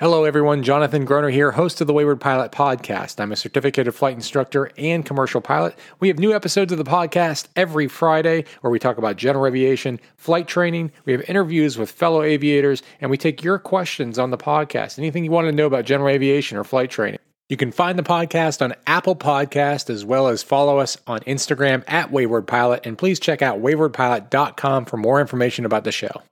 Hello, 0.00 0.24
everyone. 0.24 0.62
Jonathan 0.62 1.04
Groner 1.04 1.28
here, 1.28 1.50
host 1.50 1.82
of 1.82 1.86
the 1.86 1.92
Wayward 1.92 2.22
Pilot 2.22 2.52
Podcast. 2.52 3.20
I'm 3.20 3.32
a 3.32 3.36
certificated 3.36 3.94
flight 3.94 4.14
instructor 4.14 4.70
and 4.78 5.04
commercial 5.04 5.42
pilot. 5.42 5.76
We 5.98 6.08
have 6.08 6.18
new 6.18 6.34
episodes 6.34 6.72
of 6.72 6.78
the 6.78 6.84
podcast 6.84 7.48
every 7.54 7.86
Friday 7.86 8.46
where 8.62 8.70
we 8.70 8.78
talk 8.78 8.96
about 8.96 9.16
general 9.18 9.44
aviation, 9.44 10.00
flight 10.16 10.48
training. 10.48 10.90
We 11.04 11.12
have 11.12 11.28
interviews 11.28 11.76
with 11.76 11.90
fellow 11.90 12.22
aviators, 12.22 12.82
and 13.02 13.10
we 13.10 13.18
take 13.18 13.44
your 13.44 13.58
questions 13.58 14.18
on 14.18 14.30
the 14.30 14.38
podcast. 14.38 14.98
Anything 14.98 15.22
you 15.22 15.30
want 15.32 15.48
to 15.48 15.52
know 15.52 15.66
about 15.66 15.84
general 15.84 16.08
aviation 16.08 16.56
or 16.56 16.64
flight 16.64 16.88
training. 16.88 17.20
You 17.50 17.58
can 17.58 17.70
find 17.70 17.98
the 17.98 18.02
podcast 18.02 18.62
on 18.62 18.72
Apple 18.86 19.16
Podcast 19.16 19.90
as 19.90 20.02
well 20.02 20.28
as 20.28 20.42
follow 20.42 20.78
us 20.78 20.96
on 21.06 21.20
Instagram 21.24 21.84
at 21.86 22.10
Wayward 22.10 22.46
Pilot. 22.46 22.86
And 22.86 22.96
please 22.96 23.20
check 23.20 23.42
out 23.42 23.60
waywardpilot.com 23.60 24.86
for 24.86 24.96
more 24.96 25.20
information 25.20 25.66
about 25.66 25.84
the 25.84 25.92
show. 25.92 26.22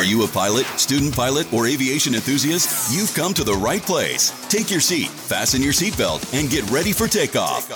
Are 0.00 0.12
you 0.12 0.24
a 0.24 0.28
pilot, 0.28 0.64
student 0.78 1.14
pilot, 1.14 1.52
or 1.52 1.66
aviation 1.66 2.14
enthusiast? 2.14 2.90
You've 2.90 3.12
come 3.12 3.34
to 3.34 3.44
the 3.44 3.52
right 3.52 3.82
place. 3.82 4.32
Take 4.48 4.70
your 4.70 4.80
seat, 4.80 5.08
fasten 5.08 5.62
your 5.62 5.74
seatbelt, 5.74 6.24
and 6.32 6.48
get 6.48 6.64
ready 6.70 6.90
for 6.90 7.06
takeoff. 7.06 7.68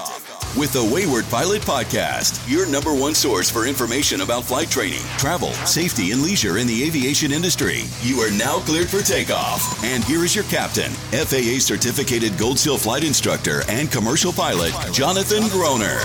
With 0.57 0.73
the 0.73 0.83
Wayward 0.83 1.27
Pilot 1.29 1.61
Podcast, 1.61 2.41
your 2.51 2.67
number 2.67 2.95
one 2.95 3.15
source 3.15 3.51
for 3.51 3.67
information 3.67 4.23
about 4.23 4.45
flight 4.45 4.71
training, 4.71 5.03
travel, 5.19 5.53
safety, 5.67 6.13
and 6.13 6.23
leisure 6.23 6.57
in 6.57 6.67
the 6.67 6.85
aviation 6.85 7.31
industry. 7.31 7.83
You 8.01 8.21
are 8.21 8.31
now 8.31 8.61
cleared 8.61 8.89
for 8.89 9.03
takeoff. 9.03 9.85
And 9.85 10.03
here 10.03 10.25
is 10.25 10.35
your 10.35 10.45
captain, 10.45 10.93
FAA 11.13 11.59
certificated 11.59 12.39
Gold 12.39 12.59
Seal 12.59 12.79
flight 12.79 13.05
instructor 13.05 13.65
and 13.69 13.93
commercial 13.93 14.33
pilot, 14.33 14.73
Jonathan 14.95 15.47
Groner. 15.51 16.01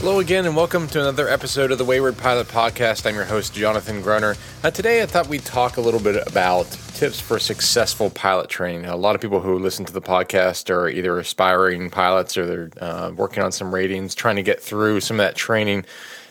Hello 0.00 0.18
again, 0.18 0.46
and 0.46 0.56
welcome 0.56 0.88
to 0.88 0.98
another 0.98 1.28
episode 1.28 1.70
of 1.70 1.76
the 1.76 1.84
Wayward 1.84 2.16
Pilot 2.16 2.48
Podcast. 2.48 3.04
I'm 3.04 3.14
your 3.14 3.26
host, 3.26 3.52
Jonathan 3.52 4.00
Groner. 4.00 4.34
Uh, 4.64 4.70
today, 4.70 5.02
I 5.02 5.06
thought 5.06 5.28
we'd 5.28 5.44
talk 5.44 5.76
a 5.76 5.82
little 5.82 6.00
bit 6.00 6.26
about 6.26 6.64
tips 6.94 7.20
for 7.20 7.38
successful 7.38 8.08
pilot 8.08 8.48
training. 8.48 8.86
A 8.86 8.96
lot 8.96 9.14
of 9.14 9.20
people 9.20 9.40
who 9.40 9.58
listen 9.58 9.84
to 9.84 9.92
the 9.92 10.00
podcast 10.00 10.70
are 10.70 10.88
either 10.88 11.18
aspiring 11.18 11.90
pilots 11.90 12.38
or 12.38 12.46
they're 12.46 12.70
uh, 12.82 13.10
working 13.10 13.42
on 13.42 13.52
some 13.52 13.74
ratings, 13.74 14.14
trying 14.14 14.36
to 14.36 14.42
get 14.42 14.62
through 14.62 15.02
some 15.02 15.20
of 15.20 15.26
that 15.26 15.36
training. 15.36 15.84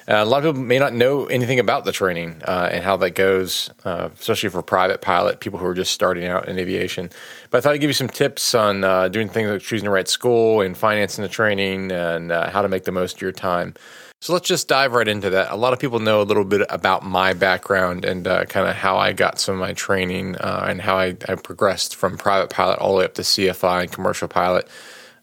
Uh, 0.10 0.24
a 0.24 0.26
lot 0.26 0.44
of 0.44 0.56
people 0.56 0.66
may 0.66 0.80
not 0.80 0.92
know 0.92 1.28
anything 1.28 1.60
about 1.60 1.86
the 1.86 1.92
training 1.92 2.42
uh, 2.48 2.68
and 2.72 2.84
how 2.84 2.98
that 2.98 3.12
goes, 3.12 3.70
uh, 3.86 4.10
especially 4.20 4.50
for 4.50 4.64
private 4.64 5.02
pilot, 5.02 5.40
people 5.40 5.60
who 5.60 5.66
are 5.68 5.76
just 5.76 5.94
starting 5.94 6.26
out 6.26 6.50
in 6.50 6.58
aviation. 6.58 7.12
But 7.52 7.60
I 7.60 7.62
thought 7.62 7.74
I'd 7.74 7.82
give 7.82 7.92
you 7.92 7.94
some 7.94 8.10
tips 8.10 8.56
on 8.56 8.84
uh, 8.84 9.08
doing 9.10 9.30
things 9.30 9.52
like 9.52 9.62
choosing 9.62 9.86
the 9.86 9.92
right 9.92 10.08
school 10.08 10.62
and 10.62 10.76
financing 10.76 11.22
the 11.22 11.30
training 11.30 11.92
and 11.92 12.32
uh, 12.32 12.50
how 12.50 12.64
to 12.64 12.68
make 12.68 12.86
the 12.86 12.92
most 12.92 13.18
of 13.18 13.22
your 13.22 13.32
time. 13.32 13.76
So 14.20 14.34
let's 14.34 14.48
just 14.48 14.68
dive 14.68 14.94
right 14.94 15.08
into 15.08 15.30
that. 15.30 15.52
A 15.52 15.56
lot 15.56 15.74
of 15.74 15.80
people 15.80 16.00
know 16.00 16.22
a 16.22 16.24
little 16.24 16.44
bit 16.44 16.66
about 16.72 17.06
my 17.06 17.34
background 17.34 18.04
and 18.04 18.28
uh, 18.28 18.46
kind 18.46 18.68
of 18.68 18.76
how 18.76 18.98
I 18.98 19.14
got 19.14 19.40
some 19.40 19.54
of 19.54 19.60
my 19.60 19.74
training 19.74 20.38
and 20.42 20.82
how 20.82 20.98
I, 20.98 21.16
I, 21.28 21.36
progressed 21.36 21.96
from 21.96 22.18
private 22.18 22.50
pilot 22.50 22.80
all 22.80 22.94
the 22.94 23.00
way 23.00 23.06
up 23.06 23.14
to 23.14 23.22
CFI 23.22 23.84
and 23.84 23.92
commercial 23.92 24.28
pilot. 24.28 24.68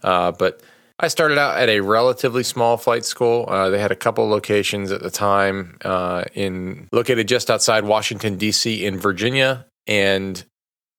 but 0.00 0.62
I 0.98 1.08
started 1.08 1.36
out 1.36 1.58
at 1.58 1.69
a 1.69 1.80
relatively 1.80 2.42
small 2.42 2.78
flight 2.78 3.05
school. 3.05 3.44
Uh, 3.48 3.69
they 3.69 3.78
had 3.78 3.92
a 3.92 3.97
couple 3.97 4.27
locations 4.28 4.91
at 4.91 5.03
the 5.03 5.11
time 5.11 5.77
uh, 5.84 6.25
in 6.33 6.88
located 6.91 7.28
just 7.28 7.50
outside 7.50 7.84
Washington 7.84 8.36
D.C. 8.36 8.84
in 8.84 8.98
Virginia, 8.98 9.66
and 9.86 10.42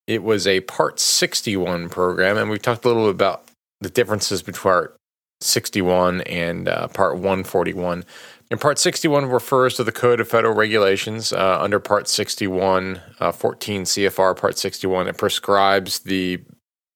it 0.06 0.22
was 0.22 0.46
a 0.46 0.62
Part 0.62 1.00
61 1.00 1.90
program. 1.90 2.38
And 2.38 2.50
we 2.50 2.60
talked 2.60 2.86
a 2.86 2.88
little 2.88 3.06
bit 3.06 3.16
about 3.16 3.44
the 3.82 3.90
differences 3.90 4.44
between 4.44 4.62
Part 4.62 4.98
61 5.42 6.22
and 6.22 6.68
uh, 6.68 6.88
Part 6.90 7.16
141. 7.16 8.06
And 8.50 8.62
Part 8.62 8.80
61 8.80 9.26
refers 9.26 9.76
to 9.76 9.84
the 9.84 9.92
Code 9.92 10.20
of 10.20 10.30
Federal 10.30 10.54
Regulations. 10.54 11.34
Uh, 11.34 11.60
under 11.60 11.80
Part 11.80 12.08
61, 12.08 13.02
uh, 13.20 13.32
14 13.32 13.84
CFR 13.84 14.38
Part 14.38 14.58
61, 14.58 15.08
it 15.08 15.18
prescribes 15.18 16.00
the 16.00 16.42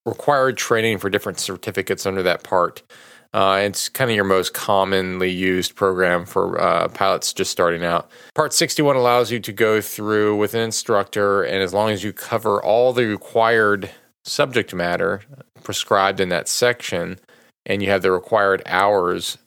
required 0.06 0.58
training 0.58 0.98
for 0.98 1.10
different 1.10 1.40
certificates 1.40 2.06
under 2.06 2.24
that 2.24 2.44
part. 2.44 2.81
Uh, 3.34 3.62
it's 3.64 3.88
kind 3.88 4.12
of 4.12 4.16
your 4.16 4.25
most 4.25 4.53
commonly 4.53 5.30
used 5.30 5.75
program 5.75 6.25
for 6.25 6.59
uh, 6.59 6.90
pilots 6.90 7.31
just 7.31 7.50
starting 7.50 7.84
out. 7.84 8.09
Part 8.36 8.53
61 8.53 8.98
allows 8.98 9.31
you 9.31 9.40
to 9.40 9.53
go 9.53 9.80
through 9.80 10.36
with 10.36 10.53
an 10.53 10.62
instructor, 10.62 11.44
and 11.44 11.64
as 11.64 11.74
long 11.74 11.92
as 11.92 12.03
you 12.03 12.12
cover 12.12 12.62
all 12.62 12.92
the 12.92 13.06
required 13.06 13.90
subject 14.25 14.74
matter 14.74 15.22
prescribed 15.64 16.20
in 16.20 16.30
that 16.30 16.50
section, 16.50 17.20
and 17.66 17.81
you 17.81 17.90
have 17.90 18.02
the 18.02 18.12
required 18.12 18.62
hours 18.66 19.38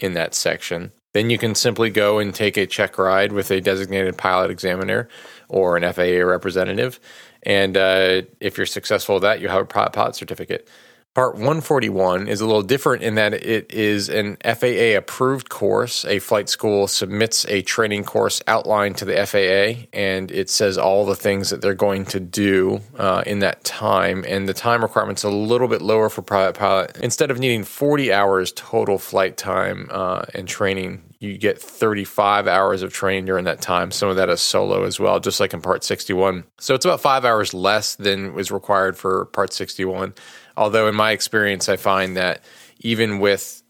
in 0.00 0.14
that 0.14 0.34
section, 0.34 0.90
then 1.14 1.30
you 1.30 1.38
can 1.38 1.54
simply 1.54 1.90
go 1.90 2.18
and 2.18 2.34
take 2.34 2.56
a 2.56 2.66
check 2.66 2.98
ride 2.98 3.32
with 3.32 3.50
a 3.50 3.60
designated 3.60 4.16
pilot 4.16 4.50
examiner 4.50 5.08
or 5.48 5.76
an 5.76 5.92
FAA 5.92 6.24
representative 6.24 6.98
and 7.48 7.78
uh, 7.78 8.22
if 8.40 8.58
you're 8.58 8.66
successful 8.66 9.16
with 9.16 9.22
that, 9.22 9.40
you 9.40 9.48
have 9.48 9.62
a 9.62 9.64
pilot 9.64 10.14
certificate. 10.14 10.68
Part 11.14 11.34
141 11.34 12.28
is 12.28 12.42
a 12.42 12.46
little 12.46 12.62
different 12.62 13.02
in 13.02 13.14
that 13.16 13.32
it 13.32 13.72
is 13.72 14.08
an 14.10 14.36
FAA 14.44 14.96
approved 14.96 15.48
course. 15.48 16.04
A 16.04 16.18
flight 16.20 16.48
school 16.50 16.86
submits 16.86 17.46
a 17.46 17.62
training 17.62 18.04
course 18.04 18.42
outline 18.46 18.94
to 18.94 19.04
the 19.04 19.26
FAA, 19.26 19.88
and 19.92 20.30
it 20.30 20.50
says 20.50 20.76
all 20.76 21.06
the 21.06 21.16
things 21.16 21.48
that 21.50 21.62
they're 21.62 21.74
going 21.74 22.04
to 22.04 22.20
do 22.20 22.82
uh, 22.98 23.24
in 23.26 23.38
that 23.40 23.64
time. 23.64 24.24
And 24.28 24.46
the 24.46 24.54
time 24.54 24.82
requirement's 24.82 25.24
a 25.24 25.30
little 25.30 25.66
bit 25.66 25.80
lower 25.80 26.10
for 26.10 26.22
private 26.22 26.56
pilot. 26.56 26.98
Instead 26.98 27.30
of 27.30 27.38
needing 27.38 27.64
40 27.64 28.12
hours 28.12 28.52
total 28.52 28.98
flight 28.98 29.38
time 29.38 29.88
uh, 29.90 30.26
and 30.34 30.46
training, 30.46 31.02
you 31.20 31.36
get 31.36 31.60
35 31.60 32.46
hours 32.46 32.82
of 32.82 32.92
training 32.92 33.24
during 33.24 33.44
that 33.44 33.60
time. 33.60 33.90
Some 33.90 34.08
of 34.08 34.16
that 34.16 34.28
is 34.28 34.40
solo 34.40 34.84
as 34.84 35.00
well, 35.00 35.18
just 35.18 35.40
like 35.40 35.52
in 35.52 35.60
Part 35.60 35.82
61. 35.82 36.44
So 36.58 36.74
it's 36.74 36.84
about 36.84 37.00
five 37.00 37.24
hours 37.24 37.52
less 37.52 37.96
than 37.96 38.34
was 38.34 38.52
required 38.52 38.96
for 38.96 39.24
Part 39.26 39.52
61. 39.52 40.14
Although, 40.56 40.86
in 40.88 40.94
my 40.94 41.10
experience, 41.10 41.68
I 41.68 41.76
find 41.76 42.16
that 42.16 42.42
even 42.80 43.18
with 43.18 43.62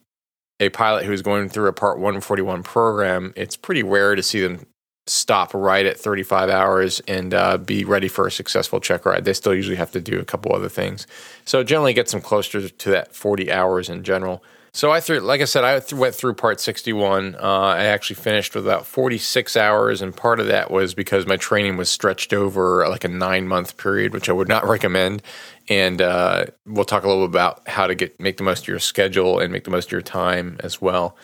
a 0.61 0.69
pilot 0.71 1.05
who's 1.05 1.23
going 1.23 1.49
through 1.49 1.69
a 1.69 1.73
Part 1.73 1.97
141 1.97 2.63
program, 2.63 3.33
it's 3.35 3.57
pretty 3.57 3.83
rare 3.83 4.15
to 4.15 4.23
see 4.23 4.41
them 4.41 4.67
stop 5.07 5.55
right 5.55 5.87
at 5.87 5.99
35 5.99 6.51
hours 6.51 7.01
and 7.09 7.33
uh, 7.33 7.57
be 7.57 7.83
ready 7.83 8.09
for 8.09 8.27
a 8.27 8.31
successful 8.31 8.79
check 8.79 9.07
ride. 9.07 9.25
They 9.25 9.33
still 9.33 9.55
usually 9.55 9.77
have 9.77 9.93
to 9.93 10.03
do 10.03 10.19
a 10.19 10.25
couple 10.25 10.55
other 10.55 10.69
things. 10.69 11.07
So, 11.47 11.65
generally 11.65 11.95
gets 11.95 12.13
them 12.13 12.21
closer 12.21 12.69
to 12.69 12.91
that 12.91 13.15
40 13.15 13.51
hours 13.51 13.89
in 13.89 14.05
general. 14.05 14.45
So 14.79 14.93
I 14.93 15.01
threw, 15.01 15.19
like 15.19 15.41
I 15.41 15.45
said, 15.45 15.65
I 15.65 15.83
went 15.93 16.15
through 16.15 16.35
part 16.35 16.61
61. 16.61 17.35
Uh, 17.35 17.39
I 17.41 17.87
actually 17.87 18.15
finished 18.15 18.55
with 18.55 18.65
about 18.65 18.87
46 18.87 19.57
hours, 19.57 20.01
and 20.01 20.17
part 20.17 20.39
of 20.39 20.47
that 20.47 20.71
was 20.71 20.95
because 20.95 21.27
my 21.27 21.37
training 21.37 21.77
was 21.77 21.89
stretched 21.89 22.33
over 22.33 22.89
like 22.89 23.03
a 23.03 23.09
nine 23.09 23.49
month 23.49 23.77
period, 23.77 24.13
which 24.13 24.29
I 24.29 24.33
would 24.33 24.47
not 24.47 24.65
recommend. 24.69 25.21
And 25.69 26.01
uh, 26.01 26.45
we'll 26.65 26.85
talk 26.85 27.03
a 27.03 27.09
little 27.09 27.27
bit 27.27 27.33
about 27.33 27.67
how 27.67 27.89
to 27.89 27.97
get 27.97 28.21
make 28.21 28.37
the 28.37 28.45
most 28.45 28.63
of 28.63 28.69
your 28.69 28.79
schedule 28.79 29.41
and 29.41 29.53
make 29.53 29.65
the 29.65 29.73
most 29.73 29.87
of 29.87 29.91
your 29.91 30.01
time 30.01 30.59
as 30.61 30.81
well. 30.81 31.17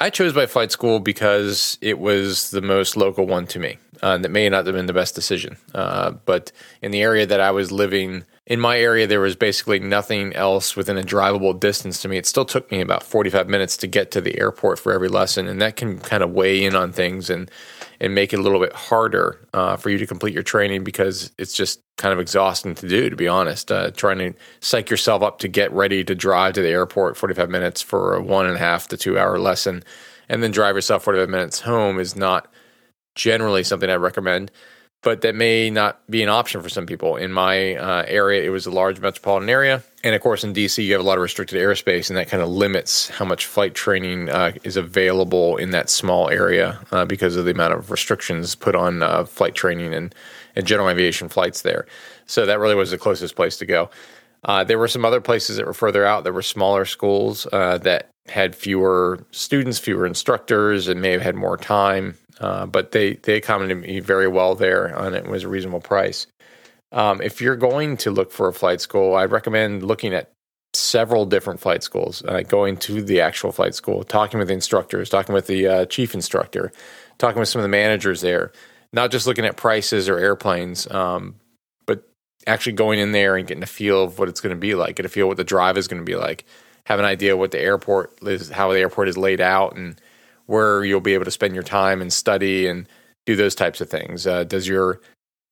I 0.00 0.08
chose 0.08 0.32
my 0.32 0.46
flight 0.46 0.70
school 0.70 1.00
because 1.00 1.78
it 1.80 1.98
was 1.98 2.52
the 2.52 2.62
most 2.62 2.96
local 2.96 3.26
one 3.26 3.48
to 3.48 3.58
me. 3.58 3.78
Uh, 4.02 4.18
that 4.18 4.30
may 4.30 4.48
not 4.48 4.66
have 4.66 4.74
been 4.76 4.86
the 4.86 4.92
best 4.92 5.16
decision, 5.16 5.56
uh, 5.74 6.12
but 6.26 6.52
in 6.80 6.92
the 6.92 7.02
area 7.02 7.26
that 7.26 7.40
I 7.40 7.50
was 7.50 7.72
living 7.72 8.24
in 8.46 8.60
my 8.60 8.78
area, 8.78 9.06
there 9.06 9.20
was 9.20 9.36
basically 9.36 9.78
nothing 9.78 10.34
else 10.34 10.76
within 10.76 10.98
a 10.98 11.02
drivable 11.02 11.58
distance 11.58 12.02
to 12.02 12.08
me. 12.08 12.18
It 12.18 12.26
still 12.26 12.44
took 12.44 12.70
me 12.70 12.82
about 12.82 13.02
45 13.02 13.48
minutes 13.48 13.74
to 13.78 13.86
get 13.86 14.10
to 14.10 14.20
the 14.20 14.38
airport 14.38 14.78
for 14.78 14.92
every 14.92 15.08
lesson, 15.08 15.48
and 15.48 15.62
that 15.62 15.76
can 15.76 15.98
kind 15.98 16.22
of 16.22 16.30
weigh 16.32 16.62
in 16.62 16.76
on 16.76 16.92
things 16.92 17.30
and 17.30 17.50
and 18.00 18.14
make 18.14 18.34
it 18.34 18.38
a 18.38 18.42
little 18.42 18.60
bit 18.60 18.74
harder 18.74 19.40
uh, 19.54 19.76
for 19.76 19.88
you 19.88 19.96
to 19.96 20.06
complete 20.06 20.34
your 20.34 20.42
training 20.42 20.84
because 20.84 21.32
it's 21.38 21.54
just 21.54 21.80
kind 21.96 22.12
of 22.12 22.18
exhausting 22.18 22.74
to 22.74 22.88
do, 22.88 23.08
to 23.08 23.16
be 23.16 23.28
honest. 23.28 23.72
Uh, 23.72 23.90
trying 23.92 24.18
to 24.18 24.34
psych 24.60 24.90
yourself 24.90 25.22
up 25.22 25.38
to 25.38 25.48
get 25.48 25.72
ready 25.72 26.04
to 26.04 26.14
drive 26.14 26.52
to 26.52 26.60
the 26.60 26.68
airport 26.68 27.16
45 27.16 27.48
minutes 27.48 27.80
for 27.80 28.14
a 28.14 28.22
one 28.22 28.44
and 28.44 28.56
a 28.56 28.58
half 28.58 28.88
to 28.88 28.98
two 28.98 29.18
hour 29.18 29.38
lesson, 29.38 29.82
and 30.28 30.42
then 30.42 30.50
drive 30.50 30.74
yourself 30.74 31.04
45 31.04 31.30
minutes 31.30 31.60
home 31.60 31.98
is 31.98 32.14
not 32.14 32.52
generally 33.14 33.64
something 33.64 33.88
I 33.88 33.94
recommend 33.94 34.50
but 35.04 35.20
that 35.20 35.34
may 35.34 35.70
not 35.70 36.00
be 36.10 36.22
an 36.22 36.28
option 36.28 36.62
for 36.62 36.68
some 36.68 36.86
people. 36.86 37.16
In 37.16 37.30
my 37.30 37.76
uh, 37.76 38.04
area, 38.08 38.42
it 38.42 38.48
was 38.48 38.66
a 38.66 38.70
large 38.70 38.98
metropolitan 39.00 39.50
area. 39.50 39.82
And 40.02 40.14
of 40.14 40.22
course, 40.22 40.42
in 40.42 40.54
DC, 40.54 40.82
you 40.82 40.92
have 40.92 41.00
a 41.00 41.04
lot 41.04 41.18
of 41.18 41.22
restricted 41.22 41.60
airspace, 41.60 42.08
and 42.08 42.16
that 42.16 42.28
kind 42.28 42.42
of 42.42 42.48
limits 42.48 43.10
how 43.10 43.24
much 43.24 43.46
flight 43.46 43.74
training 43.74 44.30
uh, 44.30 44.52
is 44.64 44.76
available 44.76 45.56
in 45.56 45.70
that 45.70 45.90
small 45.90 46.30
area 46.30 46.80
uh, 46.90 47.04
because 47.04 47.36
of 47.36 47.44
the 47.44 47.50
amount 47.50 47.74
of 47.74 47.90
restrictions 47.90 48.54
put 48.54 48.74
on 48.74 49.02
uh, 49.02 49.24
flight 49.24 49.54
training 49.54 49.94
and, 49.94 50.14
and 50.56 50.66
general 50.66 50.88
aviation 50.88 51.28
flights 51.28 51.62
there. 51.62 51.86
So 52.26 52.46
that 52.46 52.58
really 52.58 52.74
was 52.74 52.90
the 52.90 52.98
closest 52.98 53.36
place 53.36 53.58
to 53.58 53.66
go. 53.66 53.90
Uh, 54.44 54.64
there 54.64 54.78
were 54.78 54.88
some 54.88 55.04
other 55.04 55.20
places 55.20 55.56
that 55.56 55.66
were 55.66 55.74
further 55.74 56.04
out. 56.04 56.24
There 56.24 56.32
were 56.32 56.42
smaller 56.42 56.84
schools 56.84 57.46
uh, 57.52 57.78
that 57.78 58.10
had 58.26 58.54
fewer 58.54 59.24
students, 59.30 59.78
fewer 59.78 60.06
instructors, 60.06 60.88
and 60.88 61.00
may 61.00 61.12
have 61.12 61.22
had 61.22 61.34
more 61.34 61.56
time. 61.56 62.16
Uh, 62.40 62.66
but 62.66 62.92
they 62.92 63.14
they 63.14 63.36
accommodated 63.36 63.82
me 63.82 64.00
very 64.00 64.28
well 64.28 64.54
there, 64.54 64.86
and 64.86 65.14
it 65.14 65.26
was 65.26 65.44
a 65.44 65.48
reasonable 65.48 65.80
price. 65.80 66.26
Um, 66.92 67.20
if 67.20 67.40
you're 67.40 67.56
going 67.56 67.96
to 67.98 68.10
look 68.10 68.30
for 68.30 68.48
a 68.48 68.52
flight 68.52 68.80
school, 68.80 69.14
I 69.14 69.24
recommend 69.24 69.82
looking 69.82 70.14
at 70.14 70.30
several 70.72 71.26
different 71.26 71.60
flight 71.60 71.82
schools, 71.82 72.22
uh, 72.26 72.42
going 72.42 72.76
to 72.76 73.02
the 73.02 73.20
actual 73.20 73.52
flight 73.52 73.74
school, 73.74 74.04
talking 74.04 74.38
with 74.38 74.48
the 74.48 74.54
instructors, 74.54 75.10
talking 75.10 75.34
with 75.34 75.46
the 75.46 75.66
uh, 75.66 75.84
chief 75.86 76.14
instructor, 76.14 76.72
talking 77.18 77.40
with 77.40 77.48
some 77.48 77.60
of 77.60 77.64
the 77.64 77.68
managers 77.68 78.20
there, 78.20 78.52
not 78.92 79.10
just 79.10 79.26
looking 79.26 79.44
at 79.44 79.56
prices 79.56 80.08
or 80.08 80.18
airplanes, 80.18 80.90
um, 80.90 81.36
but 81.86 82.08
actually 82.46 82.72
going 82.72 82.98
in 82.98 83.12
there 83.12 83.36
and 83.36 83.46
getting 83.46 83.62
a 83.62 83.66
feel 83.66 84.04
of 84.04 84.18
what 84.18 84.28
it's 84.28 84.40
going 84.40 84.54
to 84.54 84.60
be 84.60 84.74
like, 84.74 84.96
get 84.96 85.06
a 85.06 85.08
feel 85.08 85.26
what 85.26 85.36
the 85.36 85.44
drive 85.44 85.78
is 85.78 85.88
going 85.88 86.00
to 86.00 86.06
be 86.06 86.16
like, 86.16 86.44
have 86.86 86.98
an 86.98 87.04
idea 87.04 87.36
what 87.36 87.50
the 87.50 87.60
airport 87.60 88.16
is, 88.22 88.50
how 88.50 88.72
the 88.72 88.78
airport 88.78 89.08
is 89.08 89.16
laid 89.16 89.40
out, 89.40 89.76
and 89.76 90.00
where 90.46 90.84
you'll 90.84 91.00
be 91.00 91.14
able 91.14 91.24
to 91.24 91.30
spend 91.30 91.54
your 91.54 91.62
time 91.62 92.00
and 92.00 92.12
study 92.12 92.66
and 92.66 92.88
do 93.26 93.36
those 93.36 93.54
types 93.54 93.80
of 93.80 93.88
things. 93.88 94.26
Uh, 94.26 94.44
does 94.44 94.68
your 94.68 95.00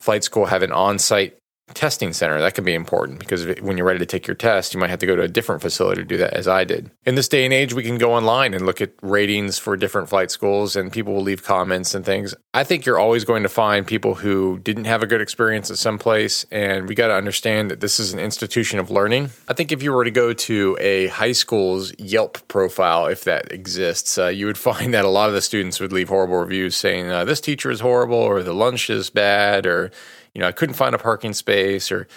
flight 0.01 0.25
school 0.25 0.47
have 0.47 0.63
an 0.63 0.73
on-site 0.73 1.37
testing 1.75 2.13
center. 2.13 2.41
That 2.41 2.55
can 2.55 2.65
be 2.65 2.75
important 2.75 3.19
because 3.19 3.47
when 3.61 3.77
you're 3.77 3.87
ready 3.87 3.99
to 3.99 4.07
take 4.07 4.27
your 4.27 4.35
test, 4.35 4.75
you 4.75 4.81
might 4.81 4.91
have 4.91 4.99
to 5.01 5.07
go 5.07 5.17
to 5.17 5.23
a 5.23 5.29
different 5.29 5.63
facility 5.63 6.03
to 6.03 6.07
do 6.07 6.17
that, 6.19 6.35
as 6.35 6.49
I 6.49 6.65
did. 6.65 6.91
In 7.05 7.15
this 7.15 7.29
day 7.29 7.45
and 7.45 7.53
age, 7.53 7.75
we 7.75 7.83
can 7.83 7.99
go 7.99 8.13
online 8.13 8.55
and 8.55 8.65
look 8.67 8.81
at 8.81 8.93
ratings 9.03 9.59
for 9.59 9.77
different 9.77 10.09
flight 10.09 10.31
schools, 10.31 10.77
and 10.77 10.93
people 10.93 11.15
will 11.15 11.23
leave 11.23 11.43
comments 11.43 11.95
and 11.95 12.05
things. 12.05 12.35
I 12.55 12.65
think 12.65 12.85
you're 12.85 12.99
always 12.99 13.25
going 13.25 13.43
to 13.43 13.49
find 13.49 13.87
people 13.87 14.15
who 14.15 14.59
didn't 14.59 14.85
have 14.85 15.03
a 15.03 15.07
good 15.07 15.21
experience 15.21 15.71
at 15.71 15.79
some 15.79 15.99
place, 15.99 16.45
and 16.51 16.89
we 16.89 16.95
got 16.95 17.09
to 17.09 17.15
understand 17.15 17.71
that 17.71 17.81
this 17.81 17.99
is 17.99 18.13
an 18.13 18.19
institution 18.19 18.79
of 18.79 18.91
learning. 18.91 19.31
I 19.49 19.55
think 19.55 19.73
if 19.73 19.83
you 19.83 19.93
were 19.93 20.05
to 20.05 20.11
go 20.11 20.33
to 20.33 20.77
a 20.81 21.07
high 21.09 21.33
school's 21.33 21.93
Yelp 21.99 22.47
profile, 22.49 23.07
if 23.07 23.25
that 23.25 23.53
exists, 23.53 24.19
uh, 24.19 24.29
you 24.29 24.47
would 24.47 24.59
find 24.59 24.95
that 24.95 25.05
a 25.05 25.09
lot 25.09 25.29
of 25.29 25.35
the 25.35 25.43
students 25.43 25.81
would 25.81 25.93
leave 25.93 26.09
horrible 26.09 26.37
reviews 26.37 26.77
saying, 26.77 27.11
uh, 27.11 27.25
This 27.25 27.41
teacher 27.41 27.71
is 27.71 27.81
horrible, 27.81 28.17
or 28.17 28.43
the 28.43 28.55
lunch 28.55 28.91
is 28.91 29.11
bad, 29.11 29.67
or 29.67 29.91
you 30.35 30.41
know, 30.41 30.49
I 30.49 30.53
couldn't 30.53 30.75
find 30.75 30.95
a 30.95 30.99
parking 30.99 31.35
space 31.35 31.93
or, 31.93 32.09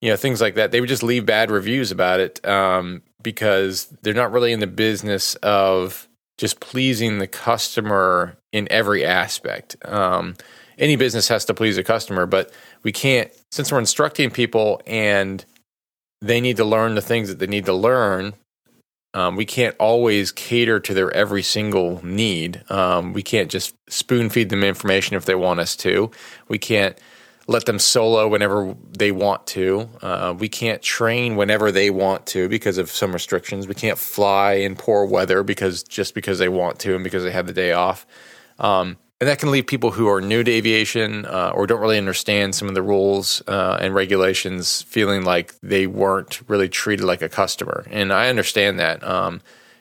you 0.00 0.10
know, 0.10 0.16
things 0.16 0.40
like 0.40 0.54
that. 0.54 0.72
They 0.72 0.80
would 0.80 0.88
just 0.88 1.02
leave 1.02 1.26
bad 1.26 1.50
reviews 1.50 1.90
about 1.90 2.20
it 2.20 2.44
um, 2.46 3.02
because 3.22 3.86
they're 4.02 4.14
not 4.14 4.32
really 4.32 4.52
in 4.52 4.60
the 4.60 4.66
business 4.66 5.34
of 5.36 6.08
just 6.38 6.60
pleasing 6.60 7.18
the 7.18 7.26
customer 7.26 8.36
in 8.52 8.66
every 8.70 9.04
aspect. 9.04 9.76
Um, 9.84 10.34
any 10.78 10.96
business 10.96 11.28
has 11.28 11.44
to 11.46 11.54
please 11.54 11.78
a 11.78 11.84
customer, 11.84 12.26
but 12.26 12.52
we 12.82 12.92
can't, 12.92 13.30
since 13.50 13.70
we're 13.70 13.78
instructing 13.78 14.30
people 14.30 14.80
and 14.86 15.44
they 16.20 16.40
need 16.40 16.56
to 16.56 16.64
learn 16.64 16.94
the 16.94 17.02
things 17.02 17.28
that 17.28 17.38
they 17.38 17.46
need 17.46 17.66
to 17.66 17.74
learn. 17.74 18.34
Um, 19.14 19.36
we 19.36 19.44
can't 19.44 19.76
always 19.78 20.32
cater 20.32 20.80
to 20.80 20.94
their 20.94 21.12
every 21.12 21.42
single 21.42 22.04
need. 22.04 22.62
Um, 22.70 23.12
we 23.12 23.22
can't 23.22 23.50
just 23.50 23.74
spoon 23.88 24.30
feed 24.30 24.48
them 24.48 24.64
information 24.64 25.16
if 25.16 25.26
they 25.26 25.34
want 25.34 25.60
us 25.60 25.76
to. 25.76 26.10
We 26.48 26.58
can't 26.58 26.96
let 27.46 27.66
them 27.66 27.78
solo 27.78 28.28
whenever 28.28 28.74
they 28.96 29.10
want 29.10 29.46
to. 29.48 29.88
Uh, 30.00 30.34
we 30.38 30.48
can't 30.48 30.80
train 30.82 31.36
whenever 31.36 31.72
they 31.72 31.90
want 31.90 32.26
to 32.26 32.48
because 32.48 32.78
of 32.78 32.90
some 32.90 33.12
restrictions. 33.12 33.66
We 33.66 33.74
can't 33.74 33.98
fly 33.98 34.54
in 34.54 34.76
poor 34.76 35.04
weather 35.04 35.42
because 35.42 35.82
just 35.82 36.14
because 36.14 36.38
they 36.38 36.48
want 36.48 36.78
to 36.80 36.94
and 36.94 37.02
because 37.02 37.24
they 37.24 37.32
have 37.32 37.46
the 37.46 37.52
day 37.52 37.72
off. 37.72 38.06
Um, 38.58 38.96
and 39.20 39.28
that 39.28 39.38
can 39.38 39.52
leave 39.52 39.68
people 39.68 39.92
who 39.92 40.08
are 40.08 40.20
new 40.20 40.42
to 40.42 40.50
aviation 40.50 41.26
uh, 41.26 41.52
or 41.54 41.66
don't 41.66 41.80
really 41.80 41.98
understand 41.98 42.56
some 42.56 42.68
of 42.68 42.74
the 42.74 42.82
rules 42.82 43.40
uh, 43.46 43.78
and 43.80 43.94
regulations 43.94 44.82
feeling 44.82 45.24
like 45.24 45.54
they 45.60 45.86
weren't 45.86 46.40
really 46.48 46.68
treated 46.68 47.04
like 47.04 47.22
a 47.22 47.28
customer. 47.28 47.86
And 47.90 48.12
I 48.12 48.28
understand 48.28 48.80
that. 48.80 49.04
Um, 49.04 49.40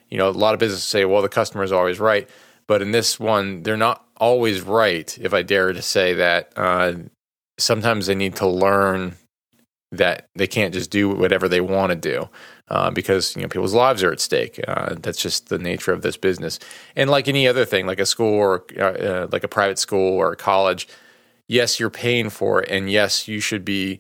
you 0.10 0.18
know, 0.18 0.30
a 0.30 0.32
lot 0.32 0.54
of 0.54 0.60
businesses 0.60 0.86
say, 0.86 1.06
well, 1.06 1.24
the 1.24 1.30
customer 1.30 1.64
is 1.64 1.72
always 1.72 2.00
right. 2.00 2.30
But 2.68 2.84
in 2.84 2.92
this 2.92 3.20
one, 3.20 3.64
they're 3.64 3.78
not 3.78 4.06
always 4.18 4.62
right, 4.62 5.18
if 5.20 5.34
I 5.34 5.42
dare 5.42 5.74
to 5.74 5.82
say 5.82 6.14
that. 6.14 6.54
Uh, 6.56 6.94
sometimes 7.58 8.08
they 8.08 8.16
need 8.16 8.36
to 8.38 8.48
learn 8.48 9.16
that 9.92 10.30
they 10.36 10.48
can't 10.48 10.74
just 10.74 10.90
do 10.90 11.10
whatever 11.10 11.50
they 11.50 11.60
want 11.60 11.90
to 11.92 11.96
do 11.96 12.30
uh, 12.70 12.90
because 12.90 13.36
you 13.36 13.42
know 13.42 13.48
people's 13.48 13.74
lives 13.74 14.04
are 14.04 14.12
at 14.12 14.20
stake. 14.20 14.60
Uh, 14.68 14.96
that's 15.00 15.22
just 15.22 15.50
the 15.50 15.58
nature 15.58 15.92
of 15.92 16.02
this 16.02 16.18
business. 16.18 16.60
And 16.96 17.10
like 17.10 17.28
any 17.28 17.48
other 17.48 17.66
thing, 17.66 17.86
like 17.86 18.00
a 18.00 18.06
school 18.06 18.34
or 18.34 18.66
uh, 18.78 18.84
uh, 18.84 19.28
like 19.32 19.44
a 19.44 19.50
private 19.50 19.80
school 19.80 20.18
or 20.18 20.32
a 20.32 20.38
college, 20.38 20.88
yes, 21.48 21.80
you're 21.80 21.90
paying 21.90 22.30
for 22.30 22.62
it, 22.62 22.70
and 22.72 22.90
yes, 22.90 23.28
you 23.28 23.40
should 23.40 23.66
be 23.66 24.00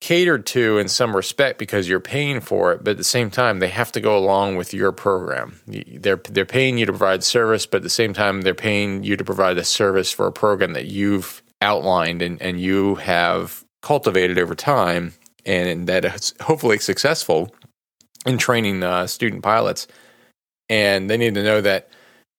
catered 0.00 0.44
to 0.44 0.76
in 0.76 0.88
some 0.88 1.16
respect 1.16 1.58
because 1.58 1.88
you're 1.88 2.00
paying 2.00 2.40
for 2.40 2.72
it. 2.72 2.84
But 2.84 2.92
at 2.92 2.96
the 2.98 3.04
same 3.04 3.30
time, 3.30 3.60
they 3.60 3.68
have 3.68 3.92
to 3.92 4.00
go 4.00 4.18
along 4.18 4.56
with 4.56 4.74
your 4.74 4.90
program. 4.90 5.60
They're 5.66 6.20
they're 6.28 6.44
paying 6.44 6.76
you 6.76 6.86
to 6.86 6.92
provide 6.92 7.22
service, 7.22 7.66
but 7.66 7.78
at 7.78 7.82
the 7.84 7.90
same 7.90 8.12
time, 8.12 8.40
they're 8.40 8.52
paying 8.52 9.04
you 9.04 9.16
to 9.16 9.24
provide 9.24 9.58
a 9.58 9.64
service 9.64 10.10
for 10.10 10.26
a 10.26 10.32
program 10.32 10.72
that 10.72 10.86
you've 10.86 11.42
outlined 11.60 12.22
and, 12.22 12.40
and 12.42 12.60
you 12.60 12.96
have 12.96 13.64
cultivated 13.82 14.38
over 14.38 14.54
time 14.54 15.12
and 15.46 15.86
that 15.86 16.04
is 16.04 16.34
hopefully 16.40 16.78
successful 16.78 17.54
in 18.26 18.38
training 18.38 18.82
uh, 18.82 19.06
student 19.06 19.42
pilots. 19.42 19.86
And 20.68 21.10
they 21.10 21.16
need 21.16 21.34
to 21.34 21.42
know 21.42 21.60
that 21.60 21.88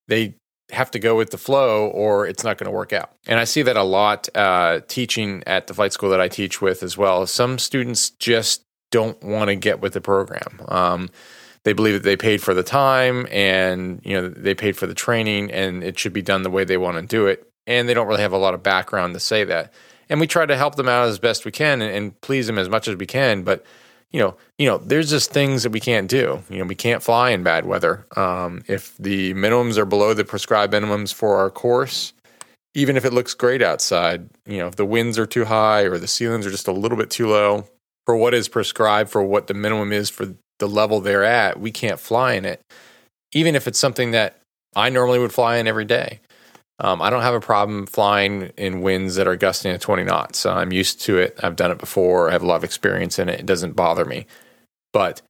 they 0.08 0.36
have 0.72 0.90
to 0.92 1.00
go 1.00 1.16
with 1.16 1.30
the 1.30 1.38
flow 1.38 1.88
or 1.88 2.26
it's 2.26 2.44
not 2.44 2.58
going 2.58 2.66
to 2.66 2.76
work 2.76 2.92
out. 2.92 3.12
And 3.28 3.40
I 3.40 3.44
see 3.44 3.62
that 3.62 3.78
a 3.78 3.84
lot 3.84 4.28
uh, 4.36 4.82
teaching 4.88 5.44
at 5.46 5.68
the 5.68 5.76
flight 5.76 5.94
school 5.94 6.10
that 6.10 6.22
I 6.22 6.28
teach 6.28 6.62
with 6.62 6.82
as 6.82 6.98
well. 6.98 7.28
Some 7.28 7.60
students 7.60 8.10
just 8.10 8.64
don't 8.92 9.22
want 9.24 9.50
to 9.50 9.56
get 9.56 9.80
with 9.80 9.94
the 9.94 10.02
program. 10.02 10.62
Um, 10.68 11.10
they 11.66 11.74
believe 11.74 11.94
that 11.94 12.04
they 12.04 12.18
paid 12.18 12.42
for 12.42 12.54
the 12.54 12.64
time 12.64 13.28
and 13.32 14.00
you 14.04 14.14
know 14.14 14.30
they 14.30 14.54
paid 14.54 14.78
for 14.78 14.88
the 14.88 14.94
training 14.94 15.52
and 15.52 15.84
it 15.84 16.00
should 16.00 16.14
be 16.14 16.22
done 16.22 16.44
the 16.44 16.50
way 16.50 16.64
they 16.64 16.78
want 16.78 16.98
to 16.98 17.06
do 17.06 17.28
it 17.28 17.52
and 17.68 17.88
they 17.88 17.94
don't 17.94 18.08
really 18.08 18.22
have 18.22 18.34
a 18.34 18.38
lot 18.38 18.54
of 18.54 18.64
background 18.64 19.14
to 19.14 19.20
say 19.20 19.44
that. 19.44 19.74
And 20.10 20.20
we 20.20 20.28
try 20.28 20.46
to 20.46 20.58
help 20.58 20.76
them 20.76 20.88
out 20.88 21.08
as 21.08 21.20
best 21.20 21.46
we 21.46 21.52
can 21.52 21.82
and, 21.82 21.94
and 21.94 22.22
please 22.22 22.48
them 22.48 22.58
as 22.58 22.70
much 22.70 22.88
as 22.88 22.96
we 22.96 23.06
can, 23.06 23.44
but 23.44 23.66
you 24.12 24.20
know, 24.20 24.36
you 24.58 24.66
know, 24.66 24.78
there's 24.78 25.10
just 25.10 25.32
things 25.32 25.64
that 25.64 25.72
we 25.72 25.82
can't 25.82 26.10
do. 26.10 26.42
You 26.50 26.60
know, 26.60 26.66
we 26.66 26.76
can't 26.76 27.04
fly 27.04 27.32
in 27.32 27.44
bad 27.44 27.66
weather. 27.66 28.06
Um, 28.16 28.64
if 28.66 28.96
the 28.98 29.34
minimums 29.34 29.78
are 29.78 29.86
below 29.86 30.14
the 30.14 30.24
prescribed 30.24 30.74
minimums 30.74 31.14
for 31.14 31.36
our 31.36 31.50
course, 31.50 32.14
even 32.76 32.96
if 32.96 33.04
it 33.04 33.12
looks 33.12 33.34
great 33.34 33.62
outside, 33.62 34.30
you 34.46 34.58
know, 34.58 34.68
if 34.68 34.76
the 34.76 34.86
winds 34.86 35.20
are 35.20 35.26
too 35.26 35.44
high 35.44 35.82
or 35.82 35.98
the 35.98 36.08
ceilings 36.08 36.46
are 36.46 36.52
just 36.52 36.68
a 36.68 36.72
little 36.72 36.98
bit 36.98 37.10
too 37.10 37.28
low 37.28 37.66
for 38.06 38.16
what 38.16 38.34
is 38.34 38.48
prescribed 38.48 39.10
for 39.10 39.22
what 39.22 39.48
the 39.48 39.54
minimum 39.54 39.92
is 39.92 40.10
for 40.10 40.34
the 40.60 40.68
level 40.68 41.02
they're 41.02 41.26
at, 41.26 41.60
we 41.60 41.72
can't 41.72 42.00
fly 42.00 42.34
in 42.34 42.46
it. 42.46 42.62
Even 43.34 43.56
if 43.56 43.68
it's 43.68 43.80
something 43.80 44.12
that 44.12 44.40
I 44.76 44.90
normally 44.90 45.20
would 45.20 45.34
fly 45.34 45.58
in 45.58 45.68
every 45.68 45.86
day. 45.86 46.20
Um, 46.80 47.02
I 47.02 47.10
don't 47.10 47.22
have 47.22 47.34
a 47.34 47.40
problem 47.40 47.86
flying 47.86 48.52
in 48.58 48.82
winds 48.82 49.16
that 49.16 49.28
are 49.28 49.38
gusting 49.38 49.72
at 49.72 49.82
20 49.82 50.04
knots. 50.04 50.46
I'm 50.46 50.74
used 50.74 51.02
to 51.04 51.18
it. 51.18 51.40
I've 51.42 51.56
done 51.56 51.72
it 51.72 51.78
before. 51.78 52.30
I 52.30 52.34
have 52.34 52.44
a 52.44 52.46
lot 52.46 52.58
of 52.58 52.64
experience 52.64 53.18
in 53.18 53.30
it. 53.30 53.40
It 53.40 53.46
doesn't 53.46 53.76
bother 53.76 54.04
me. 54.04 54.26
But 54.92 55.22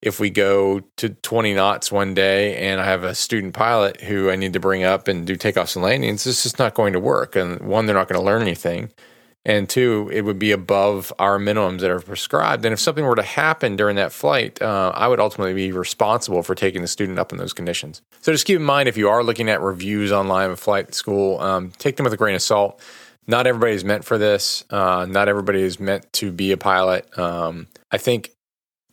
if 0.00 0.20
we 0.20 0.30
go 0.30 0.80
to 0.96 1.08
20 1.10 1.54
knots 1.54 1.90
one 1.90 2.14
day 2.14 2.56
and 2.56 2.80
I 2.80 2.84
have 2.84 3.04
a 3.04 3.14
student 3.14 3.54
pilot 3.54 4.00
who 4.00 4.30
I 4.30 4.36
need 4.36 4.52
to 4.52 4.60
bring 4.60 4.84
up 4.84 5.08
and 5.08 5.26
do 5.26 5.36
takeoffs 5.36 5.74
and 5.74 5.84
landings, 5.84 6.24
this 6.24 6.46
is 6.46 6.58
not 6.58 6.74
going 6.74 6.92
to 6.92 7.00
work. 7.00 7.34
And 7.34 7.60
one, 7.60 7.86
they're 7.86 7.96
not 7.96 8.08
going 8.08 8.20
to 8.20 8.24
learn 8.24 8.42
anything 8.42 8.90
and 9.44 9.68
two, 9.68 10.08
it 10.12 10.22
would 10.22 10.38
be 10.38 10.52
above 10.52 11.12
our 11.18 11.38
minimums 11.38 11.80
that 11.80 11.90
are 11.90 12.00
prescribed. 12.00 12.64
And 12.64 12.72
if 12.72 12.78
something 12.78 13.04
were 13.04 13.16
to 13.16 13.22
happen 13.22 13.74
during 13.74 13.96
that 13.96 14.12
flight, 14.12 14.62
uh, 14.62 14.92
I 14.94 15.08
would 15.08 15.18
ultimately 15.18 15.54
be 15.54 15.72
responsible 15.72 16.42
for 16.42 16.54
taking 16.54 16.80
the 16.80 16.88
student 16.88 17.18
up 17.18 17.32
in 17.32 17.38
those 17.38 17.52
conditions. 17.52 18.02
So 18.20 18.32
just 18.32 18.46
keep 18.46 18.56
in 18.56 18.62
mind 18.62 18.88
if 18.88 18.96
you 18.96 19.08
are 19.08 19.24
looking 19.24 19.48
at 19.48 19.60
reviews 19.60 20.12
online 20.12 20.50
of 20.50 20.60
flight 20.60 20.94
school, 20.94 21.40
um, 21.40 21.72
take 21.78 21.96
them 21.96 22.04
with 22.04 22.12
a 22.12 22.16
grain 22.16 22.36
of 22.36 22.42
salt. 22.42 22.80
Not 23.26 23.46
everybody 23.46 23.72
is 23.72 23.84
meant 23.84 24.04
for 24.04 24.18
this. 24.18 24.64
Uh, 24.70 25.06
not 25.08 25.28
everybody 25.28 25.62
is 25.62 25.80
meant 25.80 26.12
to 26.14 26.30
be 26.32 26.52
a 26.52 26.56
pilot. 26.56 27.06
Um, 27.18 27.66
I 27.90 27.98
think 27.98 28.30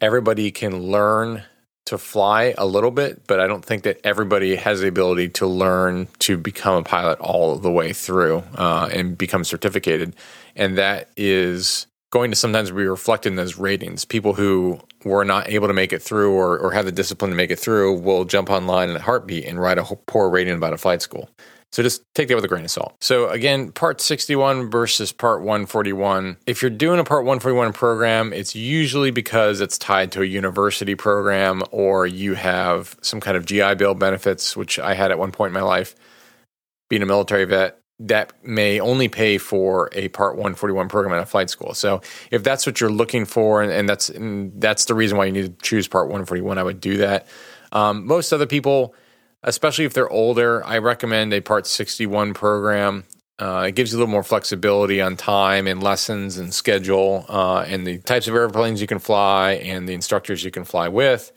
everybody 0.02 0.52
can 0.52 0.84
learn 0.84 1.44
to 1.90 1.98
fly 1.98 2.54
a 2.58 2.66
little 2.66 2.92
bit, 2.92 3.26
but 3.26 3.40
I 3.40 3.48
don't 3.48 3.66
think 3.66 3.84
that 3.84 4.00
everybody 4.04 4.56
has 4.56 4.82
the 4.82 4.88
ability 4.88 5.30
to 5.30 5.48
learn 5.48 6.08
to 6.20 6.38
become 6.38 6.76
a 6.76 6.84
pilot 6.84 7.20
all 7.20 7.56
the 7.56 7.72
way 7.72 7.94
through 7.94 8.44
uh, 8.56 8.90
and 8.92 9.18
become 9.18 9.44
certificated. 9.44 10.16
And 10.56 10.78
that 10.78 11.10
is 11.18 11.88
going 12.12 12.30
to 12.30 12.36
sometimes 12.36 12.70
be 12.70 12.86
reflected 12.86 13.30
in 13.30 13.36
those 13.36 13.58
ratings. 13.58 14.06
People 14.06 14.34
who 14.34 14.80
were 15.04 15.26
not 15.26 15.50
able 15.50 15.68
to 15.68 15.74
make 15.74 15.92
it 15.92 16.02
through 16.02 16.32
or, 16.34 16.60
or 16.60 16.72
have 16.74 16.86
the 16.86 16.92
discipline 16.92 17.32
to 17.32 17.38
make 17.38 17.50
it 17.50 17.60
through 17.60 18.00
will 18.00 18.24
jump 18.24 18.52
online 18.52 18.90
in 18.90 18.96
a 18.96 19.02
heartbeat 19.02 19.46
and 19.46 19.60
write 19.60 19.80
a 19.80 19.84
poor 19.84 20.30
rating 20.30 20.56
about 20.56 20.74
a 20.74 20.78
flight 20.78 21.02
school. 21.02 21.28
So 21.72 21.84
just 21.84 22.02
take 22.16 22.30
that 22.30 22.36
with 22.36 22.44
a 22.44 22.48
grain 22.48 22.66
of 22.66 22.72
salt. 22.72 22.96
So 23.00 23.30
again, 23.30 23.72
part 23.72 24.02
61 24.02 24.72
versus 24.72 25.12
part 25.12 25.42
141. 25.42 26.38
If 26.48 26.62
you're 26.62 26.72
doing 26.72 27.00
a 27.00 27.04
part 27.04 27.26
141 27.26 27.74
program, 27.74 28.34
it's 28.34 28.56
usually 28.56 29.12
because 29.12 29.62
it's 29.62 29.78
tied 29.78 30.12
to 30.14 30.24
a 30.24 30.26
university 30.26 30.96
program 30.96 31.62
or 31.72 32.08
you 32.08 32.34
have 32.34 32.98
some 33.02 33.20
kind 33.20 33.38
of 33.38 33.46
GI 33.46 33.76
Bill 33.76 33.94
benefits, 33.94 34.58
which 34.58 34.80
I 34.80 34.96
had 34.96 35.12
at 35.12 35.20
one 35.20 35.32
point 35.32 35.50
in 35.50 35.54
my 35.54 35.62
life, 35.62 35.96
being 36.90 37.04
a 37.04 37.08
military 37.08 37.46
vet. 37.46 37.76
That 38.02 38.32
may 38.46 38.80
only 38.80 39.10
pay 39.10 39.38
for 39.38 39.90
a 39.92 40.08
Part 40.08 40.36
141 40.36 40.88
program 40.88 41.14
at 41.14 41.22
a 41.22 41.26
flight 41.26 41.50
school. 41.50 41.74
So, 41.74 42.00
if 42.32 42.44
that's 42.44 42.66
what 42.66 42.80
you're 42.80 42.90
looking 42.90 43.26
for, 43.26 43.62
and, 43.62 43.70
and 43.74 43.90
that's 43.90 44.08
and 44.08 44.54
that's 44.56 44.86
the 44.86 44.96
reason 44.96 45.18
why 45.18 45.26
you 45.26 45.34
need 45.34 45.60
to 45.60 45.62
choose 45.62 45.86
Part 45.90 46.06
141, 46.06 46.58
I 46.58 46.64
would 46.64 46.80
do 46.80 46.96
that. 46.96 47.28
Um, 47.74 48.08
most 48.08 48.32
other 48.32 48.46
people, 48.46 48.96
especially 49.44 49.86
if 49.86 49.94
they're 49.94 50.10
older, 50.10 50.66
I 50.66 50.80
recommend 50.80 51.34
a 51.34 51.42
Part 51.42 51.68
61 51.68 52.34
program. 52.34 53.06
Uh, 53.40 53.66
it 53.70 53.76
gives 53.76 53.92
you 53.92 53.98
a 53.98 54.00
little 54.00 54.12
more 54.12 54.24
flexibility 54.24 55.02
on 55.02 55.16
time 55.18 55.68
and 55.68 55.82
lessons 55.84 56.38
and 56.38 56.54
schedule 56.54 57.26
uh, 57.30 57.62
and 57.68 57.88
the 57.88 58.00
types 58.00 58.28
of 58.28 58.36
airplanes 58.36 58.82
you 58.82 58.88
can 58.88 59.00
fly 59.00 59.54
and 59.54 59.88
the 59.90 59.94
instructors 59.94 60.44
you 60.44 60.52
can 60.52 60.66
fly 60.66 60.88
with. 60.90 61.32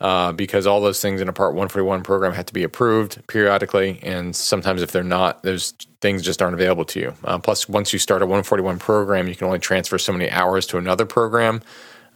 uh, 0.00 0.32
because 0.32 0.66
all 0.66 0.80
those 0.80 1.00
things 1.00 1.20
in 1.20 1.28
a 1.28 1.32
Part 1.32 1.52
141 1.54 2.02
program 2.02 2.32
have 2.34 2.46
to 2.46 2.52
be 2.54 2.62
approved 2.62 3.26
periodically. 3.28 3.98
And 4.02 4.36
sometimes, 4.36 4.82
if 4.82 4.92
they're 4.92 5.02
not, 5.02 5.42
those 5.42 5.72
things 6.02 6.22
just 6.22 6.42
aren't 6.42 6.54
available 6.54 6.84
to 6.86 7.00
you. 7.00 7.14
Uh, 7.24 7.38
plus, 7.38 7.68
once 7.68 7.92
you 7.92 7.98
start 7.98 8.22
a 8.22 8.26
141 8.26 8.78
program, 8.78 9.28
you 9.28 9.34
can 9.34 9.46
only 9.46 9.58
transfer 9.58 9.98
so 9.98 10.12
many 10.12 10.30
hours 10.30 10.66
to 10.68 10.78
another 10.78 11.06
program. 11.06 11.62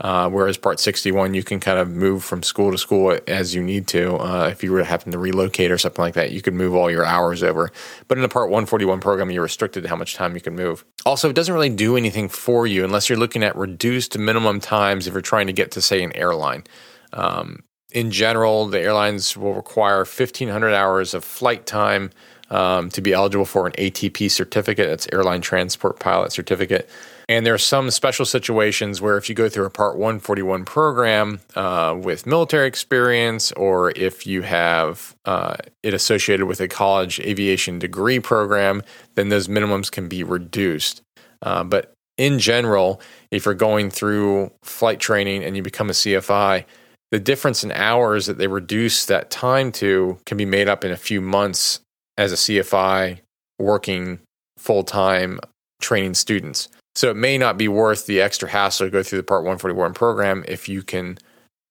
Uh, 0.01 0.31
whereas 0.31 0.57
Part 0.57 0.81
61, 0.81 1.35
you 1.35 1.43
can 1.43 1.61
kind 1.61 1.79
of 1.79 1.91
move 1.91 2.25
from 2.25 2.43
school 2.43 2.71
to 2.71 2.79
school 2.79 3.19
as 3.29 3.55
you 3.55 3.63
need 3.63 3.87
to. 3.89 4.17
Uh, 4.17 4.49
if 4.51 4.63
you 4.65 4.73
were 4.73 4.79
to 4.79 4.85
happen 4.85 5.13
to 5.13 5.19
relocate 5.19 5.71
or 5.71 5.77
something 5.77 6.03
like 6.03 6.15
that, 6.15 6.33
you 6.33 6.41
could 6.41 6.55
move 6.55 6.75
all 6.75 6.91
your 6.91 7.05
hours 7.05 7.43
over. 7.43 7.71
But 8.09 8.17
in 8.17 8.25
a 8.25 8.29
Part 8.29 8.49
141 8.49 9.01
program, 9.01 9.31
you're 9.31 9.43
restricted 9.43 9.83
to 9.83 9.89
how 9.91 9.97
much 9.97 10.15
time 10.15 10.35
you 10.35 10.41
can 10.41 10.57
move. 10.57 10.85
Also, 11.05 11.29
it 11.29 11.35
doesn't 11.37 11.53
really 11.53 11.69
do 11.69 11.97
anything 11.97 12.31
for 12.31 12.67
you 12.67 12.83
unless 12.83 13.09
you're 13.09 13.19
looking 13.19 13.43
at 13.43 13.55
reduced 13.57 14.17
minimum 14.17 14.59
times 14.59 15.07
if 15.07 15.13
you're 15.13 15.21
trying 15.21 15.49
to 15.49 15.53
get 15.53 15.71
to, 15.73 15.83
say, 15.83 16.03
an 16.03 16.17
airline. 16.17 16.65
Um, 17.13 17.63
in 17.93 18.11
general, 18.11 18.67
the 18.67 18.81
airlines 18.81 19.37
will 19.37 19.55
require 19.55 19.99
1,500 19.99 20.73
hours 20.73 21.13
of 21.13 21.25
flight 21.25 21.67
time 21.67 22.11
um, 22.51 22.89
to 22.91 23.01
be 23.01 23.13
eligible 23.13 23.45
for 23.45 23.67
an 23.67 23.73
ATP 23.73 24.31
certificate. 24.31 24.89
That's 24.89 25.09
Airline 25.13 25.41
Transport 25.41 26.01
Pilot 26.01 26.33
Certificate. 26.33 26.89
And 27.31 27.47
there 27.47 27.55
are 27.55 27.59
some 27.59 27.93
special 27.93 28.25
situations 28.25 29.01
where 29.01 29.17
if 29.17 29.29
you 29.29 29.37
go 29.37 29.49
through 29.49 29.65
a 29.65 29.71
Part 29.71 29.97
141 29.97 30.65
program 30.65 31.39
uh, 31.55 31.97
with 31.97 32.27
military 32.27 32.67
experience, 32.67 33.53
or 33.53 33.93
if 33.93 34.27
you 34.27 34.43
have 34.43 35.15
uh, 35.25 35.55
it 35.85 35.95
associated 35.95 36.47
with 36.47 36.61
a 36.61 36.67
college 36.67 37.21
aviation 37.21 37.79
degree 37.79 38.19
program, 38.19 38.83
then 39.15 39.29
those 39.29 39.47
minimums 39.47 39.93
can 39.93 40.09
be 40.09 40.25
reduced. 40.25 41.03
Uh, 41.41 41.63
but 41.63 41.93
in 42.19 42.41
general, 42.41 43.01
if 43.31 43.45
you're 43.45 43.55
going 43.55 43.91
through 43.91 44.51
flight 44.65 44.99
training 44.99 45.45
and 45.45 45.57
you 45.57 45.63
become 45.63 45.89
a 45.89 45.93
CFI, 45.93 46.65
the 47.13 47.21
difference 47.21 47.63
in 47.63 47.71
hours 47.71 48.27
that 48.27 48.39
they 48.39 48.49
reduce 48.49 49.07
that 49.07 49.31
time 49.31 49.71
to 49.71 50.19
can 50.27 50.37
be 50.37 50.47
made 50.47 50.69
up 50.69 50.85
in 50.85 50.91
a 50.91 50.97
few 50.97 51.21
months 51.21 51.79
as 52.19 52.33
a 52.33 52.37
CFI 52.37 53.21
working 53.61 54.19
full 54.59 54.83
time 54.83 55.39
training 55.81 56.15
students. 56.15 56.69
So 57.01 57.09
it 57.09 57.17
may 57.17 57.39
not 57.39 57.57
be 57.57 57.67
worth 57.67 58.05
the 58.05 58.21
extra 58.21 58.47
hassle 58.47 58.87
to 58.87 58.91
go 58.91 59.03
through 59.03 59.21
the 59.21 59.23
Part 59.23 59.41
141 59.41 59.95
program 59.95 60.45
if 60.47 60.69
you 60.69 60.83
can 60.83 61.17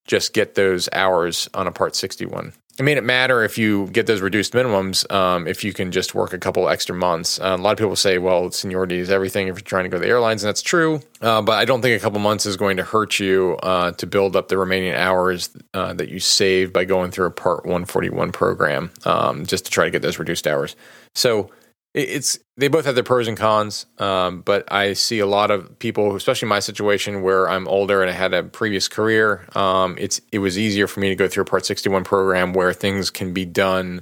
just 0.08 0.34
get 0.34 0.56
those 0.56 0.90
hours 0.92 1.48
on 1.54 1.68
a 1.68 1.72
Part 1.72 1.96
61. 1.96 2.52
It 2.80 2.82
may 2.82 2.96
not 2.96 3.04
matter 3.04 3.44
if 3.44 3.56
you 3.56 3.86
get 3.92 4.08
those 4.08 4.22
reduced 4.22 4.54
minimums 4.54 5.06
um, 5.14 5.48
if 5.48 5.64
you 5.64 5.72
can 5.72 5.92
just 5.92 6.16
work 6.16 6.34
a 6.34 6.40
couple 6.40 6.68
extra 6.68 6.96
months. 6.96 7.40
Uh, 7.40 7.56
a 7.56 7.62
lot 7.62 7.74
of 7.74 7.78
people 7.78 7.96
say, 7.96 8.18
well, 8.18 8.50
seniority 8.50 8.98
is 8.98 9.12
everything 9.12 9.48
if 9.48 9.58
you're 9.58 9.62
trying 9.62 9.84
to 9.84 9.90
go 9.90 9.98
to 9.98 10.02
the 10.02 10.10
airlines, 10.10 10.44
and 10.44 10.48
that's 10.48 10.64
true. 10.64 11.00
Uh, 11.22 11.44
but 11.44 11.60
I 11.60 11.66
don't 11.66 11.84
think 11.84 11.96
a 11.96 12.02
couple 12.02 12.18
months 12.18 12.48
is 12.48 12.58
going 12.58 12.78
to 12.78 12.84
hurt 12.84 13.20
you 13.20 13.56
uh, 13.62 13.92
to 13.92 14.08
build 14.08 14.36
up 14.36 14.48
the 14.48 14.58
remaining 14.58 14.94
hours 14.94 15.56
uh, 15.76 15.94
that 15.94 16.10
you 16.10 16.20
save 16.20 16.74
by 16.74 16.86
going 16.86 17.12
through 17.12 17.28
a 17.28 17.32
Part 17.32 17.66
141 17.66 18.32
program 18.32 18.90
um, 19.06 19.46
just 19.46 19.66
to 19.66 19.70
try 19.70 19.86
to 19.86 19.92
get 19.92 20.02
those 20.02 20.18
reduced 20.18 20.48
hours. 20.48 20.76
So 21.14 21.52
it's 21.94 22.40
they 22.60 22.68
both 22.68 22.86
have 22.86 22.96
their 22.96 23.06
pros 23.06 23.30
and 23.30 23.38
cons, 23.38 23.86
um, 24.00 24.42
but 24.42 24.70
I 24.72 24.92
see 24.92 25.20
a 25.20 25.26
lot 25.26 25.50
of 25.50 25.80
people, 25.80 26.14
especially 26.16 26.50
my 26.50 26.60
situation 26.60 27.22
where 27.22 27.50
I'm 27.50 27.70
older 27.70 28.02
and 28.02 28.12
I 28.12 28.14
had 28.14 28.34
a 28.34 28.44
previous 28.44 28.90
career. 28.90 29.48
Um, 29.56 29.96
it's 29.98 30.20
it 30.34 30.40
was 30.40 30.58
easier 30.58 30.86
for 30.86 31.00
me 31.00 31.08
to 31.08 31.16
go 31.16 31.30
through 31.30 31.44
a 31.44 31.46
Part 31.46 31.66
61 31.66 32.04
program 32.04 32.52
where 32.52 32.74
things 32.74 33.10
can 33.10 33.34
be 33.34 33.46
done 33.46 34.02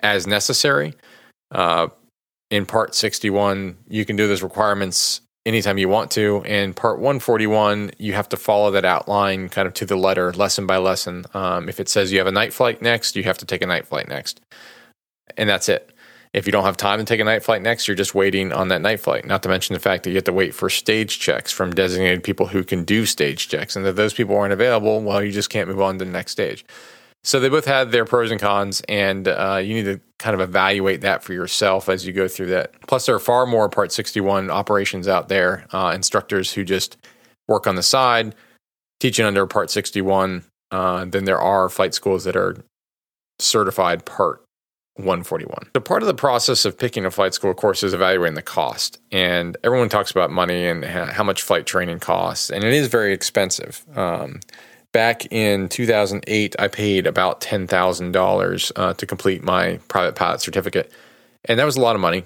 as 0.00 0.26
necessary. 0.26 0.94
Uh, 1.52 1.88
in 2.50 2.64
Part 2.64 2.94
61, 2.94 3.76
you 3.88 4.06
can 4.06 4.16
do 4.16 4.26
those 4.26 4.42
requirements 4.42 5.20
anytime 5.44 5.76
you 5.76 5.90
want 5.90 6.10
to. 6.12 6.42
In 6.46 6.72
Part 6.72 7.00
141, 7.00 7.90
you 7.98 8.14
have 8.14 8.30
to 8.30 8.38
follow 8.38 8.70
that 8.70 8.86
outline 8.86 9.50
kind 9.50 9.68
of 9.68 9.74
to 9.74 9.84
the 9.84 9.96
letter, 9.96 10.32
lesson 10.32 10.66
by 10.66 10.78
lesson. 10.78 11.26
Um, 11.34 11.68
if 11.68 11.78
it 11.78 11.90
says 11.90 12.12
you 12.12 12.18
have 12.18 12.26
a 12.26 12.32
night 12.32 12.54
flight 12.54 12.80
next, 12.80 13.14
you 13.14 13.24
have 13.24 13.36
to 13.38 13.44
take 13.44 13.60
a 13.60 13.66
night 13.66 13.86
flight 13.86 14.08
next, 14.08 14.40
and 15.36 15.50
that's 15.50 15.68
it. 15.68 15.92
If 16.32 16.46
you 16.46 16.52
don't 16.52 16.64
have 16.64 16.76
time 16.76 17.00
to 17.00 17.04
take 17.04 17.20
a 17.20 17.24
night 17.24 17.42
flight 17.42 17.60
next, 17.60 17.88
you're 17.88 17.96
just 17.96 18.14
waiting 18.14 18.52
on 18.52 18.68
that 18.68 18.80
night 18.80 19.00
flight. 19.00 19.24
Not 19.24 19.42
to 19.42 19.48
mention 19.48 19.74
the 19.74 19.80
fact 19.80 20.04
that 20.04 20.10
you 20.10 20.16
have 20.16 20.24
to 20.24 20.32
wait 20.32 20.54
for 20.54 20.70
stage 20.70 21.18
checks 21.18 21.50
from 21.50 21.72
designated 21.72 22.22
people 22.22 22.46
who 22.46 22.62
can 22.62 22.84
do 22.84 23.04
stage 23.04 23.48
checks. 23.48 23.74
And 23.74 23.84
if 23.84 23.96
those 23.96 24.14
people 24.14 24.36
aren't 24.36 24.52
available, 24.52 25.02
well, 25.02 25.24
you 25.24 25.32
just 25.32 25.50
can't 25.50 25.68
move 25.68 25.80
on 25.80 25.98
to 25.98 26.04
the 26.04 26.10
next 26.10 26.32
stage. 26.32 26.64
So 27.24 27.40
they 27.40 27.48
both 27.48 27.64
had 27.64 27.90
their 27.90 28.04
pros 28.04 28.30
and 28.30 28.40
cons, 28.40 28.80
and 28.88 29.28
uh, 29.28 29.60
you 29.62 29.74
need 29.74 29.84
to 29.84 30.00
kind 30.18 30.34
of 30.34 30.40
evaluate 30.40 31.02
that 31.02 31.22
for 31.22 31.34
yourself 31.34 31.88
as 31.88 32.06
you 32.06 32.12
go 32.12 32.28
through 32.28 32.46
that. 32.46 32.80
Plus, 32.86 33.06
there 33.06 33.14
are 33.14 33.20
far 33.20 33.44
more 33.44 33.68
Part 33.68 33.92
61 33.92 34.50
operations 34.50 35.06
out 35.06 35.28
there, 35.28 35.66
uh, 35.72 35.92
instructors 35.94 36.52
who 36.52 36.64
just 36.64 36.96
work 37.46 37.66
on 37.66 37.74
the 37.74 37.82
side, 37.82 38.34
teaching 39.00 39.26
under 39.26 39.46
Part 39.46 39.70
61, 39.70 40.44
uh, 40.70 41.04
than 41.04 41.24
there 41.24 41.40
are 41.40 41.68
flight 41.68 41.92
schools 41.92 42.24
that 42.24 42.36
are 42.36 42.56
certified 43.38 44.06
Part 44.06 44.42
141. 45.04 45.70
So 45.74 45.80
part 45.80 46.02
of 46.02 46.06
the 46.06 46.14
process 46.14 46.64
of 46.64 46.78
picking 46.78 47.04
a 47.04 47.10
flight 47.10 47.34
school, 47.34 47.52
course, 47.54 47.82
is 47.82 47.94
evaluating 47.94 48.34
the 48.34 48.42
cost. 48.42 48.98
And 49.12 49.56
everyone 49.64 49.88
talks 49.88 50.10
about 50.10 50.30
money 50.30 50.66
and 50.66 50.84
how 50.84 51.24
much 51.24 51.42
flight 51.42 51.66
training 51.66 52.00
costs, 52.00 52.50
and 52.50 52.64
it 52.64 52.72
is 52.72 52.88
very 52.88 53.12
expensive. 53.12 53.84
Um, 53.94 54.40
back 54.92 55.30
in 55.32 55.68
2008, 55.68 56.56
I 56.58 56.68
paid 56.68 57.06
about 57.06 57.40
$10,000 57.40 58.72
uh, 58.76 58.94
to 58.94 59.06
complete 59.06 59.42
my 59.42 59.78
private 59.88 60.14
pilot 60.14 60.40
certificate. 60.40 60.92
And 61.44 61.58
that 61.58 61.64
was 61.64 61.76
a 61.76 61.80
lot 61.80 61.94
of 61.94 62.00
money 62.00 62.24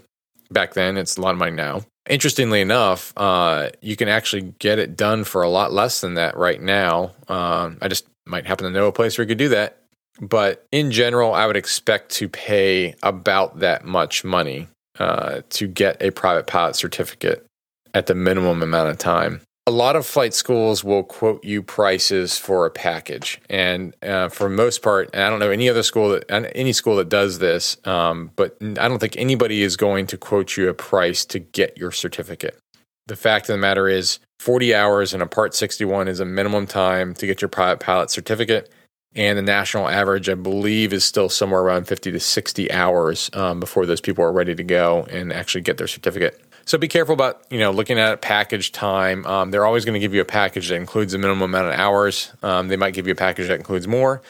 back 0.50 0.74
then. 0.74 0.96
It's 0.96 1.16
a 1.16 1.20
lot 1.20 1.32
of 1.32 1.38
money 1.38 1.52
now. 1.52 1.82
Interestingly 2.08 2.60
enough, 2.60 3.12
uh, 3.16 3.70
you 3.80 3.96
can 3.96 4.08
actually 4.08 4.54
get 4.58 4.78
it 4.78 4.96
done 4.96 5.24
for 5.24 5.42
a 5.42 5.48
lot 5.48 5.72
less 5.72 6.00
than 6.00 6.14
that 6.14 6.36
right 6.36 6.60
now. 6.60 7.12
Uh, 7.28 7.70
I 7.80 7.88
just 7.88 8.06
might 8.26 8.46
happen 8.46 8.64
to 8.64 8.70
know 8.70 8.86
a 8.86 8.92
place 8.92 9.16
where 9.16 9.24
you 9.24 9.28
could 9.28 9.38
do 9.38 9.48
that 9.50 9.83
but 10.20 10.66
in 10.72 10.90
general, 10.90 11.34
I 11.34 11.46
would 11.46 11.56
expect 11.56 12.10
to 12.12 12.28
pay 12.28 12.94
about 13.02 13.60
that 13.60 13.84
much 13.84 14.24
money 14.24 14.68
uh, 14.98 15.40
to 15.50 15.66
get 15.66 16.00
a 16.00 16.10
private 16.10 16.46
pilot 16.46 16.76
certificate 16.76 17.44
at 17.92 18.06
the 18.06 18.14
minimum 18.14 18.62
amount 18.62 18.90
of 18.90 18.98
time. 18.98 19.40
A 19.66 19.70
lot 19.70 19.96
of 19.96 20.04
flight 20.04 20.34
schools 20.34 20.84
will 20.84 21.02
quote 21.02 21.42
you 21.42 21.62
prices 21.62 22.36
for 22.36 22.66
a 22.66 22.70
package, 22.70 23.40
and 23.48 23.96
uh, 24.02 24.28
for 24.28 24.50
most 24.50 24.82
part, 24.82 25.16
I 25.16 25.30
don't 25.30 25.38
know 25.38 25.50
any 25.50 25.70
other 25.70 25.82
school 25.82 26.10
that 26.10 26.30
any 26.54 26.74
school 26.74 26.96
that 26.96 27.08
does 27.08 27.38
this, 27.38 27.78
um, 27.86 28.30
but 28.36 28.58
I 28.60 28.88
don't 28.88 28.98
think 28.98 29.16
anybody 29.16 29.62
is 29.62 29.76
going 29.76 30.06
to 30.08 30.18
quote 30.18 30.58
you 30.58 30.68
a 30.68 30.74
price 30.74 31.24
to 31.26 31.38
get 31.38 31.78
your 31.78 31.92
certificate. 31.92 32.58
The 33.06 33.16
fact 33.16 33.48
of 33.48 33.54
the 33.54 33.58
matter 33.58 33.88
is, 33.88 34.18
40 34.38 34.74
hours 34.74 35.14
in 35.14 35.22
a 35.22 35.26
Part 35.26 35.54
61 35.54 36.08
is 36.08 36.20
a 36.20 36.26
minimum 36.26 36.66
time 36.66 37.14
to 37.14 37.26
get 37.26 37.40
your 37.40 37.48
private 37.48 37.80
pilot 37.80 38.10
certificate 38.10 38.70
and 39.16 39.38
the 39.38 39.42
national 39.42 39.88
average, 39.88 40.28
I 40.28 40.34
believe, 40.34 40.92
is 40.92 41.04
still 41.04 41.28
somewhere 41.28 41.60
around 41.60 41.86
50 41.86 42.12
to 42.12 42.20
60 42.20 42.72
hours 42.72 43.30
um, 43.32 43.60
before 43.60 43.86
those 43.86 44.00
people 44.00 44.24
are 44.24 44.32
ready 44.32 44.54
to 44.54 44.64
go 44.64 45.06
and 45.10 45.32
actually 45.32 45.60
get 45.60 45.78
their 45.78 45.86
certificate. 45.86 46.40
So 46.66 46.78
be 46.78 46.88
careful 46.88 47.12
about 47.12 47.42
you 47.50 47.58
know 47.58 47.70
looking 47.70 47.98
at 47.98 48.22
package 48.22 48.72
time. 48.72 49.26
Um, 49.26 49.50
they're 49.50 49.66
always 49.66 49.84
going 49.84 49.94
to 49.94 50.00
give 50.00 50.14
you 50.14 50.22
a 50.22 50.26
package 50.26 50.68
that 50.68 50.76
includes 50.76 51.12
a 51.14 51.18
minimum 51.18 51.42
amount 51.42 51.68
of 51.68 51.78
hours. 51.78 52.32
Um, 52.42 52.68
they 52.68 52.76
might 52.76 52.94
give 52.94 53.06
you 53.06 53.12
a 53.12 53.16
package 53.16 53.48
that 53.48 53.56
includes 53.56 53.86
more, 53.86 54.22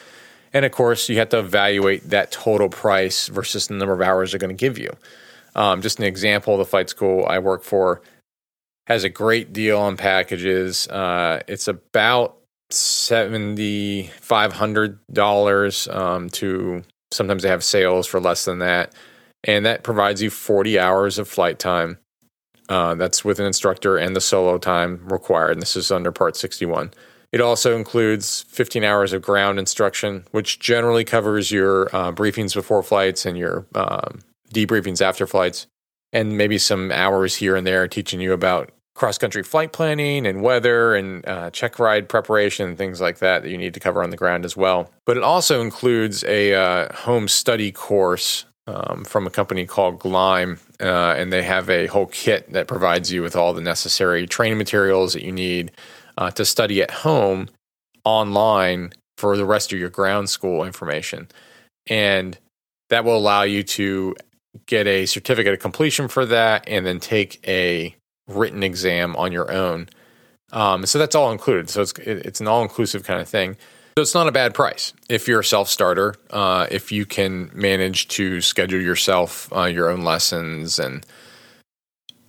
and 0.53 0.65
of 0.65 0.71
course 0.71 1.07
you 1.07 1.17
have 1.17 1.29
to 1.29 1.39
evaluate 1.39 2.09
that 2.09 2.31
total 2.31 2.67
price 2.67 3.27
versus 3.27 3.67
the 3.67 3.75
number 3.75 3.93
of 3.93 4.01
hours 4.01 4.31
they're 4.31 4.39
going 4.39 4.55
to 4.55 4.59
give 4.59 4.77
you. 4.77 4.91
Um, 5.55 5.81
just 5.81 5.97
an 5.99 6.05
example: 6.05 6.57
the 6.57 6.65
flight 6.65 6.89
school 6.89 7.25
I 7.25 7.39
work 7.39 7.63
for 7.63 8.01
has 8.85 9.05
a 9.05 9.09
great 9.09 9.53
deal 9.53 9.79
on 9.79 9.95
packages. 9.95 10.89
Uh, 10.89 11.41
it's 11.47 11.69
about 11.69 12.37
seventy 12.69 14.11
five 14.21 14.53
hundred 14.53 14.99
dollars 15.11 15.87
um, 15.89 16.29
to 16.31 16.83
sometimes 17.11 17.43
they 17.43 17.49
have 17.49 17.63
sales 17.63 18.07
for 18.07 18.19
less 18.19 18.45
than 18.45 18.59
that, 18.59 18.93
and 19.43 19.65
that 19.65 19.83
provides 19.83 20.21
you 20.21 20.29
forty 20.29 20.79
hours 20.79 21.17
of 21.17 21.27
flight 21.27 21.59
time. 21.59 21.97
Uh, 22.67 22.95
that's 22.95 23.23
with 23.23 23.39
an 23.39 23.45
instructor 23.45 23.95
and 23.95 24.15
the 24.15 24.21
solo 24.21 24.57
time 24.57 25.07
required. 25.07 25.51
And 25.51 25.61
this 25.61 25.75
is 25.75 25.91
under 25.91 26.11
Part 26.11 26.35
sixty 26.35 26.65
one. 26.65 26.91
It 27.31 27.41
also 27.41 27.75
includes 27.75 28.45
15 28.47 28.85
hours 28.85 29.11
of 29.11 29.21
ground 29.21 29.59
instruction, 29.59 30.25
which 30.31 30.57
generally 30.59 31.03
covers 31.03 31.51
your 31.51 31.93
uh, 31.93 32.13
briefings 32.13 32.53
before 32.53 32.81
flights 32.81 33.25
and 33.25 33.37
your 33.37 33.67
um, 33.75 34.21
debriefings 34.53 35.01
after 35.01 35.27
flights, 35.27 35.67
and 36.13 36.37
maybe 36.37 36.57
some 36.57 36.93
hours 36.93 37.35
here 37.35 37.57
and 37.57 37.67
there 37.67 37.89
teaching 37.89 38.21
you 38.21 38.31
about 38.31 38.71
cross 38.95 39.17
country 39.17 39.43
flight 39.43 39.73
planning 39.73 40.25
and 40.25 40.41
weather 40.41 40.95
and 40.95 41.27
uh, 41.27 41.51
check 41.51 41.77
ride 41.79 42.07
preparation 42.07 42.69
and 42.69 42.77
things 42.77 43.01
like 43.01 43.19
that 43.19 43.43
that 43.43 43.49
you 43.49 43.57
need 43.57 43.73
to 43.73 43.79
cover 43.79 44.01
on 44.01 44.09
the 44.09 44.17
ground 44.17 44.45
as 44.45 44.55
well. 44.57 44.89
But 45.05 45.17
it 45.17 45.23
also 45.23 45.61
includes 45.61 46.23
a 46.23 46.53
uh, 46.53 46.93
home 46.93 47.27
study 47.27 47.71
course 47.71 48.45
um, 48.67 49.03
from 49.03 49.27
a 49.27 49.29
company 49.29 49.65
called 49.65 49.99
Gleim, 49.99 50.59
uh, 50.81 51.13
and 51.17 51.31
they 51.31 51.43
have 51.43 51.69
a 51.69 51.87
whole 51.87 52.07
kit 52.07 52.51
that 52.53 52.67
provides 52.67 53.11
you 53.11 53.21
with 53.21 53.35
all 53.35 53.53
the 53.53 53.61
necessary 53.61 54.25
training 54.25 54.57
materials 54.57 55.13
that 55.13 55.23
you 55.23 55.31
need 55.31 55.71
uh, 56.17 56.31
to 56.31 56.45
study 56.45 56.81
at 56.81 56.89
home 56.89 57.49
online 58.05 58.93
for 59.17 59.37
the 59.37 59.45
rest 59.45 59.71
of 59.71 59.79
your 59.79 59.89
ground 59.89 60.29
school 60.29 60.63
information. 60.63 61.27
And 61.87 62.37
that 62.89 63.03
will 63.03 63.17
allow 63.17 63.43
you 63.43 63.61
to 63.63 64.15
get 64.65 64.87
a 64.87 65.05
certificate 65.05 65.53
of 65.53 65.59
completion 65.59 66.07
for 66.07 66.25
that 66.25 66.67
and 66.67 66.85
then 66.85 66.99
take 66.99 67.45
a 67.47 67.95
written 68.27 68.63
exam 68.63 69.15
on 69.15 69.31
your 69.31 69.51
own. 69.51 69.87
Um, 70.51 70.85
so 70.85 70.99
that's 70.99 71.15
all 71.15 71.31
included. 71.31 71.69
So 71.69 71.81
it's 71.81 71.93
it's 71.99 72.39
an 72.39 72.47
all 72.47 72.61
inclusive 72.61 73.03
kind 73.03 73.21
of 73.21 73.27
thing. 73.27 73.57
So 73.97 74.01
it's 74.01 74.13
not 74.13 74.27
a 74.27 74.31
bad 74.31 74.53
price 74.53 74.93
if 75.09 75.27
you're 75.27 75.39
a 75.39 75.45
self 75.45 75.69
starter. 75.69 76.15
Uh, 76.29 76.67
if 76.69 76.91
you 76.91 77.05
can 77.05 77.49
manage 77.53 78.07
to 78.09 78.41
schedule 78.41 78.81
yourself 78.81 79.51
uh, 79.55 79.63
your 79.63 79.89
own 79.89 80.03
lessons 80.03 80.79
and 80.79 81.05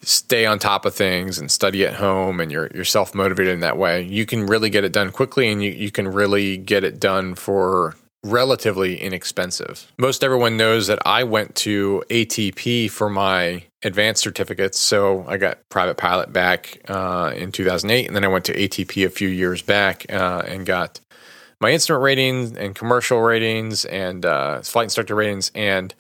stay 0.02 0.46
on 0.46 0.60
top 0.60 0.84
of 0.84 0.94
things 0.94 1.38
and 1.38 1.50
study 1.50 1.84
at 1.84 1.94
home 1.94 2.38
and 2.38 2.52
you're, 2.52 2.70
you're 2.72 2.84
self 2.84 3.14
motivated 3.14 3.52
in 3.52 3.60
that 3.60 3.76
way, 3.76 4.02
you 4.02 4.24
can 4.24 4.46
really 4.46 4.70
get 4.70 4.84
it 4.84 4.92
done 4.92 5.10
quickly 5.10 5.50
and 5.50 5.62
you, 5.62 5.72
you 5.72 5.90
can 5.90 6.06
really 6.06 6.56
get 6.56 6.84
it 6.84 7.00
done 7.00 7.34
for 7.34 7.96
relatively 8.22 9.00
inexpensive. 9.00 9.92
Most 9.98 10.22
everyone 10.22 10.56
knows 10.56 10.86
that 10.86 11.00
I 11.04 11.24
went 11.24 11.54
to 11.56 12.02
ATP 12.10 12.90
for 12.90 13.10
my 13.10 13.64
advanced 13.86 14.22
certificates. 14.22 14.78
So 14.78 15.24
I 15.28 15.36
got 15.36 15.66
private 15.68 15.96
pilot 15.96 16.32
back 16.32 16.80
uh, 16.88 17.32
in 17.34 17.52
2008, 17.52 18.06
and 18.06 18.16
then 18.16 18.24
I 18.24 18.28
went 18.28 18.44
to 18.46 18.54
ATP 18.54 19.06
a 19.06 19.10
few 19.10 19.28
years 19.28 19.62
back 19.62 20.04
uh, 20.12 20.42
and 20.46 20.66
got 20.66 21.00
my 21.60 21.70
instrument 21.70 22.02
ratings 22.02 22.52
and 22.52 22.74
commercial 22.74 23.20
ratings 23.20 23.84
and 23.86 24.26
uh, 24.26 24.60
flight 24.62 24.84
instructor 24.84 25.14
ratings. 25.14 25.50
And 25.54 25.94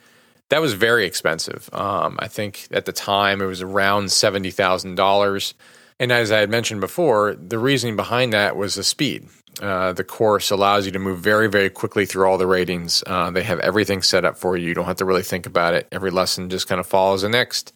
that 0.48 0.60
was 0.60 0.74
very 0.74 1.06
expensive. 1.06 1.70
Um, 1.72 2.16
I 2.18 2.28
think 2.28 2.66
at 2.72 2.84
the 2.84 2.92
time 2.92 3.40
it 3.40 3.46
was 3.46 3.62
around 3.62 4.06
$70,000. 4.06 5.54
And 5.98 6.12
as 6.12 6.30
I 6.30 6.40
had 6.40 6.50
mentioned 6.50 6.80
before, 6.80 7.36
the 7.36 7.58
reasoning 7.58 7.96
behind 7.96 8.32
that 8.32 8.56
was 8.56 8.74
the 8.74 8.84
speed. 8.84 9.28
Uh, 9.60 9.92
the 9.92 10.04
course 10.04 10.50
allows 10.50 10.84
you 10.84 10.92
to 10.92 10.98
move 10.98 11.20
very, 11.20 11.48
very 11.48 11.70
quickly 11.70 12.04
through 12.04 12.26
all 12.26 12.36
the 12.36 12.46
ratings. 12.46 13.02
Uh, 13.06 13.30
they 13.30 13.42
have 13.42 13.58
everything 13.60 14.02
set 14.02 14.24
up 14.24 14.36
for 14.36 14.56
you. 14.56 14.68
You 14.68 14.74
don't 14.74 14.84
have 14.84 14.96
to 14.96 15.04
really 15.04 15.22
think 15.22 15.46
about 15.46 15.72
it. 15.74 15.88
Every 15.90 16.10
lesson 16.10 16.50
just 16.50 16.68
kind 16.68 16.78
of 16.78 16.86
follows 16.86 17.22
the 17.22 17.28
next. 17.28 17.72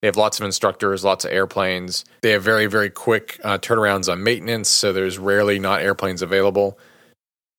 They 0.00 0.06
have 0.06 0.16
lots 0.16 0.38
of 0.38 0.44
instructors, 0.44 1.02
lots 1.02 1.24
of 1.24 1.32
airplanes. 1.32 2.04
They 2.20 2.30
have 2.30 2.42
very, 2.42 2.66
very 2.66 2.90
quick 2.90 3.40
uh, 3.42 3.58
turnarounds 3.58 4.10
on 4.10 4.22
maintenance, 4.22 4.68
so 4.68 4.92
there's 4.92 5.18
rarely 5.18 5.58
not 5.58 5.82
airplanes 5.82 6.22
available. 6.22 6.78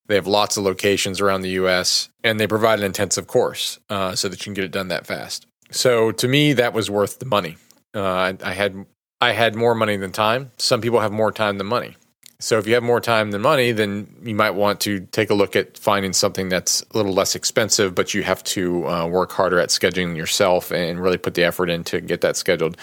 They 0.07 0.15
have 0.15 0.27
lots 0.27 0.55
of 0.55 0.63
locations 0.63 1.19
around 1.19 1.41
the 1.41 1.49
US, 1.61 2.09
and 2.23 2.39
they 2.39 2.47
provide 2.47 2.79
an 2.79 2.85
intensive 2.85 3.27
course 3.27 3.79
uh, 3.89 4.15
so 4.15 4.29
that 4.29 4.39
you 4.39 4.43
can 4.43 4.53
get 4.53 4.63
it 4.63 4.71
done 4.71 4.89
that 4.89 5.07
fast. 5.07 5.47
So 5.71 6.11
to 6.11 6.27
me, 6.27 6.53
that 6.53 6.73
was 6.73 6.89
worth 6.89 7.19
the 7.19 7.25
money. 7.25 7.57
Uh, 7.95 8.03
I, 8.03 8.37
I 8.43 8.53
had 8.53 8.85
I 9.21 9.31
had 9.31 9.55
more 9.55 9.73
money 9.73 9.97
than 9.97 10.11
time. 10.11 10.51
Some 10.57 10.81
people 10.81 10.99
have 10.99 11.11
more 11.11 11.31
time 11.31 11.57
than 11.57 11.67
money. 11.67 11.95
So 12.39 12.57
if 12.57 12.67
you 12.67 12.73
have 12.73 12.83
more 12.83 12.99
time 12.99 13.31
than 13.31 13.41
money, 13.41 13.71
then 13.71 14.13
you 14.21 14.35
might 14.35 14.51
want 14.51 14.81
to 14.81 15.01
take 15.11 15.29
a 15.29 15.33
look 15.33 15.55
at 15.55 15.77
finding 15.77 16.11
something 16.11 16.49
that's 16.49 16.81
a 16.81 16.97
little 16.97 17.13
less 17.13 17.33
expensive, 17.33 17.95
but 17.95 18.13
you 18.13 18.23
have 18.23 18.43
to 18.45 18.87
uh, 18.87 19.07
work 19.07 19.31
harder 19.31 19.59
at 19.59 19.69
scheduling 19.69 20.17
yourself 20.17 20.71
and 20.71 20.99
really 20.99 21.17
put 21.17 21.33
the 21.35 21.43
effort 21.43 21.69
in 21.69 21.83
to 21.85 22.01
get 22.01 22.21
that 22.21 22.35
scheduled. 22.35 22.77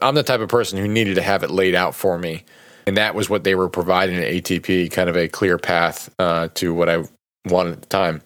I'm 0.00 0.14
the 0.14 0.22
type 0.22 0.40
of 0.40 0.48
person 0.48 0.78
who 0.78 0.88
needed 0.88 1.16
to 1.16 1.22
have 1.22 1.42
it 1.42 1.50
laid 1.50 1.74
out 1.74 1.94
for 1.94 2.18
me, 2.18 2.44
and 2.86 2.96
that 2.96 3.14
was 3.14 3.28
what 3.28 3.44
they 3.44 3.54
were 3.54 3.68
providing 3.68 4.16
at 4.16 4.32
ATP, 4.32 4.90
kind 4.90 5.10
of 5.10 5.16
a 5.16 5.28
clear 5.28 5.58
path 5.58 6.12
uh, 6.18 6.48
to 6.54 6.72
what 6.72 6.88
I 6.88 7.04
wanted 7.44 7.74
at 7.74 7.80
the 7.82 7.88
time. 7.88 8.22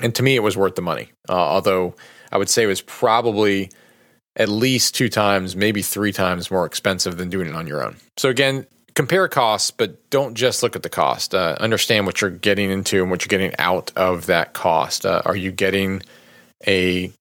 And 0.00 0.14
to 0.16 0.22
me, 0.22 0.34
it 0.34 0.42
was 0.42 0.56
worth 0.56 0.74
the 0.74 0.82
money. 0.82 1.10
Uh, 1.28 1.34
although 1.34 1.94
I 2.32 2.38
would 2.38 2.48
say 2.48 2.64
it 2.64 2.66
was 2.66 2.80
probably 2.80 3.70
at 4.34 4.48
least 4.48 4.94
two 4.94 5.08
times, 5.08 5.56
maybe 5.56 5.80
three 5.80 6.12
times 6.12 6.50
more 6.50 6.66
expensive 6.66 7.16
than 7.16 7.30
doing 7.30 7.48
it 7.48 7.54
on 7.54 7.66
your 7.66 7.82
own. 7.82 7.96
So 8.18 8.28
again, 8.28 8.66
compare 8.96 9.28
costs, 9.28 9.70
but 9.70 10.10
don't 10.10 10.34
just 10.34 10.62
look 10.62 10.74
at 10.74 10.82
the 10.82 10.88
cost. 10.88 11.34
Uh, 11.34 11.54
understand 11.60 12.06
what 12.06 12.20
you're 12.20 12.30
getting 12.30 12.70
into 12.70 13.02
and 13.02 13.10
what 13.10 13.22
you're 13.22 13.38
getting 13.38 13.54
out 13.58 13.92
of 13.94 14.26
that 14.26 14.54
cost. 14.54 15.06
Uh, 15.06 15.22
are 15.24 15.36
you 15.36 15.52
getting 15.52 16.02
a 16.66 17.12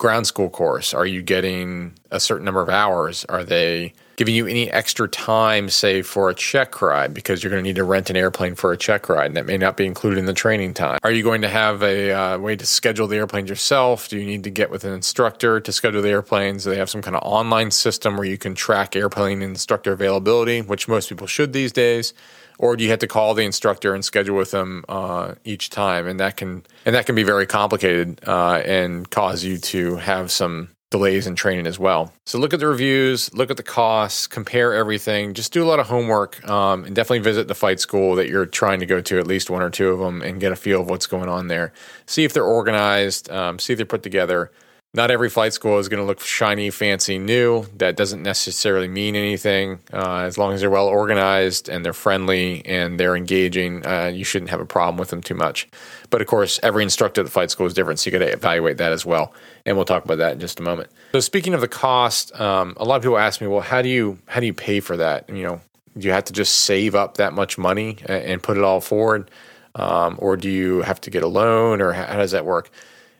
ground 0.00 0.26
school 0.26 0.48
course? 0.48 0.94
Are 0.94 1.04
you 1.04 1.20
getting 1.22 1.92
a 2.10 2.18
certain 2.18 2.46
number 2.46 2.62
of 2.62 2.70
hours? 2.70 3.26
Are 3.26 3.44
they 3.44 3.92
giving 4.16 4.34
you 4.34 4.46
any 4.46 4.70
extra 4.70 5.06
time, 5.06 5.68
say, 5.68 6.00
for 6.00 6.30
a 6.30 6.34
check 6.34 6.80
ride 6.80 7.12
because 7.12 7.44
you're 7.44 7.50
going 7.50 7.62
to 7.62 7.68
need 7.68 7.76
to 7.76 7.84
rent 7.84 8.08
an 8.08 8.16
airplane 8.16 8.54
for 8.54 8.72
a 8.72 8.78
check 8.78 9.10
ride 9.10 9.26
and 9.26 9.36
that 9.36 9.44
may 9.44 9.58
not 9.58 9.76
be 9.76 9.84
included 9.84 10.18
in 10.18 10.24
the 10.24 10.32
training 10.32 10.72
time? 10.72 10.98
Are 11.04 11.10
you 11.10 11.22
going 11.22 11.42
to 11.42 11.48
have 11.48 11.82
a 11.82 12.12
uh, 12.12 12.38
way 12.38 12.56
to 12.56 12.64
schedule 12.64 13.06
the 13.06 13.16
airplanes 13.16 13.50
yourself? 13.50 14.08
Do 14.08 14.18
you 14.18 14.24
need 14.24 14.42
to 14.44 14.50
get 14.50 14.70
with 14.70 14.84
an 14.84 14.94
instructor 14.94 15.60
to 15.60 15.70
schedule 15.70 16.00
the 16.00 16.08
airplanes? 16.08 16.64
Do 16.64 16.70
they 16.70 16.78
have 16.78 16.90
some 16.90 17.02
kind 17.02 17.14
of 17.14 17.22
online 17.22 17.70
system 17.70 18.16
where 18.16 18.26
you 18.26 18.38
can 18.38 18.54
track 18.54 18.96
airplane 18.96 19.42
instructor 19.42 19.92
availability, 19.92 20.62
which 20.62 20.88
most 20.88 21.10
people 21.10 21.26
should 21.26 21.52
these 21.52 21.72
days? 21.72 22.14
Or 22.60 22.76
do 22.76 22.84
you 22.84 22.90
have 22.90 22.98
to 22.98 23.06
call 23.06 23.32
the 23.32 23.42
instructor 23.42 23.94
and 23.94 24.04
schedule 24.04 24.36
with 24.36 24.50
them 24.50 24.84
uh, 24.88 25.34
each 25.44 25.70
time 25.70 26.06
and 26.06 26.20
that 26.20 26.36
can 26.36 26.62
and 26.84 26.94
that 26.94 27.06
can 27.06 27.14
be 27.14 27.22
very 27.22 27.46
complicated 27.46 28.20
uh, 28.26 28.62
and 28.64 29.10
cause 29.10 29.42
you 29.42 29.56
to 29.56 29.96
have 29.96 30.30
some 30.30 30.68
delays 30.90 31.26
in 31.26 31.36
training 31.36 31.68
as 31.68 31.78
well. 31.78 32.12
So 32.26 32.38
look 32.38 32.52
at 32.52 32.58
the 32.58 32.66
reviews, 32.66 33.32
look 33.32 33.50
at 33.50 33.56
the 33.56 33.62
costs, 33.62 34.26
compare 34.26 34.74
everything. 34.74 35.34
Just 35.34 35.52
do 35.52 35.62
a 35.62 35.68
lot 35.68 35.78
of 35.78 35.86
homework 35.86 36.46
um, 36.48 36.84
and 36.84 36.94
definitely 36.94 37.20
visit 37.20 37.46
the 37.46 37.54
fight 37.54 37.78
school 37.78 38.16
that 38.16 38.28
you're 38.28 38.44
trying 38.44 38.80
to 38.80 38.86
go 38.86 39.00
to, 39.00 39.18
at 39.18 39.26
least 39.26 39.50
one 39.50 39.62
or 39.62 39.70
two 39.70 39.90
of 39.90 40.00
them, 40.00 40.20
and 40.20 40.40
get 40.40 40.50
a 40.50 40.56
feel 40.56 40.80
of 40.80 40.90
what's 40.90 41.06
going 41.06 41.28
on 41.28 41.46
there. 41.46 41.72
See 42.06 42.24
if 42.24 42.32
they're 42.32 42.42
organized, 42.42 43.30
um, 43.30 43.60
see 43.60 43.72
if 43.72 43.76
they're 43.76 43.86
put 43.86 44.02
together 44.02 44.50
not 44.92 45.10
every 45.10 45.30
flight 45.30 45.52
school 45.52 45.78
is 45.78 45.88
going 45.88 46.02
to 46.02 46.06
look 46.06 46.20
shiny, 46.20 46.68
fancy, 46.68 47.16
new. 47.16 47.64
That 47.76 47.96
doesn't 47.96 48.24
necessarily 48.24 48.88
mean 48.88 49.14
anything. 49.14 49.78
Uh, 49.92 50.22
as 50.22 50.36
long 50.36 50.52
as 50.52 50.60
they're 50.60 50.70
well 50.70 50.88
organized 50.88 51.68
and 51.68 51.84
they're 51.84 51.92
friendly 51.92 52.66
and 52.66 52.98
they're 52.98 53.14
engaging, 53.14 53.86
uh, 53.86 54.06
you 54.06 54.24
shouldn't 54.24 54.50
have 54.50 54.60
a 54.60 54.66
problem 54.66 54.96
with 54.96 55.10
them 55.10 55.22
too 55.22 55.36
much. 55.36 55.68
But 56.10 56.20
of 56.20 56.26
course, 56.26 56.58
every 56.64 56.82
instructor 56.82 57.20
at 57.20 57.24
the 57.24 57.30
flight 57.30 57.52
school 57.52 57.66
is 57.66 57.74
different, 57.74 58.00
so 58.00 58.10
you 58.10 58.18
got 58.18 58.24
to 58.24 58.32
evaluate 58.32 58.78
that 58.78 58.90
as 58.90 59.06
well. 59.06 59.32
And 59.64 59.76
we'll 59.76 59.84
talk 59.84 60.04
about 60.04 60.18
that 60.18 60.32
in 60.32 60.40
just 60.40 60.58
a 60.58 60.62
moment. 60.62 60.90
So, 61.12 61.20
speaking 61.20 61.54
of 61.54 61.60
the 61.60 61.68
cost, 61.68 62.38
um, 62.40 62.74
a 62.76 62.84
lot 62.84 62.96
of 62.96 63.02
people 63.02 63.18
ask 63.18 63.40
me, 63.40 63.46
"Well, 63.46 63.60
how 63.60 63.82
do 63.82 63.88
you 63.88 64.18
how 64.26 64.40
do 64.40 64.46
you 64.46 64.54
pay 64.54 64.80
for 64.80 64.96
that? 64.96 65.28
You 65.28 65.44
know, 65.44 65.60
do 65.96 66.08
you 66.08 66.12
have 66.12 66.24
to 66.24 66.32
just 66.32 66.60
save 66.60 66.96
up 66.96 67.18
that 67.18 67.32
much 67.32 67.58
money 67.58 67.98
and 68.06 68.42
put 68.42 68.56
it 68.56 68.64
all 68.64 68.80
forward, 68.80 69.30
um, 69.76 70.16
or 70.18 70.36
do 70.36 70.50
you 70.50 70.82
have 70.82 71.00
to 71.02 71.10
get 71.10 71.22
a 71.22 71.28
loan, 71.28 71.80
or 71.80 71.92
how 71.92 72.16
does 72.16 72.32
that 72.32 72.44
work?" 72.44 72.70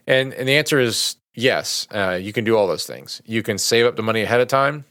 And, 0.06 0.34
and 0.34 0.48
the 0.48 0.56
answer 0.56 0.80
is 0.80 1.16
yes, 1.40 1.88
uh, 1.90 2.18
you 2.20 2.32
can 2.32 2.44
do 2.44 2.56
all 2.56 2.66
those 2.66 2.86
things. 2.86 3.22
You 3.24 3.42
can 3.42 3.58
save 3.58 3.86
up 3.86 3.96
the 3.96 4.02
money 4.02 4.22
ahead 4.22 4.40
of 4.40 4.48
time 4.48 4.84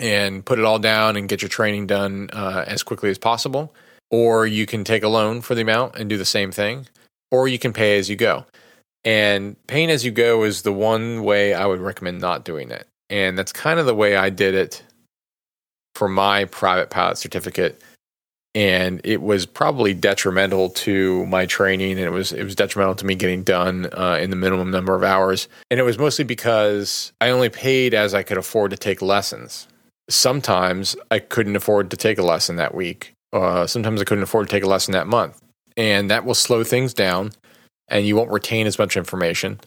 and 0.00 0.44
put 0.44 0.58
it 0.58 0.64
all 0.64 0.78
down 0.78 1.16
and 1.16 1.28
get 1.28 1.42
your 1.42 1.48
training 1.48 1.86
done 1.86 2.30
uh, 2.32 2.64
as 2.66 2.82
quickly 2.82 3.10
as 3.10 3.18
possible. 3.18 3.74
Or 4.10 4.46
you 4.46 4.66
can 4.66 4.84
take 4.84 5.02
a 5.02 5.08
loan 5.08 5.40
for 5.40 5.54
the 5.54 5.62
amount 5.62 5.96
and 5.96 6.08
do 6.08 6.16
the 6.16 6.24
same 6.24 6.52
thing. 6.52 6.86
Or 7.30 7.48
you 7.48 7.58
can 7.58 7.72
pay 7.72 7.98
as 7.98 8.08
you 8.08 8.16
go. 8.16 8.46
And 9.04 9.56
paying 9.66 9.90
as 9.90 10.04
you 10.04 10.10
go 10.10 10.44
is 10.44 10.62
the 10.62 10.72
one 10.72 11.22
way 11.22 11.54
I 11.54 11.66
would 11.66 11.80
recommend 11.80 12.20
not 12.20 12.44
doing 12.44 12.70
it. 12.70 12.86
And 13.10 13.38
that's 13.38 13.52
kind 13.52 13.78
of 13.78 13.86
the 13.86 13.94
way 13.94 14.16
I 14.16 14.30
did 14.30 14.54
it 14.54 14.82
for 15.94 16.08
my 16.08 16.44
private 16.46 16.90
pilot 16.90 17.18
certificate 17.18 17.80
and 18.56 19.02
it 19.04 19.20
was 19.20 19.44
probably 19.44 19.92
detrimental 19.92 20.70
to 20.70 21.26
my 21.26 21.44
training 21.44 21.92
and 21.98 22.00
it 22.00 22.10
was 22.10 22.32
it 22.32 22.42
was 22.42 22.54
detrimental 22.56 22.94
to 22.94 23.04
me 23.04 23.14
getting 23.14 23.42
done 23.42 23.86
uh, 23.92 24.18
in 24.18 24.30
the 24.30 24.36
minimum 24.36 24.70
number 24.70 24.94
of 24.94 25.04
hours. 25.04 25.46
And 25.70 25.78
it 25.78 25.82
was 25.82 25.98
mostly 25.98 26.24
because 26.24 27.12
i 27.20 27.28
only 27.28 27.50
paid 27.50 27.92
as 27.92 28.14
i 28.14 28.22
could 28.22 28.38
afford 28.38 28.70
to 28.70 28.78
take 28.78 29.02
lessons. 29.02 29.68
Sometimes 30.08 30.96
i 31.10 31.18
couldn't 31.18 31.54
afford 31.54 31.90
to 31.90 31.98
take 31.98 32.16
a 32.16 32.22
lesson 32.22 32.56
that 32.56 32.74
week. 32.74 33.12
Uh, 33.30 33.66
sometimes 33.66 34.00
i 34.00 34.04
couldn't 34.04 34.24
afford 34.24 34.48
to 34.48 34.56
take 34.56 34.64
a 34.64 34.68
lesson 34.68 34.92
that 34.92 35.06
month. 35.06 35.38
And 35.76 36.10
that 36.10 36.24
will 36.24 36.34
slow 36.34 36.64
things 36.64 36.94
down 36.94 37.32
and 37.88 38.06
you 38.06 38.16
won't 38.16 38.30
retain 38.30 38.66
as 38.66 38.78
much 38.78 38.96
information 38.96 39.60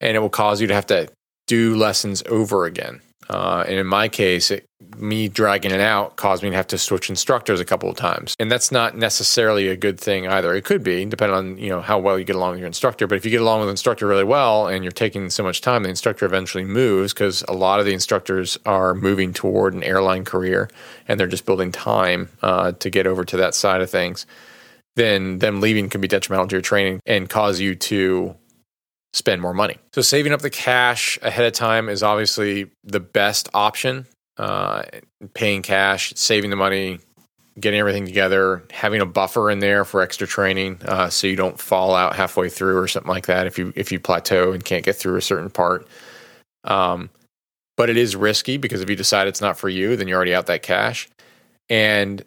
and 0.00 0.16
it 0.16 0.20
will 0.20 0.30
cause 0.30 0.60
you 0.60 0.68
to 0.68 0.74
have 0.74 0.86
to 0.86 1.08
do 1.48 1.74
lessons 1.74 2.22
over 2.26 2.64
again 2.64 3.00
uh, 3.30 3.64
and 3.68 3.78
in 3.78 3.86
my 3.86 4.08
case, 4.08 4.50
it, 4.50 4.66
me 4.98 5.28
dragging 5.28 5.70
it 5.70 5.80
out 5.80 6.16
caused 6.16 6.42
me 6.42 6.50
to 6.50 6.56
have 6.56 6.66
to 6.66 6.76
switch 6.76 7.08
instructors 7.08 7.60
a 7.60 7.64
couple 7.64 7.88
of 7.88 7.96
times. 7.96 8.34
And 8.40 8.50
that's 8.50 8.72
not 8.72 8.96
necessarily 8.96 9.68
a 9.68 9.76
good 9.76 10.00
thing 10.00 10.26
either. 10.26 10.52
It 10.52 10.64
could 10.64 10.82
be, 10.82 11.04
depending 11.04 11.36
on 11.36 11.56
you 11.56 11.68
know 11.68 11.80
how 11.80 12.00
well 12.00 12.18
you 12.18 12.24
get 12.24 12.34
along 12.34 12.52
with 12.52 12.58
your 12.58 12.66
instructor. 12.66 13.06
But 13.06 13.14
if 13.14 13.24
you 13.24 13.30
get 13.30 13.40
along 13.40 13.60
with 13.60 13.68
the 13.68 13.72
instructor 13.72 14.08
really 14.08 14.24
well 14.24 14.66
and 14.66 14.82
you're 14.82 14.90
taking 14.90 15.30
so 15.30 15.44
much 15.44 15.60
time, 15.60 15.84
the 15.84 15.88
instructor 15.88 16.26
eventually 16.26 16.64
moves 16.64 17.14
because 17.14 17.44
a 17.46 17.52
lot 17.52 17.78
of 17.78 17.86
the 17.86 17.92
instructors 17.92 18.58
are 18.66 18.94
moving 18.94 19.32
toward 19.32 19.74
an 19.74 19.84
airline 19.84 20.24
career 20.24 20.68
and 21.06 21.20
they're 21.20 21.28
just 21.28 21.46
building 21.46 21.70
time 21.70 22.30
uh, 22.42 22.72
to 22.72 22.90
get 22.90 23.06
over 23.06 23.24
to 23.24 23.36
that 23.36 23.54
side 23.54 23.80
of 23.80 23.88
things. 23.88 24.26
Then 24.96 25.38
them 25.38 25.60
leaving 25.60 25.88
can 25.88 26.00
be 26.00 26.08
detrimental 26.08 26.48
to 26.48 26.56
your 26.56 26.62
training 26.62 27.00
and 27.06 27.30
cause 27.30 27.60
you 27.60 27.76
to 27.76 28.34
spend 29.12 29.42
more 29.42 29.54
money. 29.54 29.76
So 29.92 30.02
saving 30.02 30.32
up 30.32 30.40
the 30.40 30.50
cash 30.50 31.18
ahead 31.22 31.44
of 31.44 31.52
time 31.52 31.88
is 31.88 32.02
obviously 32.02 32.70
the 32.84 33.00
best 33.00 33.48
option. 33.54 34.06
Uh, 34.36 34.84
paying 35.34 35.60
cash, 35.60 36.14
saving 36.16 36.48
the 36.48 36.56
money, 36.56 36.98
getting 37.58 37.78
everything 37.78 38.06
together, 38.06 38.62
having 38.70 39.00
a 39.00 39.06
buffer 39.06 39.50
in 39.50 39.58
there 39.58 39.84
for 39.84 40.00
extra 40.00 40.26
training, 40.26 40.80
uh, 40.86 41.10
so 41.10 41.26
you 41.26 41.36
don't 41.36 41.60
fall 41.60 41.94
out 41.94 42.16
halfway 42.16 42.48
through 42.48 42.78
or 42.78 42.88
something 42.88 43.10
like 43.10 43.26
that 43.26 43.46
if 43.46 43.58
you 43.58 43.72
if 43.76 43.92
you 43.92 44.00
plateau 44.00 44.52
and 44.52 44.64
can't 44.64 44.84
get 44.84 44.96
through 44.96 45.16
a 45.16 45.22
certain 45.22 45.50
part. 45.50 45.86
Um, 46.64 47.10
but 47.76 47.90
it 47.90 47.96
is 47.96 48.16
risky 48.16 48.56
because 48.56 48.80
if 48.80 48.88
you 48.88 48.96
decide 48.96 49.28
it's 49.28 49.40
not 49.40 49.58
for 49.58 49.68
you, 49.68 49.96
then 49.96 50.08
you're 50.08 50.16
already 50.16 50.34
out 50.34 50.46
that 50.46 50.62
cash, 50.62 51.08
and 51.68 52.22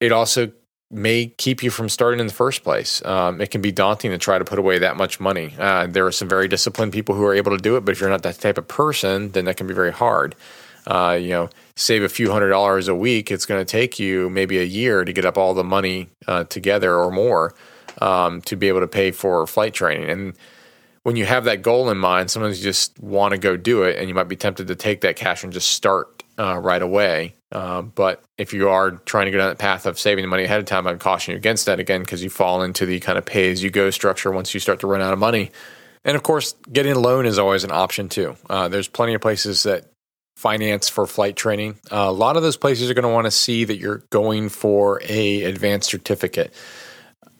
it 0.00 0.12
also 0.12 0.52
may 0.90 1.26
keep 1.36 1.62
you 1.62 1.70
from 1.70 1.88
starting 1.88 2.18
in 2.20 2.26
the 2.26 2.32
first 2.32 2.64
place. 2.64 3.04
Um, 3.04 3.40
it 3.40 3.50
can 3.50 3.60
be 3.60 3.70
daunting 3.72 4.10
to 4.10 4.18
try 4.18 4.38
to 4.38 4.44
put 4.44 4.58
away 4.58 4.78
that 4.78 4.96
much 4.96 5.20
money. 5.20 5.54
Uh, 5.58 5.86
there 5.86 6.06
are 6.06 6.12
some 6.12 6.28
very 6.28 6.48
disciplined 6.48 6.92
people 6.92 7.14
who 7.14 7.24
are 7.24 7.34
able 7.34 7.52
to 7.52 7.62
do 7.62 7.76
it, 7.76 7.84
but 7.84 7.92
if 7.92 8.00
you're 8.00 8.08
not 8.08 8.22
that 8.22 8.40
type 8.40 8.56
of 8.56 8.66
person, 8.68 9.32
then 9.32 9.44
that 9.44 9.56
can 9.56 9.66
be 9.66 9.74
very 9.74 9.92
hard. 9.92 10.34
uh, 10.88 11.18
you 11.20 11.28
know, 11.28 11.50
save 11.76 12.02
a 12.02 12.08
few 12.08 12.32
hundred 12.32 12.48
dollars 12.48 12.88
a 12.88 12.94
week, 12.94 13.30
it's 13.30 13.46
going 13.46 13.60
to 13.60 13.64
take 13.64 13.98
you 13.98 14.30
maybe 14.30 14.58
a 14.58 14.64
year 14.64 15.04
to 15.04 15.12
get 15.12 15.24
up 15.24 15.36
all 15.36 15.52
the 15.52 15.62
money 15.62 16.08
uh, 16.26 16.44
together 16.44 16.96
or 16.96 17.10
more 17.10 17.54
um, 18.00 18.40
to 18.42 18.56
be 18.56 18.68
able 18.68 18.80
to 18.80 18.88
pay 18.88 19.10
for 19.10 19.46
flight 19.46 19.74
training. 19.74 20.08
And 20.08 20.34
when 21.02 21.14
you 21.14 21.26
have 21.26 21.44
that 21.44 21.60
goal 21.60 21.90
in 21.90 21.98
mind, 21.98 22.30
sometimes 22.30 22.58
you 22.58 22.64
just 22.64 22.98
want 23.00 23.32
to 23.32 23.38
go 23.38 23.56
do 23.56 23.82
it, 23.82 23.98
and 23.98 24.08
you 24.08 24.14
might 24.14 24.28
be 24.28 24.36
tempted 24.36 24.66
to 24.68 24.74
take 24.74 25.02
that 25.02 25.14
cash 25.14 25.44
and 25.44 25.52
just 25.52 25.70
start 25.72 26.17
uh, 26.38 26.58
right 26.58 26.82
away. 26.82 27.34
Uh, 27.50 27.82
but 27.82 28.22
if 28.36 28.52
you 28.52 28.68
are 28.68 28.92
trying 28.92 29.26
to 29.26 29.30
go 29.30 29.38
down 29.38 29.48
that 29.48 29.58
path 29.58 29.86
of 29.86 29.98
saving 29.98 30.22
the 30.22 30.28
money 30.28 30.44
ahead 30.44 30.60
of 30.60 30.66
time, 30.66 30.86
I'd 30.86 31.00
caution 31.00 31.32
you 31.32 31.38
against 31.38 31.66
that 31.66 31.80
again 31.80 32.00
because 32.00 32.22
you 32.22 32.30
fall 32.30 32.62
into 32.62 32.86
the 32.86 33.00
kind 33.00 33.18
of 33.18 33.24
pay 33.24 33.50
as 33.50 33.62
you 33.62 33.70
go 33.70 33.90
structure 33.90 34.30
once 34.30 34.52
you 34.54 34.60
start 34.60 34.80
to 34.80 34.86
run 34.86 35.00
out 35.00 35.12
of 35.12 35.18
money. 35.18 35.50
And 36.04 36.16
of 36.16 36.22
course, 36.22 36.54
getting 36.72 36.92
a 36.92 36.98
loan 36.98 37.26
is 37.26 37.38
always 37.38 37.64
an 37.64 37.72
option 37.72 38.08
too. 38.08 38.36
Uh, 38.48 38.68
there's 38.68 38.88
plenty 38.88 39.14
of 39.14 39.20
places 39.20 39.64
that 39.64 39.90
finance 40.36 40.88
for 40.88 41.06
flight 41.06 41.34
training. 41.34 41.76
Uh, 41.90 42.06
a 42.08 42.12
lot 42.12 42.36
of 42.36 42.42
those 42.42 42.56
places 42.56 42.88
are 42.88 42.94
going 42.94 43.02
to 43.02 43.08
want 43.08 43.24
to 43.24 43.30
see 43.30 43.64
that 43.64 43.76
you're 43.76 44.04
going 44.10 44.48
for 44.48 45.02
a 45.02 45.42
advanced 45.42 45.90
certificate. 45.90 46.54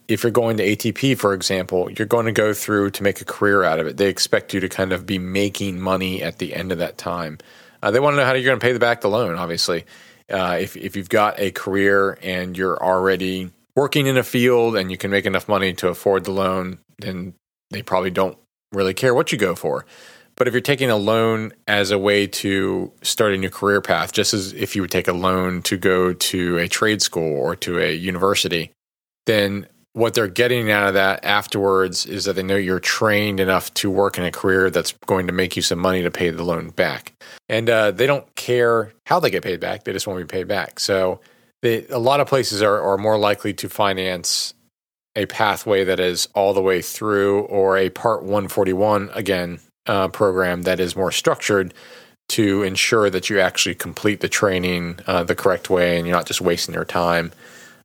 If 0.09 0.25
you're 0.25 0.33
going 0.33 0.57
to 0.57 0.65
ATP, 0.65 1.17
for 1.19 1.33
example, 1.35 1.91
you're 1.91 2.07
going 2.07 2.27
to 2.27 2.33
go 2.33 2.53
through 2.53 2.91
to 2.91 3.03
make 3.03 3.21
a 3.21 3.25
career 3.25 3.63
out 3.63 3.79
of 3.79 3.87
it. 3.87 3.99
They 3.99 4.09
expect 4.09 4.53
you 4.53 4.61
to 4.61 4.69
kind 4.69 4.93
of 4.93 5.07
be 5.07 5.19
making 5.19 5.79
money 5.79 6.23
at 6.23 6.39
the 6.39 6.55
end 6.55 6.73
of 6.73 6.79
that 6.79 6.99
time. 6.99 7.39
Uh, 7.83 7.91
they 7.91 8.01
want 8.01 8.15
to 8.15 8.19
know 8.19 8.25
how 8.25 8.33
you're 8.35 8.45
going 8.45 8.59
to 8.59 8.65
pay 8.65 8.73
the 8.73 8.79
back 8.79 9.01
the 9.01 9.09
loan, 9.09 9.37
obviously. 9.37 9.85
Uh, 10.31 10.59
if, 10.61 10.77
if 10.77 10.97
you've 10.97 11.09
got 11.09 11.39
a 11.39 11.51
career 11.51 12.19
and 12.23 12.57
you're 12.57 12.83
already 12.83 13.51
working 13.75 14.07
in 14.07 14.17
a 14.17 14.23
field 14.23 14.77
and 14.77 14.91
you 14.91 14.97
can 14.97 15.11
make 15.11 15.25
enough 15.25 15.49
money 15.49 15.73
to 15.73 15.89
afford 15.89 16.25
the 16.25 16.33
loan, 16.33 16.79
then 16.99 17.35
they 17.71 17.83
probably 17.83 18.11
don't 18.11 18.37
really 18.73 18.95
care 18.95 19.15
what 19.15 19.33
you 19.33 19.39
go 19.39 19.55
for. 19.55 19.87
But 20.37 20.47
if 20.47 20.55
you're 20.55 20.61
taking 20.61 20.91
a 20.91 20.97
loan 20.97 21.53
as 21.67 21.91
a 21.91 21.99
way 21.99 22.27
to 22.29 22.93
start 23.03 23.35
a 23.35 23.39
new 23.39 23.51
career 23.51 23.81
path, 23.81 24.13
just 24.13 24.35
as 24.35 24.53
if 24.53 24.77
you 24.77 24.83
would 24.83 24.91
take 24.91 25.09
a 25.09 25.13
loan 25.13 25.63
to 25.63 25.77
go 25.77 26.13
to 26.13 26.59
a 26.59 26.69
trade 26.69 27.03
school 27.03 27.37
or 27.37 27.57
to 27.57 27.81
a 27.81 27.93
university, 27.93 28.71
then 29.27 29.67
what 29.95 30.15
they're 30.15 30.29
getting 30.29 30.71
out 30.71 30.87
of 30.87 30.95
that 30.95 31.25
afterwards 31.25 32.07
is 32.07 32.25
that 32.25 32.37
they 32.37 32.43
know 32.45 32.55
you're 32.55 32.79
trained 32.79 33.41
enough 33.41 33.75
to 33.75 33.91
work 33.91 34.17
in 34.17 34.25
a 34.25 34.31
career 34.31 34.71
that's 34.71 34.93
going 35.07 35.27
to 35.27 35.33
make 35.33 35.57
you 35.57 35.63
some 35.63 35.81
money 35.81 36.03
to 36.03 36.11
pay 36.11 36.31
the 36.31 36.45
loan 36.45 36.71
back. 36.71 37.15
And 37.49 37.71
uh, 37.71 37.91
they 37.93 38.07
don't 38.07 38.35
care 38.35 38.93
how 39.07 39.21
they 39.21 39.31
get 39.31 39.43
paid 39.43 39.61
back, 39.61 39.85
they 39.85 39.93
just 39.93 40.07
want 40.07 40.21
to 40.21 40.25
be 40.25 40.31
paid 40.31 40.49
back. 40.49 40.81
So 40.81 41.21
they, 41.63 41.87
a 41.87 41.99
lot 41.99 42.21
of 42.21 42.27
places 42.27 42.63
are, 42.63 42.81
are 42.81 42.99
more 42.99 43.19
likely 43.19 43.55
to 43.55 43.69
finance 43.69 44.55
a 45.17 45.27
pathway 45.27 45.85
that 45.85 45.99
is 45.99 46.29
all 46.35 46.55
the 46.55 46.63
way 46.63 46.81
through 46.81 47.41
or 47.43 47.77
a 47.77 47.91
part 47.91 48.23
141 48.23 49.11
again 49.15 49.59
uh, 49.87 50.09
program 50.09 50.63
that 50.63 50.79
is 50.79 50.95
more 50.95 51.11
structured 51.11 51.75
to 52.29 52.63
ensure 52.63 53.11
that 53.11 53.29
you 53.29 53.41
actually 53.41 53.75
complete 53.75 54.21
the 54.21 54.29
training 54.29 54.99
uh, 55.07 55.25
the 55.25 55.35
correct 55.35 55.71
way 55.71 55.97
and 55.97 56.07
you're 56.07 56.17
not 56.17 56.27
just 56.27 56.41
wasting 56.41 56.75
your 56.75 56.85
time 56.85 57.33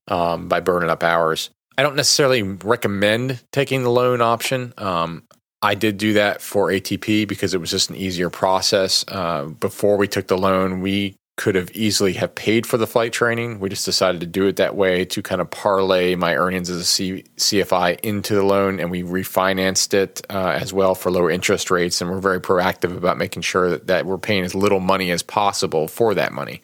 um, 0.09 0.47
by 0.47 0.59
burning 0.59 0.89
up 0.89 1.01
hours. 1.01 1.49
I 1.77 1.81
don't 1.81 1.95
necessarily 1.95 2.43
recommend 2.43 3.41
taking 3.51 3.83
the 3.83 3.89
loan 3.89 4.21
option. 4.21 4.73
Um, 4.77 5.23
I 5.63 5.75
did 5.75 5.97
do 5.97 6.13
that 6.13 6.41
for 6.41 6.67
ATP 6.67 7.25
because 7.25 7.53
it 7.53 7.61
was 7.61 7.71
just 7.71 7.89
an 7.89 7.95
easier 7.95 8.29
process. 8.29 9.05
Uh, 9.07 9.45
before 9.45 9.95
we 9.95 10.09
took 10.09 10.27
the 10.27 10.37
loan, 10.37 10.81
we 10.81 11.15
could 11.37 11.55
have 11.55 11.71
easily 11.71 12.13
have 12.13 12.35
paid 12.35 12.67
for 12.67 12.77
the 12.77 12.85
flight 12.85 13.13
training. 13.13 13.59
We 13.59 13.69
just 13.69 13.85
decided 13.85 14.21
to 14.21 14.27
do 14.27 14.45
it 14.45 14.57
that 14.57 14.75
way 14.75 15.05
to 15.05 15.21
kind 15.23 15.41
of 15.41 15.49
parlay 15.49 16.15
my 16.15 16.35
earnings 16.35 16.69
as 16.69 16.77
a 16.77 16.83
C- 16.83 17.23
CFI 17.37 17.99
into 18.01 18.35
the 18.35 18.43
loan, 18.43 18.79
and 18.79 18.91
we 18.91 19.03
refinanced 19.03 19.93
it 19.93 20.21
uh, 20.29 20.49
as 20.49 20.73
well 20.73 20.93
for 20.95 21.09
lower 21.09 21.31
interest 21.31 21.71
rates. 21.71 22.01
And 22.01 22.11
we're 22.11 22.19
very 22.19 22.41
proactive 22.41 22.95
about 22.95 23.17
making 23.17 23.41
sure 23.43 23.69
that, 23.69 23.87
that 23.87 24.05
we're 24.05 24.19
paying 24.19 24.43
as 24.43 24.53
little 24.53 24.81
money 24.81 25.11
as 25.11 25.23
possible 25.23 25.87
for 25.87 26.13
that 26.13 26.33
money, 26.33 26.61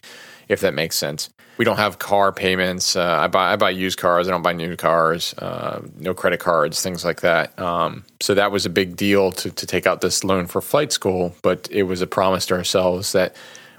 if 0.50 0.60
that 0.60 0.74
makes 0.74 0.96
sense. 0.96 1.30
We 1.56 1.64
don't 1.64 1.76
have 1.76 1.98
car 1.98 2.32
payments. 2.32 2.96
Uh, 2.96 3.18
I 3.20 3.28
buy 3.28 3.52
I 3.52 3.56
buy 3.56 3.70
used 3.70 3.98
cars. 3.98 4.26
I 4.26 4.30
don't 4.30 4.42
buy 4.42 4.52
new 4.52 4.76
cars. 4.76 5.32
Uh, 5.34 5.80
no 5.98 6.12
credit 6.12 6.40
cards, 6.40 6.82
things 6.82 7.04
like 7.04 7.20
that. 7.20 7.58
Um, 7.58 8.04
so 8.20 8.34
that 8.34 8.50
was 8.50 8.66
a 8.66 8.70
big 8.70 8.96
deal 8.96 9.30
to 9.32 9.50
to 9.50 9.66
take 9.66 9.86
out 9.86 10.00
this 10.00 10.24
loan 10.24 10.46
for 10.46 10.60
flight 10.60 10.92
school. 10.92 11.34
But 11.42 11.68
it 11.70 11.84
was 11.84 12.02
a 12.02 12.06
promise 12.06 12.46
to 12.46 12.54
ourselves 12.54 13.12
that 13.12 13.36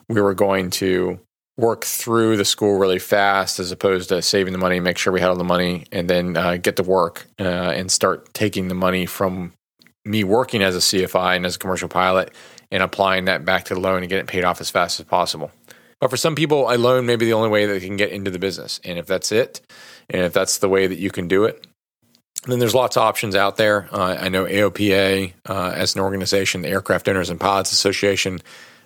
we 0.07 0.21
were 0.21 0.33
going 0.33 0.69
to 0.71 1.19
work 1.57 1.83
through 1.83 2.37
the 2.37 2.45
school 2.45 2.79
really 2.79 2.99
fast 2.99 3.59
as 3.59 3.71
opposed 3.71 4.09
to 4.09 4.21
saving 4.21 4.53
the 4.53 4.59
money, 4.59 4.79
make 4.79 4.97
sure 4.97 5.11
we 5.11 5.19
had 5.19 5.29
all 5.29 5.35
the 5.35 5.43
money, 5.43 5.85
and 5.91 6.09
then 6.09 6.37
uh, 6.37 6.55
get 6.55 6.77
to 6.77 6.83
work 6.83 7.27
uh, 7.39 7.43
and 7.43 7.91
start 7.91 8.33
taking 8.33 8.67
the 8.69 8.75
money 8.75 9.05
from 9.05 9.51
me 10.05 10.23
working 10.23 10.63
as 10.63 10.75
a 10.75 10.79
CFI 10.79 11.35
and 11.35 11.45
as 11.45 11.57
a 11.57 11.59
commercial 11.59 11.89
pilot 11.89 12.33
and 12.71 12.81
applying 12.81 13.25
that 13.25 13.43
back 13.45 13.65
to 13.65 13.73
the 13.73 13.79
loan 13.79 14.01
and 14.01 14.09
get 14.09 14.19
it 14.19 14.27
paid 14.27 14.43
off 14.43 14.61
as 14.61 14.69
fast 14.69 14.99
as 14.99 15.05
possible. 15.05 15.51
But 16.01 16.09
for 16.09 16.17
some 16.17 16.35
people, 16.35 16.69
a 16.69 16.75
loan 16.77 17.05
may 17.05 17.15
be 17.15 17.25
the 17.25 17.33
only 17.33 17.49
way 17.49 17.67
that 17.67 17.73
they 17.73 17.79
can 17.79 17.95
get 17.95 18.09
into 18.09 18.31
the 18.31 18.39
business. 18.39 18.81
And 18.83 18.97
if 18.97 19.05
that's 19.05 19.31
it, 19.31 19.61
and 20.09 20.23
if 20.23 20.33
that's 20.33 20.57
the 20.57 20.67
way 20.67 20.87
that 20.87 20.97
you 20.97 21.11
can 21.11 21.27
do 21.27 21.45
it, 21.45 21.65
then 22.47 22.57
there's 22.57 22.73
lots 22.73 22.97
of 22.97 23.03
options 23.03 23.35
out 23.35 23.57
there. 23.57 23.87
Uh, 23.91 24.17
I 24.19 24.29
know 24.29 24.45
AOPA, 24.45 25.33
uh, 25.47 25.73
as 25.75 25.95
an 25.95 26.01
organization, 26.01 26.63
the 26.63 26.69
Aircraft 26.69 27.07
Owners 27.07 27.29
and 27.29 27.39
Pilots 27.39 27.71
Association, 27.71 28.41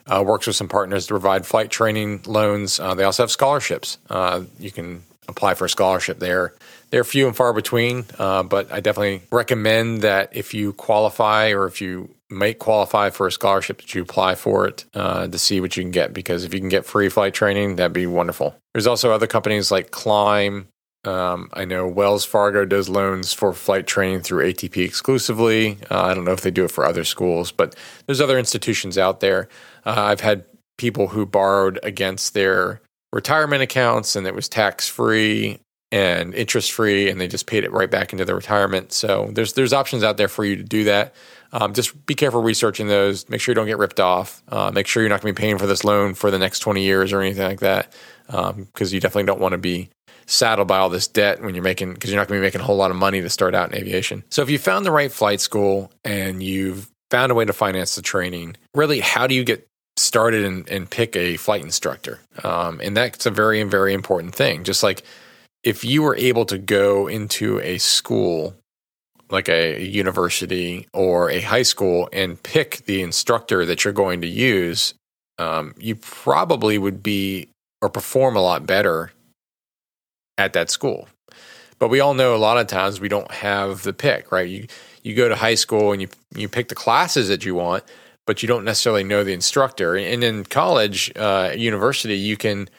uh, 0.07 0.23
works 0.25 0.45
with 0.45 0.57
some 0.57 0.67
partners 0.67 1.07
to 1.07 1.13
provide 1.13 1.45
flight 1.45 1.69
training 1.71 2.21
loans. 2.25 2.79
Uh, 2.81 2.93
they 2.95 3.05
also 3.05 3.23
have 3.23 3.31
scholarships. 3.31 3.97
Uh, 4.09 4.43
you 4.59 4.71
can 4.71 5.01
apply 5.29 5.53
for 5.53 5.65
a 5.65 5.69
scholarship 5.69 6.19
there. 6.19 6.53
They're 6.89 7.03
few 7.03 7.27
and 7.27 7.35
far 7.35 7.53
between, 7.53 8.05
uh, 8.19 8.43
but 8.43 8.71
I 8.71 8.81
definitely 8.81 9.21
recommend 9.31 10.01
that 10.01 10.35
if 10.35 10.53
you 10.53 10.73
qualify 10.73 11.51
or 11.51 11.65
if 11.65 11.81
you 11.81 12.14
might 12.29 12.59
qualify 12.59 13.09
for 13.09 13.27
a 13.27 13.31
scholarship, 13.31 13.77
that 13.77 13.93
you 13.93 14.01
apply 14.01 14.35
for 14.35 14.67
it 14.67 14.85
uh, 14.93 15.27
to 15.27 15.37
see 15.37 15.61
what 15.61 15.77
you 15.77 15.83
can 15.83 15.91
get. 15.91 16.13
Because 16.13 16.43
if 16.43 16.53
you 16.53 16.59
can 16.59 16.69
get 16.69 16.85
free 16.85 17.09
flight 17.09 17.33
training, 17.33 17.75
that'd 17.75 17.93
be 17.93 18.07
wonderful. 18.07 18.55
There's 18.73 18.87
also 18.87 19.11
other 19.11 19.27
companies 19.27 19.71
like 19.71 19.91
Climb. 19.91 20.67
Um, 21.03 21.49
I 21.53 21.65
know 21.65 21.87
Wells 21.87 22.25
Fargo 22.25 22.65
does 22.65 22.89
loans 22.89 23.31
for 23.31 23.53
flight 23.53 23.85
training 23.85 24.21
through 24.21 24.51
ATP 24.51 24.83
exclusively. 24.83 25.77
Uh, 25.91 26.01
I 26.01 26.13
don't 26.15 26.25
know 26.25 26.31
if 26.31 26.41
they 26.41 26.49
do 26.49 26.65
it 26.65 26.71
for 26.71 26.83
other 26.83 27.03
schools, 27.03 27.51
but 27.51 27.75
there's 28.07 28.21
other 28.21 28.39
institutions 28.39 28.97
out 28.97 29.19
there. 29.19 29.47
Uh, 29.85 29.93
I've 29.95 30.21
had 30.21 30.45
people 30.77 31.09
who 31.09 31.25
borrowed 31.27 31.79
against 31.83 32.33
their 32.33 32.81
retirement 33.13 33.61
accounts 33.61 34.15
and 34.15 34.25
it 34.27 34.35
was 34.35 34.49
tax 34.49 34.89
free 34.89 35.59
and 35.91 36.33
interest 36.33 36.71
free, 36.71 37.09
and 37.09 37.19
they 37.19 37.27
just 37.27 37.47
paid 37.47 37.63
it 37.63 37.71
right 37.71 37.89
back 37.89 38.11
into 38.11 38.25
their 38.25 38.35
retirement. 38.35 38.91
So 38.91 39.29
there's 39.31 39.53
there's 39.53 39.73
options 39.73 40.03
out 40.03 40.17
there 40.17 40.27
for 40.27 40.43
you 40.45 40.55
to 40.55 40.63
do 40.63 40.85
that. 40.85 41.13
Um, 41.51 41.73
just 41.73 42.05
be 42.05 42.15
careful 42.15 42.41
researching 42.41 42.87
those. 42.87 43.29
Make 43.29 43.39
sure 43.39 43.53
you 43.53 43.55
don't 43.55 43.67
get 43.67 43.77
ripped 43.77 43.99
off. 43.99 44.43
Uh, 44.49 44.71
make 44.71 44.87
sure 44.87 45.03
you're 45.03 45.09
not 45.09 45.21
going 45.21 45.33
to 45.33 45.39
be 45.39 45.41
paying 45.41 45.57
for 45.57 45.67
this 45.67 45.83
loan 45.83 46.13
for 46.13 46.29
the 46.31 46.39
next 46.39 46.59
20 46.59 46.83
years 46.83 47.13
or 47.13 47.21
anything 47.21 47.43
like 47.43 47.61
that, 47.61 47.93
because 48.27 48.49
um, 48.49 48.67
you 48.93 48.99
definitely 48.99 49.23
don't 49.25 49.39
want 49.39 49.53
to 49.53 49.57
be 49.57 49.89
saddled 50.25 50.67
by 50.67 50.79
all 50.79 50.89
this 50.89 51.07
debt 51.07 51.41
when 51.41 51.53
you're 51.53 51.63
making 51.63 51.93
because 51.93 52.09
you're 52.09 52.19
not 52.19 52.27
going 52.27 52.39
to 52.39 52.41
be 52.41 52.45
making 52.45 52.61
a 52.61 52.63
whole 52.63 52.75
lot 52.75 52.91
of 52.91 52.97
money 52.97 53.21
to 53.21 53.29
start 53.29 53.53
out 53.55 53.71
in 53.71 53.77
aviation. 53.77 54.23
So 54.31 54.41
if 54.41 54.49
you 54.49 54.57
found 54.57 54.85
the 54.85 54.91
right 54.91 55.11
flight 55.11 55.39
school 55.39 55.91
and 56.03 56.41
you've 56.41 56.89
found 57.11 57.31
a 57.31 57.35
way 57.35 57.45
to 57.45 57.53
finance 57.53 57.95
the 57.95 58.01
training, 58.01 58.57
really, 58.73 58.99
how 58.99 59.27
do 59.27 59.35
you 59.35 59.43
get 59.43 59.67
started 59.97 60.43
and, 60.43 60.67
and 60.69 60.89
pick 60.89 61.15
a 61.15 61.37
flight 61.37 61.63
instructor. 61.63 62.19
Um, 62.43 62.81
and 62.83 62.95
that's 62.97 63.25
a 63.25 63.31
very, 63.31 63.63
very 63.63 63.93
important 63.93 64.35
thing. 64.35 64.63
Just 64.63 64.83
like 64.83 65.03
if 65.65 65.83
you 65.83 66.03
were 66.03 66.15
able 66.15 66.45
to 66.45 66.59
go 66.59 67.07
into 67.07 67.59
a 67.61 67.79
school, 67.79 68.55
like 69.31 69.49
a 69.49 69.83
university 69.83 70.87
or 70.93 71.31
a 71.31 71.41
high 71.41 71.63
school, 71.63 72.07
and 72.13 72.41
pick 72.41 72.85
the 72.85 73.01
instructor 73.01 73.65
that 73.65 73.83
you're 73.83 73.91
going 73.91 74.21
to 74.21 74.27
use, 74.27 74.93
um, 75.39 75.73
you 75.77 75.95
probably 75.95 76.77
would 76.77 77.01
be 77.01 77.49
or 77.81 77.89
perform 77.89 78.35
a 78.35 78.41
lot 78.41 78.65
better 78.65 79.11
at 80.37 80.53
that 80.53 80.69
school. 80.69 81.07
But 81.79 81.89
we 81.89 81.99
all 81.99 82.13
know 82.13 82.35
a 82.35 82.37
lot 82.37 82.57
of 82.57 82.67
times 82.67 83.01
we 83.01 83.09
don't 83.09 83.31
have 83.31 83.83
the 83.83 83.91
pick, 83.91 84.31
right? 84.31 84.47
You 84.47 84.67
you 85.03 85.13
go 85.13 85.27
to 85.27 85.35
high 85.35 85.55
school 85.55 85.91
and 85.91 86.01
you 86.01 86.07
you 86.35 86.47
pick 86.47 86.69
the 86.69 86.75
classes 86.75 87.27
that 87.27 87.43
you 87.43 87.55
want, 87.55 87.83
but 88.27 88.41
you 88.41 88.47
don't 88.47 88.63
necessarily 88.63 89.03
know 89.03 89.23
the 89.23 89.33
instructor. 89.33 89.95
And 89.95 90.23
in 90.23 90.45
college, 90.45 91.11
uh, 91.15 91.51
university, 91.55 92.15
you 92.15 92.37
can 92.37 92.69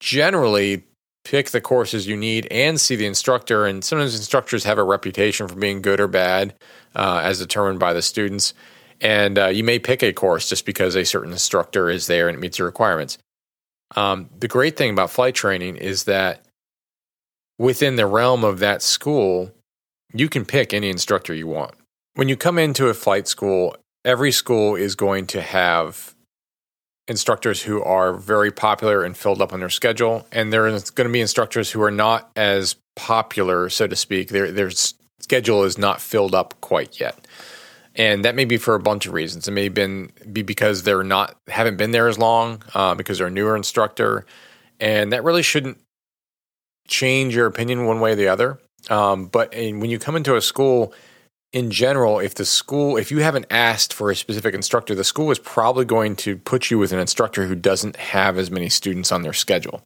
generally 0.00 0.84
pick 1.24 1.50
the 1.50 1.60
courses 1.60 2.06
you 2.06 2.16
need 2.16 2.46
and 2.50 2.80
see 2.80 2.96
the 2.96 3.06
instructor. 3.06 3.66
And 3.66 3.84
sometimes 3.84 4.14
instructors 4.14 4.64
have 4.64 4.78
a 4.78 4.84
reputation 4.84 5.48
for 5.48 5.54
being 5.54 5.82
good 5.82 6.00
or 6.00 6.08
bad, 6.08 6.54
uh, 6.94 7.20
as 7.22 7.38
determined 7.38 7.78
by 7.78 7.92
the 7.92 8.02
students. 8.02 8.54
And 9.00 9.38
uh, 9.38 9.48
you 9.48 9.64
may 9.64 9.78
pick 9.78 10.02
a 10.02 10.12
course 10.12 10.48
just 10.48 10.64
because 10.64 10.94
a 10.94 11.04
certain 11.04 11.32
instructor 11.32 11.90
is 11.90 12.06
there 12.06 12.28
and 12.28 12.36
it 12.36 12.40
meets 12.40 12.58
your 12.58 12.66
requirements. 12.66 13.18
Um, 13.96 14.30
the 14.38 14.48
great 14.48 14.76
thing 14.76 14.90
about 14.90 15.10
flight 15.10 15.34
training 15.34 15.76
is 15.76 16.04
that 16.04 16.44
within 17.58 17.96
the 17.96 18.06
realm 18.06 18.44
of 18.44 18.58
that 18.60 18.82
school, 18.82 19.52
you 20.14 20.28
can 20.28 20.44
pick 20.44 20.72
any 20.72 20.88
instructor 20.88 21.34
you 21.34 21.46
want. 21.46 21.74
When 22.14 22.28
you 22.28 22.36
come 22.36 22.58
into 22.58 22.88
a 22.88 22.94
flight 22.94 23.26
school, 23.28 23.76
every 24.04 24.32
school 24.32 24.76
is 24.76 24.94
going 24.94 25.26
to 25.28 25.40
have 25.40 26.14
instructors 27.08 27.62
who 27.62 27.82
are 27.82 28.12
very 28.14 28.50
popular 28.50 29.02
and 29.02 29.16
filled 29.16 29.42
up 29.42 29.52
on 29.52 29.60
their 29.60 29.70
schedule, 29.70 30.26
and 30.32 30.52
there's 30.52 30.90
going 30.90 31.08
to 31.08 31.12
be 31.12 31.20
instructors 31.20 31.70
who 31.70 31.82
are 31.82 31.90
not 31.90 32.30
as 32.36 32.76
popular, 32.96 33.68
so 33.70 33.86
to 33.86 33.96
speak. 33.96 34.28
Their 34.28 34.52
their 34.52 34.70
schedule 35.20 35.64
is 35.64 35.78
not 35.78 36.00
filled 36.00 36.34
up 36.34 36.60
quite 36.60 37.00
yet. 37.00 37.26
and 37.94 38.24
that 38.24 38.34
may 38.34 38.44
be 38.44 38.56
for 38.56 38.74
a 38.74 38.80
bunch 38.80 39.06
of 39.06 39.12
reasons. 39.12 39.48
It 39.48 39.52
may 39.52 39.68
been 39.68 40.12
be 40.30 40.42
because 40.42 40.82
they're 40.82 41.02
not 41.02 41.36
haven't 41.48 41.76
been 41.76 41.90
there 41.90 42.08
as 42.08 42.18
long, 42.18 42.62
uh, 42.74 42.94
because 42.94 43.18
they're 43.18 43.26
a 43.26 43.30
newer 43.30 43.56
instructor, 43.56 44.24
and 44.80 45.12
that 45.12 45.24
really 45.24 45.42
shouldn't 45.42 45.78
change 46.88 47.34
your 47.34 47.46
opinion 47.46 47.86
one 47.86 48.00
way 48.00 48.12
or 48.12 48.16
the 48.16 48.28
other. 48.28 48.58
Um, 48.90 49.26
but 49.26 49.54
when 49.54 49.86
you 49.86 49.98
come 49.98 50.16
into 50.16 50.36
a 50.36 50.40
school, 50.40 50.92
in 51.52 51.70
general, 51.70 52.18
if 52.18 52.34
the 52.34 52.46
school, 52.46 52.96
if 52.96 53.10
you 53.10 53.18
haven't 53.18 53.46
asked 53.50 53.92
for 53.92 54.10
a 54.10 54.16
specific 54.16 54.54
instructor, 54.54 54.94
the 54.94 55.04
school 55.04 55.30
is 55.30 55.38
probably 55.38 55.84
going 55.84 56.16
to 56.16 56.36
put 56.36 56.70
you 56.70 56.78
with 56.78 56.92
an 56.92 56.98
instructor 56.98 57.46
who 57.46 57.54
doesn't 57.54 57.96
have 57.96 58.38
as 58.38 58.50
many 58.50 58.70
students 58.70 59.12
on 59.12 59.22
their 59.22 59.34
schedule. 59.34 59.82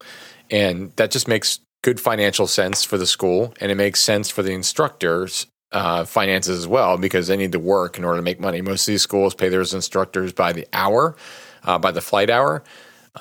And 0.50 0.92
that 0.96 1.10
just 1.10 1.26
makes 1.26 1.58
good 1.82 2.00
financial 2.00 2.46
sense 2.46 2.84
for 2.84 2.98
the 2.98 3.06
school 3.06 3.52
and 3.60 3.70
it 3.70 3.74
makes 3.74 4.00
sense 4.00 4.30
for 4.30 4.42
the 4.42 4.52
instructors 4.52 5.46
uh, 5.72 6.04
finances 6.04 6.58
as 6.58 6.68
well 6.68 6.96
because 6.96 7.26
they 7.26 7.36
need 7.36 7.52
to 7.52 7.58
work 7.58 7.98
in 7.98 8.04
order 8.04 8.18
to 8.18 8.22
make 8.22 8.38
money. 8.38 8.60
Most 8.60 8.82
of 8.82 8.92
these 8.92 9.02
schools 9.02 9.34
pay 9.34 9.48
their 9.48 9.60
instructors 9.60 10.32
by 10.32 10.52
the 10.52 10.66
hour, 10.72 11.16
uh, 11.64 11.78
by 11.78 11.90
the 11.90 12.00
flight 12.00 12.30
hour, 12.30 12.62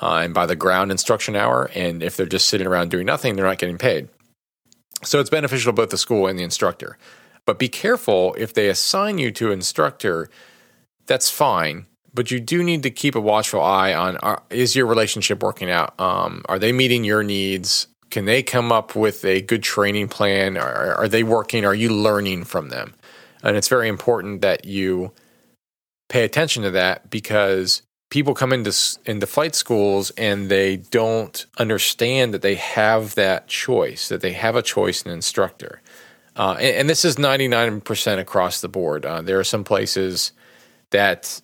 uh, 0.00 0.20
and 0.22 0.32
by 0.32 0.46
the 0.46 0.56
ground 0.56 0.92
instruction 0.92 1.34
hour. 1.34 1.68
And 1.74 2.02
if 2.02 2.16
they're 2.16 2.26
just 2.26 2.48
sitting 2.48 2.66
around 2.66 2.92
doing 2.92 3.06
nothing, 3.06 3.34
they're 3.34 3.44
not 3.44 3.58
getting 3.58 3.78
paid. 3.78 4.08
So 5.02 5.18
it's 5.18 5.30
beneficial 5.30 5.72
to 5.72 5.76
both 5.76 5.90
the 5.90 5.98
school 5.98 6.28
and 6.28 6.38
the 6.38 6.44
instructor. 6.44 6.96
But 7.46 7.58
be 7.58 7.68
careful 7.68 8.34
if 8.36 8.52
they 8.52 8.68
assign 8.68 9.18
you 9.18 9.30
to 9.32 9.52
instructor, 9.52 10.28
that's 11.06 11.30
fine. 11.30 11.86
But 12.12 12.30
you 12.30 12.40
do 12.40 12.62
need 12.62 12.82
to 12.82 12.90
keep 12.90 13.14
a 13.14 13.20
watchful 13.20 13.62
eye 13.62 13.94
on 13.94 14.16
are, 14.18 14.42
is 14.50 14.74
your 14.74 14.86
relationship 14.86 15.42
working 15.42 15.70
out? 15.70 15.98
Um, 16.00 16.42
are 16.48 16.58
they 16.58 16.72
meeting 16.72 17.04
your 17.04 17.22
needs? 17.22 17.86
Can 18.10 18.24
they 18.24 18.42
come 18.42 18.72
up 18.72 18.96
with 18.96 19.24
a 19.24 19.42
good 19.42 19.62
training 19.62 20.08
plan? 20.08 20.56
Are, 20.56 20.94
are 20.94 21.08
they 21.08 21.22
working? 21.22 21.64
Are 21.64 21.74
you 21.74 21.90
learning 21.90 22.44
from 22.44 22.70
them? 22.70 22.94
And 23.42 23.56
it's 23.56 23.68
very 23.68 23.88
important 23.88 24.40
that 24.40 24.64
you 24.64 25.12
pay 26.08 26.24
attention 26.24 26.62
to 26.62 26.70
that 26.70 27.10
because 27.10 27.82
people 28.10 28.34
come 28.34 28.52
into 28.52 28.72
into 29.04 29.26
flight 29.26 29.54
schools 29.54 30.10
and 30.10 30.48
they 30.48 30.76
don't 30.76 31.46
understand 31.58 32.32
that 32.32 32.42
they 32.42 32.54
have 32.54 33.14
that 33.14 33.48
choice, 33.48 34.08
that 34.08 34.20
they 34.20 34.32
have 34.32 34.56
a 34.56 34.62
choice 34.62 35.02
in 35.02 35.10
instructor. 35.12 35.80
Uh, 36.36 36.52
and, 36.60 36.76
and, 36.76 36.90
this 36.90 37.04
is 37.04 37.16
99% 37.16 38.18
across 38.18 38.60
the 38.60 38.68
board. 38.68 39.06
Uh, 39.06 39.22
there 39.22 39.38
are 39.38 39.44
some 39.44 39.64
places 39.64 40.32
that 40.90 41.40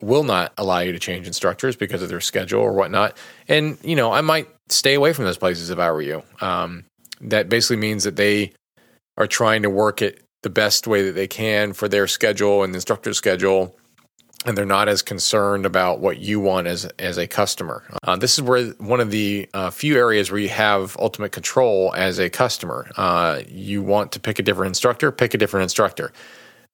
will 0.00 0.22
not 0.22 0.52
allow 0.56 0.78
you 0.78 0.92
to 0.92 0.98
change 0.98 1.26
instructors 1.26 1.74
because 1.74 2.00
of 2.00 2.08
their 2.08 2.20
schedule 2.20 2.60
or 2.60 2.72
whatnot. 2.72 3.16
And, 3.48 3.76
you 3.82 3.96
know, 3.96 4.12
I 4.12 4.20
might 4.20 4.48
stay 4.68 4.94
away 4.94 5.12
from 5.12 5.24
those 5.24 5.38
places 5.38 5.70
if 5.70 5.78
I 5.78 5.90
were 5.90 6.02
you. 6.02 6.22
Um, 6.40 6.84
that 7.20 7.48
basically 7.48 7.78
means 7.78 8.04
that 8.04 8.16
they 8.16 8.52
are 9.16 9.26
trying 9.26 9.62
to 9.62 9.70
work 9.70 10.02
it 10.02 10.22
the 10.42 10.50
best 10.50 10.86
way 10.86 11.02
that 11.02 11.12
they 11.12 11.26
can 11.26 11.72
for 11.72 11.88
their 11.88 12.06
schedule 12.06 12.62
and 12.62 12.72
the 12.72 12.76
instructor's 12.76 13.16
schedule 13.16 13.76
and 14.46 14.56
they're 14.56 14.64
not 14.64 14.88
as 14.88 15.02
concerned 15.02 15.66
about 15.66 16.00
what 16.00 16.18
you 16.18 16.38
want 16.40 16.66
as 16.66 16.84
as 16.98 17.18
a 17.18 17.26
customer. 17.26 17.82
Uh, 18.04 18.16
this 18.16 18.38
is 18.38 18.42
where 18.42 18.68
one 18.78 19.00
of 19.00 19.10
the 19.10 19.48
uh, 19.52 19.70
few 19.70 19.96
areas 19.96 20.30
where 20.30 20.40
you 20.40 20.48
have 20.48 20.96
ultimate 20.98 21.32
control 21.32 21.92
as 21.96 22.18
a 22.18 22.30
customer. 22.30 22.90
Uh, 22.96 23.42
you 23.48 23.82
want 23.82 24.12
to 24.12 24.20
pick 24.20 24.38
a 24.38 24.42
different 24.42 24.68
instructor, 24.68 25.10
pick 25.10 25.34
a 25.34 25.38
different 25.38 25.64
instructor. 25.64 26.12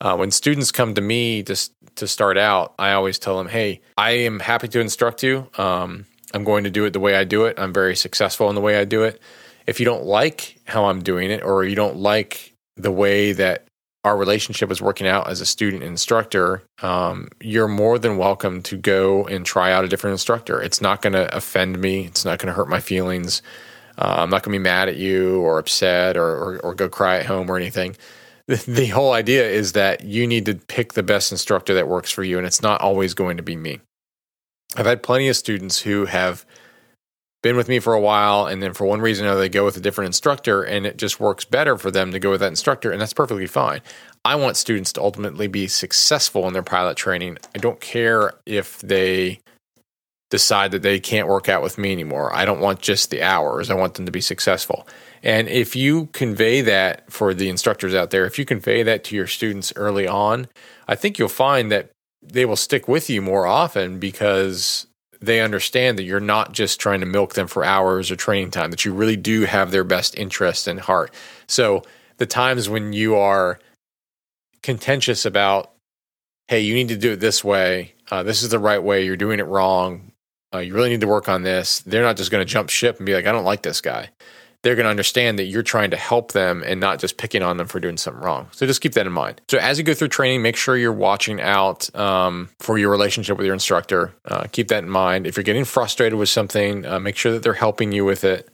Uh, 0.01 0.17
when 0.17 0.31
students 0.31 0.71
come 0.71 0.95
to 0.95 1.01
me 1.01 1.43
to 1.43 1.57
to 1.95 2.07
start 2.07 2.39
out, 2.39 2.75
I 2.79 2.93
always 2.93 3.19
tell 3.19 3.39
them, 3.39 3.49
"Hey, 3.49 3.81
I 3.97 4.11
am 4.11 4.41
happy 4.41 4.69
to 4.69 4.81
instruct 4.81 5.23
you. 5.23 5.49
Um, 5.57 6.07
I'm 6.35 6.45
going 6.45 6.65
to 6.65 6.71
do 6.71 6.85
it 6.85 6.93
the 6.93 7.01
way 7.01 7.17
I 7.17 7.25
do 7.25 7.47
it. 7.47 7.59
I'm 7.59 7.73
very 7.73 7.97
successful 7.97 8.49
in 8.49 8.55
the 8.55 8.61
way 8.61 8.79
I 8.79 8.85
do 8.85 9.03
it. 9.05 9.21
If 9.67 9.81
you 9.81 9.87
don't 9.87 10.05
like 10.05 10.59
how 10.65 10.87
I'm 10.87 11.03
doing 11.03 11.31
it, 11.31 11.43
or 11.43 11.65
you 11.65 11.77
don't 11.77 11.97
like 11.97 12.55
the 12.77 12.91
way 12.91 13.33
that 13.33 13.67
our 14.05 14.17
relationship 14.17 14.71
is 14.71 14.83
working 14.83 15.07
out 15.07 15.29
as 15.29 15.41
a 15.41 15.47
student 15.47 15.83
instructor, 15.83 16.63
um, 16.83 17.29
you're 17.41 17.69
more 17.69 17.99
than 17.99 18.17
welcome 18.17 18.63
to 18.63 18.77
go 18.77 19.27
and 19.27 19.47
try 19.47 19.73
out 19.73 19.85
a 19.85 19.89
different 19.89 20.13
instructor. 20.13 20.61
It's 20.61 20.81
not 20.81 21.03
going 21.03 21.13
to 21.13 21.35
offend 21.35 21.81
me. 21.81 22.07
It's 22.07 22.25
not 22.25 22.39
going 22.39 22.49
to 22.49 22.53
hurt 22.53 22.69
my 22.69 22.81
feelings. 22.81 23.43
Uh, 23.97 24.17
I'm 24.19 24.31
not 24.31 24.43
going 24.43 24.53
to 24.53 24.59
be 24.59 24.63
mad 24.63 24.89
at 24.89 24.97
you 24.97 25.41
or 25.41 25.59
upset 25.59 26.17
or, 26.17 26.27
or, 26.27 26.59
or 26.61 26.75
go 26.75 26.89
cry 26.89 27.19
at 27.19 27.27
home 27.27 27.49
or 27.49 27.57
anything. 27.57 27.97
The, 28.49 28.57
the 28.57 28.87
whole 28.87 29.13
idea 29.13 29.49
is 29.49 29.73
that 29.73 30.03
you 30.03 30.27
need 30.27 30.47
to 30.47 30.55
pick 30.55 30.95
the 30.95 31.05
best 31.05 31.31
instructor 31.31 31.75
that 31.75 31.87
works 31.87 32.11
for 32.11 32.25
you, 32.25 32.39
and 32.39 32.47
it's 32.47 32.63
not 32.63 32.81
always 32.81 33.15
going 33.15 33.37
to 33.37 33.43
be 33.43 33.55
me. 33.55 33.81
I've 34.77 34.87
had 34.87 35.03
plenty 35.03 35.29
of 35.29 35.37
students 35.37 35.81
who 35.81 36.07
have 36.07 36.45
been 37.43 37.57
with 37.57 37.69
me 37.69 37.81
for 37.81 37.93
a 37.93 38.01
while 38.01 38.47
and 38.47 38.63
then 38.63 38.73
for 38.73 38.87
one 38.87 39.01
reason 39.01 39.25
or 39.25 39.29
another 39.29 39.41
they 39.41 39.49
go 39.49 39.65
with 39.65 39.77
a 39.77 39.81
different 39.81 40.07
instructor 40.07 40.63
and 40.63 40.87
it 40.87 40.97
just 40.97 41.19
works 41.19 41.45
better 41.45 41.77
for 41.77 41.91
them 41.91 42.13
to 42.13 42.19
go 42.19 42.31
with 42.31 42.41
that 42.41 42.49
instructor 42.49 42.91
and 42.91 43.01
that's 43.01 43.13
perfectly 43.13 43.47
fine. 43.47 43.81
I 44.25 44.37
want 44.37 44.57
students 44.57 44.93
to 44.95 45.03
ultimately 45.03 45.49
be 45.49 45.67
successful 45.67 46.47
in 46.47 46.53
their 46.53 46.63
pilot 46.63 46.97
training. 46.97 47.39
I 47.55 47.59
don't 47.59 47.81
care 47.81 48.33
if 48.47 48.81
they 48.81 49.41
decide 50.31 50.71
that 50.71 50.83
they 50.83 51.01
can't 51.01 51.29
work 51.29 51.49
out 51.49 51.63
with 51.63 51.77
me 51.77 51.93
anymore. 51.93 52.35
I 52.35 52.45
don't 52.45 52.61
want 52.61 52.81
just 52.81 53.11
the 53.11 53.23
hours. 53.23 53.71
I 53.71 53.75
want 53.75 53.95
them 53.95 54.07
to 54.07 54.13
be 54.13 54.23
successful. 54.23 54.87
And 55.23 55.49
if 55.49 55.77
you 55.77 56.07
convey 56.07 56.63
that 56.63 57.13
for 57.13 57.35
the 57.35 57.49
instructors 57.49 57.95
out 57.95 58.11
there 58.11 58.25
if 58.25 58.39
you 58.39 58.45
convey 58.45 58.83
that 58.83 59.05
to 59.05 59.17
your 59.17 59.27
students 59.27 59.73
early 59.77 60.07
on 60.07 60.49
i 60.89 60.95
think 60.95 61.19
you'll 61.19 61.29
find 61.29 61.71
that 61.71 61.91
they 62.23 62.45
will 62.45 62.57
stick 62.57 62.89
with 62.89 63.11
you 63.11 63.21
more 63.21 63.47
often 63.47 63.99
because 63.99 64.87
they 65.23 65.41
understand 65.41 65.99
that 65.99 66.03
you're 66.03 66.21
not 66.21 66.53
just 66.53 66.81
trying 66.81 67.01
to 67.01 67.07
milk 67.07 67.35
them 67.35 67.47
for 67.47 67.65
hours 67.65 68.11
or 68.11 68.17
training 68.17 68.51
time, 68.51 68.71
that 68.71 68.85
you 68.85 68.93
really 68.93 69.17
do 69.17 69.43
have 69.43 69.71
their 69.71 69.85
best 69.85 70.19
interest 70.19 70.69
in 70.69 70.79
heart. 70.79 71.15
So 71.47 71.83
the 72.19 72.27
times 72.27 72.69
when 72.69 72.93
you 72.93 73.15
are 73.17 73.59
contentious 74.63 75.25
about, 75.25 75.73
hey, 76.49 76.61
you 76.61 76.75
need 76.75 76.89
to 76.89 76.97
do 76.97 77.13
it 77.13 77.21
this 77.21 77.43
way, 77.43 77.95
uh, 78.11 78.23
this 78.23 78.43
is 78.43 78.51
the 78.51 78.59
right 78.59 78.83
way, 78.83 79.05
you're 79.05 79.17
doing 79.17 79.39
it 79.39 79.47
wrong, 79.47 80.13
uh, 80.53 80.59
you 80.59 80.75
really 80.75 80.91
need 80.91 81.01
to 81.01 81.09
work 81.09 81.29
on 81.29 81.43
this, 81.43 81.81
they're 81.81 82.03
not 82.03 82.17
just 82.17 82.31
going 82.31 82.45
to 82.45 82.53
jump 82.53 82.69
ship 82.69 82.99
and 82.99 83.07
be 83.07 83.15
like, 83.15 83.27
I 83.27 83.33
don't 83.33 83.45
like 83.45 83.63
this 83.63 83.81
guy 83.81 84.11
they're 84.63 84.77
going 84.77 84.85
to 84.85 84.91
understand 84.91 85.39
that 85.39 85.45
you're 85.45 85.63
trying 85.63 85.91
to 85.91 85.97
help 85.97 86.33
them 86.33 86.63
and 86.65 86.81
not 86.81 87.01
just 87.01 87.17
picking 87.17 87.43
on 87.43 87.57
them 87.57 87.67
for 87.67 87.81
doing 87.81 87.97
something 87.97 88.23
wrong. 88.23 88.49
So 88.53 88.67
just 88.67 88.81
keep 88.81 88.93
that 88.93 89.07
in 89.07 89.13
mind. 89.13 89.41
So 89.49 89.59
as 89.59 89.79
you 89.79 89.85
go 89.85 89.95
through 89.95 90.09
training, 90.09 90.43
make 90.43 90.57
sure 90.57 90.77
you're 90.77 90.93
watching 90.93 91.41
out 91.41 91.95
um, 91.97 92.49
for 92.61 92.79
your 92.79 92.91
relationship 92.91 93.37
with 93.37 93.47
your 93.47 93.55
instructor. 93.55 94.15
Uh, 94.25 94.45
keep 94.53 94.69
that 94.69 94.85
in 94.85 94.91
mind. 94.91 95.27
If 95.27 95.37
you're 95.37 95.45
getting 95.45 95.65
frustrated 95.65 96.19
with 96.19 96.29
something, 96.29 96.87
uh, 96.87 97.01
make 97.01 97.17
sure 97.17 97.33
that 97.33 97.43
they're 97.43 97.55
helping 97.55 97.93
you 97.93 98.05
with 98.05 98.23
it 98.25 98.49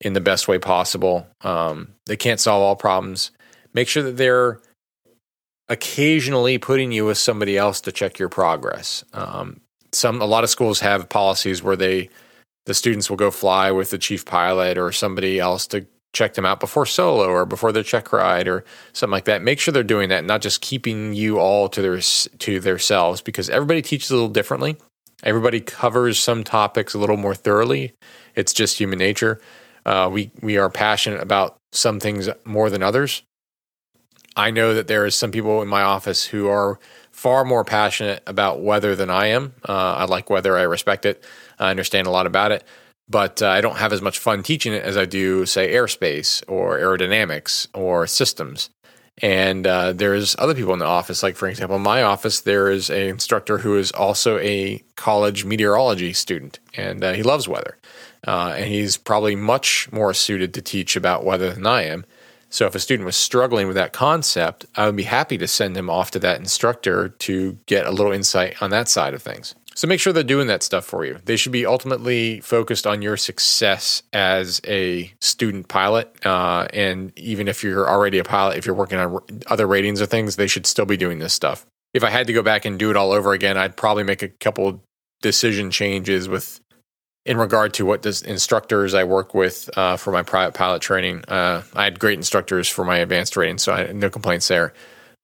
in 0.00 0.14
the 0.14 0.20
best 0.20 0.48
way 0.48 0.58
possible. 0.58 1.26
Um, 1.42 1.94
they 2.06 2.16
can't 2.16 2.40
solve 2.40 2.62
all 2.62 2.76
problems. 2.76 3.30
Make 3.74 3.88
sure 3.88 4.02
that 4.02 4.16
they're 4.16 4.60
occasionally 5.68 6.58
putting 6.58 6.92
you 6.92 7.06
with 7.06 7.18
somebody 7.18 7.56
else 7.56 7.80
to 7.82 7.92
check 7.92 8.18
your 8.18 8.28
progress. 8.28 9.04
Um, 9.12 9.60
some 9.92 10.20
a 10.20 10.26
lot 10.26 10.44
of 10.44 10.50
schools 10.50 10.80
have 10.80 11.08
policies 11.08 11.62
where 11.62 11.76
they 11.76 12.10
the 12.66 12.74
students 12.74 13.10
will 13.10 13.16
go 13.16 13.30
fly 13.30 13.70
with 13.70 13.90
the 13.90 13.98
chief 13.98 14.24
pilot 14.24 14.78
or 14.78 14.92
somebody 14.92 15.38
else 15.38 15.66
to 15.68 15.86
check 16.12 16.34
them 16.34 16.46
out 16.46 16.60
before 16.60 16.86
solo 16.86 17.26
or 17.26 17.44
before 17.44 17.72
their 17.72 17.82
check 17.82 18.12
ride 18.12 18.48
or 18.48 18.64
something 18.92 19.12
like 19.12 19.24
that. 19.24 19.42
Make 19.42 19.60
sure 19.60 19.72
they're 19.72 19.82
doing 19.82 20.08
that, 20.08 20.24
not 20.24 20.40
just 20.40 20.60
keeping 20.60 21.12
you 21.12 21.38
all 21.38 21.68
to 21.68 21.82
their 21.82 22.00
to 22.00 22.60
themselves, 22.60 23.20
because 23.20 23.50
everybody 23.50 23.82
teaches 23.82 24.10
a 24.10 24.14
little 24.14 24.28
differently. 24.28 24.76
Everybody 25.22 25.60
covers 25.60 26.18
some 26.18 26.44
topics 26.44 26.94
a 26.94 26.98
little 26.98 27.16
more 27.16 27.34
thoroughly. 27.34 27.94
It's 28.34 28.52
just 28.52 28.78
human 28.78 28.98
nature. 28.98 29.40
Uh, 29.84 30.08
we 30.10 30.30
we 30.40 30.56
are 30.56 30.70
passionate 30.70 31.20
about 31.20 31.56
some 31.72 32.00
things 32.00 32.28
more 32.44 32.70
than 32.70 32.82
others. 32.82 33.22
I 34.36 34.50
know 34.50 34.74
that 34.74 34.88
there 34.88 35.06
is 35.06 35.14
some 35.14 35.30
people 35.30 35.62
in 35.62 35.68
my 35.68 35.82
office 35.82 36.24
who 36.24 36.48
are 36.48 36.78
far 37.12 37.44
more 37.44 37.64
passionate 37.64 38.22
about 38.26 38.60
weather 38.60 38.96
than 38.96 39.08
I 39.08 39.28
am. 39.28 39.54
Uh, 39.68 39.94
I 39.94 40.04
like 40.06 40.30
weather. 40.30 40.56
I 40.56 40.62
respect 40.62 41.06
it. 41.06 41.24
I 41.64 41.70
understand 41.70 42.06
a 42.06 42.10
lot 42.10 42.26
about 42.26 42.52
it, 42.52 42.64
but 43.08 43.42
uh, 43.42 43.48
I 43.48 43.60
don't 43.60 43.76
have 43.76 43.92
as 43.92 44.02
much 44.02 44.18
fun 44.18 44.42
teaching 44.42 44.72
it 44.72 44.82
as 44.82 44.96
I 44.96 45.04
do, 45.04 45.46
say, 45.46 45.72
airspace 45.72 46.42
or 46.48 46.78
aerodynamics 46.78 47.68
or 47.74 48.06
systems. 48.06 48.70
And 49.22 49.66
uh, 49.66 49.92
there's 49.92 50.34
other 50.38 50.54
people 50.54 50.72
in 50.72 50.80
the 50.80 50.86
office, 50.86 51.22
like 51.22 51.36
for 51.36 51.48
example, 51.48 51.76
in 51.76 51.82
my 51.82 52.02
office, 52.02 52.40
there 52.40 52.68
is 52.68 52.90
an 52.90 53.02
instructor 53.02 53.58
who 53.58 53.76
is 53.76 53.92
also 53.92 54.38
a 54.38 54.82
college 54.96 55.44
meteorology 55.44 56.12
student, 56.12 56.58
and 56.76 57.04
uh, 57.04 57.12
he 57.12 57.22
loves 57.22 57.46
weather. 57.46 57.78
Uh, 58.26 58.54
and 58.56 58.66
he's 58.66 58.96
probably 58.96 59.36
much 59.36 59.92
more 59.92 60.14
suited 60.14 60.54
to 60.54 60.62
teach 60.62 60.96
about 60.96 61.24
weather 61.24 61.52
than 61.52 61.66
I 61.66 61.82
am. 61.82 62.04
So 62.48 62.66
if 62.66 62.74
a 62.74 62.80
student 62.80 63.04
was 63.04 63.16
struggling 63.16 63.66
with 63.66 63.76
that 63.76 63.92
concept, 63.92 64.64
I 64.76 64.86
would 64.86 64.96
be 64.96 65.02
happy 65.02 65.36
to 65.38 65.46
send 65.48 65.76
him 65.76 65.90
off 65.90 66.12
to 66.12 66.18
that 66.20 66.38
instructor 66.38 67.08
to 67.08 67.58
get 67.66 67.86
a 67.86 67.90
little 67.90 68.12
insight 68.12 68.62
on 68.62 68.70
that 68.70 68.88
side 68.88 69.12
of 69.12 69.22
things. 69.22 69.54
So 69.76 69.88
make 69.88 69.98
sure 69.98 70.12
they're 70.12 70.22
doing 70.22 70.46
that 70.46 70.62
stuff 70.62 70.84
for 70.84 71.04
you. 71.04 71.18
They 71.24 71.36
should 71.36 71.52
be 71.52 71.66
ultimately 71.66 72.40
focused 72.40 72.86
on 72.86 73.02
your 73.02 73.16
success 73.16 74.02
as 74.12 74.60
a 74.66 75.12
student 75.20 75.68
pilot. 75.68 76.14
Uh, 76.24 76.68
and 76.72 77.12
even 77.18 77.48
if 77.48 77.64
you're 77.64 77.88
already 77.88 78.18
a 78.18 78.24
pilot, 78.24 78.56
if 78.56 78.66
you're 78.66 78.74
working 78.74 78.98
on 78.98 79.20
other 79.48 79.66
ratings 79.66 80.00
or 80.00 80.06
things, 80.06 80.36
they 80.36 80.46
should 80.46 80.66
still 80.66 80.86
be 80.86 80.96
doing 80.96 81.18
this 81.18 81.34
stuff. 81.34 81.66
If 81.92 82.04
I 82.04 82.10
had 82.10 82.28
to 82.28 82.32
go 82.32 82.42
back 82.42 82.64
and 82.64 82.78
do 82.78 82.90
it 82.90 82.96
all 82.96 83.12
over 83.12 83.32
again, 83.32 83.56
I'd 83.56 83.76
probably 83.76 84.04
make 84.04 84.22
a 84.22 84.28
couple 84.28 84.80
decision 85.22 85.70
changes 85.70 86.28
with 86.28 86.60
in 87.26 87.36
regard 87.36 87.72
to 87.74 87.86
what 87.86 88.02
does 88.02 88.22
instructors 88.22 88.94
I 88.94 89.04
work 89.04 89.34
with 89.34 89.70
uh, 89.76 89.96
for 89.96 90.12
my 90.12 90.22
private 90.22 90.54
pilot 90.54 90.82
training. 90.82 91.24
Uh, 91.26 91.62
I 91.74 91.84
had 91.84 91.98
great 91.98 92.18
instructors 92.18 92.68
for 92.68 92.84
my 92.84 92.98
advanced 92.98 93.36
rating, 93.36 93.58
so 93.58 93.72
I 93.72 93.92
no 93.92 94.10
complaints 94.10 94.46
there. 94.48 94.74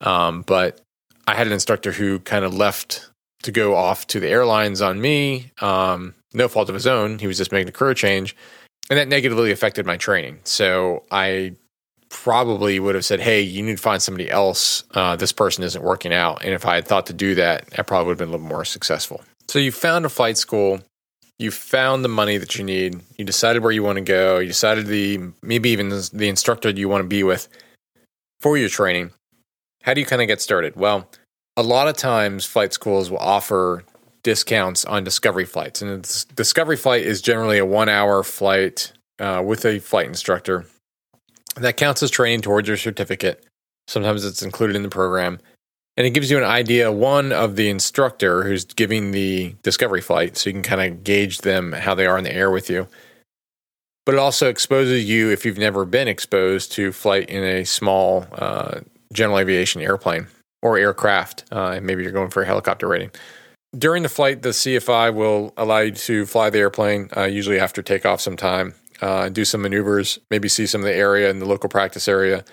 Um, 0.01 0.43
but 0.43 0.81
I 1.27 1.35
had 1.35 1.47
an 1.47 1.53
instructor 1.53 1.93
who 1.93 2.19
kind 2.21 2.45
of 2.45 2.55
left 2.55 3.11
to 3.43 3.53
go 3.53 3.75
off 3.75 4.07
to 4.09 4.21
the 4.21 4.29
airlines 4.29 4.81
on 4.81 5.01
me. 5.01 5.51
Um, 5.61 6.15
no 6.33 6.49
fault 6.49 6.69
of 6.69 6.75
his 6.75 6.87
own. 6.87 7.19
He 7.19 7.27
was 7.27 7.39
just 7.39 7.53
making 7.53 7.69
a 7.69 7.73
career 7.73 7.95
change. 7.95 8.37
And 8.89 8.99
that 8.99 9.09
negatively 9.09 9.53
affected 9.53 9.87
my 9.87 9.97
training. 9.97 10.41
So 10.45 11.05
I 11.11 11.55
probably 12.09 12.81
would 12.81 12.95
have 12.95 13.05
said, 13.05 13.21
Hey, 13.21 13.41
you 13.41 13.63
need 13.63 13.77
to 13.77 13.83
find 13.83 14.03
somebody 14.03 14.31
else. 14.31 14.85
Uh, 14.93 15.17
this 15.17 15.33
person 15.33 15.65
isn't 15.65 15.83
working 15.83 16.13
out. 16.13 16.45
And 16.45 16.53
if 16.53 16.67
I 16.67 16.75
had 16.75 16.87
thought 16.87 17.07
to 17.07 17.13
do 17.13 17.35
that, 17.37 17.69
I 17.79 17.83
probably 17.83 18.09
would 18.09 18.13
have 18.13 18.19
been 18.19 18.29
a 18.29 18.33
little 18.33 18.47
more 18.47 18.65
successful. 18.65 19.23
So 19.49 19.59
you 19.59 19.73
found 19.73 20.05
a 20.05 20.09
flight 20.09 20.37
school, 20.37 20.81
you 21.39 21.51
found 21.51 22.05
the 22.05 22.09
money 22.09 22.37
that 22.37 22.57
you 22.57 22.65
need, 22.65 23.01
you 23.17 23.25
decided 23.25 23.63
where 23.63 23.73
you 23.73 23.83
want 23.83 23.97
to 23.97 24.05
go, 24.05 24.39
you 24.39 24.49
decided 24.49 24.87
the 24.87 25.21
maybe 25.43 25.71
even 25.71 25.89
the 25.89 26.29
instructor 26.29 26.71
you 26.71 26.89
want 26.89 27.03
to 27.03 27.09
be 27.09 27.23
with 27.23 27.49
for 28.41 28.57
your 28.57 28.69
training. 28.69 29.11
How 29.83 29.95
do 29.95 30.01
you 30.01 30.07
kind 30.07 30.21
of 30.21 30.29
get 30.29 30.41
started? 30.41 30.77
Well, 30.77 31.09
a 31.57 31.63
lot 31.63 31.89
of 31.89 31.97
times 31.97 32.47
flight 32.47 32.73
schools 32.73 33.11
will 33.11 33.19
offer 33.19 33.85
discounts 34.23 34.85
on 34.85 35.05
discovery 35.05 35.45
flights. 35.45 35.83
And 35.83 36.03
discovery 36.35 36.77
flight 36.77 37.03
is 37.03 37.23
generally 37.23 37.59
a 37.59 37.67
one 37.67 37.89
hour 37.89 38.23
flight 38.23 38.93
uh, 39.19 39.43
with 39.45 39.65
a 39.65 39.79
flight 39.79 40.07
instructor. 40.07 40.67
That 41.57 41.77
counts 41.77 42.03
as 42.03 42.11
training 42.11 42.43
towards 42.43 42.69
your 42.69 42.77
certificate. 42.77 43.45
Sometimes 43.89 44.25
it's 44.25 44.43
included 44.43 44.77
in 44.77 44.83
the 44.83 44.89
program. 44.89 45.41
And 45.97 46.07
it 46.07 46.11
gives 46.11 46.31
you 46.31 46.39
an 46.39 46.45
idea, 46.45 46.91
one, 46.93 47.33
of 47.33 47.57
the 47.57 47.69
instructor 47.69 48.45
who's 48.45 48.65
giving 48.65 49.11
the 49.11 49.55
discovery 49.63 50.01
flight, 50.01 50.37
so 50.37 50.49
you 50.49 50.55
can 50.55 50.63
kind 50.63 50.81
of 50.81 51.05
gauge 51.05 51.39
them, 51.39 51.73
how 51.73 51.95
they 51.95 52.07
are 52.07 52.17
in 52.17 52.25
the 52.25 52.33
air 52.33 52.51
with 52.51 52.71
you. 52.71 52.87
But 54.07 54.15
it 54.15 54.19
also 54.19 54.49
exposes 54.49 55.07
you, 55.07 55.31
if 55.31 55.45
you've 55.45 55.59
never 55.59 55.85
been 55.85 56.09
exposed, 56.09 56.73
to 56.73 56.93
flight 56.93 57.29
in 57.29 57.43
a 57.43 57.65
small 57.65 58.27
uh, 58.33 58.81
general 59.13 59.39
aviation 59.39 59.83
airplane 59.83 60.29
or 60.63 60.79
aircraft. 60.79 61.45
Uh, 61.51 61.81
maybe 61.83 62.03
you're 62.03 62.13
going 62.13 62.31
for 62.31 62.43
a 62.43 62.47
helicopter 62.47 62.89
rating. 62.89 63.11
During 63.77 64.03
the 64.03 64.09
flight, 64.09 64.43
the 64.43 64.49
CFI 64.49 65.15
will 65.15 65.53
allow 65.57 65.79
you 65.79 65.93
to 65.93 66.27
fly 66.27 66.51
the 66.51 66.59
airplane, 66.59 67.09
uh, 67.17 67.25
usually 67.25 67.61
after 67.61 67.83
takeoff 67.83 68.21
sometime, 68.21 68.75
uh, 69.01 69.29
do 69.29 69.45
some 69.45 69.63
maneuvers, 69.63 70.19
maybe 70.31 70.49
see 70.49 70.67
some 70.67 70.81
of 70.81 70.87
the 70.87 70.95
area 70.95 71.31
in 71.31 71.39
the 71.39 71.47
local 71.47 71.69
practice 71.69 72.09
area, 72.09 72.45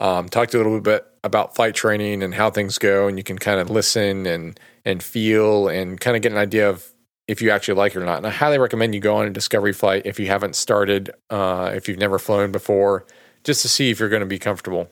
um, 0.00 0.28
talk 0.28 0.48
to 0.50 0.58
you 0.58 0.62
a 0.62 0.64
little 0.64 0.80
bit 0.80 1.06
about 1.24 1.54
flight 1.54 1.74
training 1.74 2.22
and 2.22 2.34
how 2.34 2.50
things 2.50 2.78
go, 2.78 3.08
and 3.08 3.18
you 3.18 3.24
can 3.24 3.38
kind 3.38 3.60
of 3.60 3.70
listen 3.70 4.26
and 4.26 4.58
and 4.84 5.02
feel 5.02 5.68
and 5.68 6.00
kind 6.00 6.16
of 6.16 6.22
get 6.22 6.32
an 6.32 6.38
idea 6.38 6.68
of 6.68 6.86
if 7.28 7.42
you 7.42 7.50
actually 7.50 7.74
like 7.74 7.94
it 7.94 7.98
or 7.98 8.04
not. 8.04 8.18
And 8.18 8.26
I 8.26 8.30
highly 8.30 8.58
recommend 8.58 8.94
you 8.94 9.00
go 9.00 9.16
on 9.16 9.26
a 9.26 9.30
discovery 9.30 9.72
flight 9.72 10.02
if 10.04 10.20
you 10.20 10.26
haven't 10.26 10.54
started, 10.54 11.10
uh, 11.30 11.72
if 11.74 11.88
you've 11.88 11.98
never 11.98 12.18
flown 12.18 12.52
before, 12.52 13.04
just 13.42 13.62
to 13.62 13.68
see 13.68 13.90
if 13.90 13.98
you're 13.98 14.08
going 14.08 14.20
to 14.20 14.26
be 14.26 14.38
comfortable. 14.38 14.88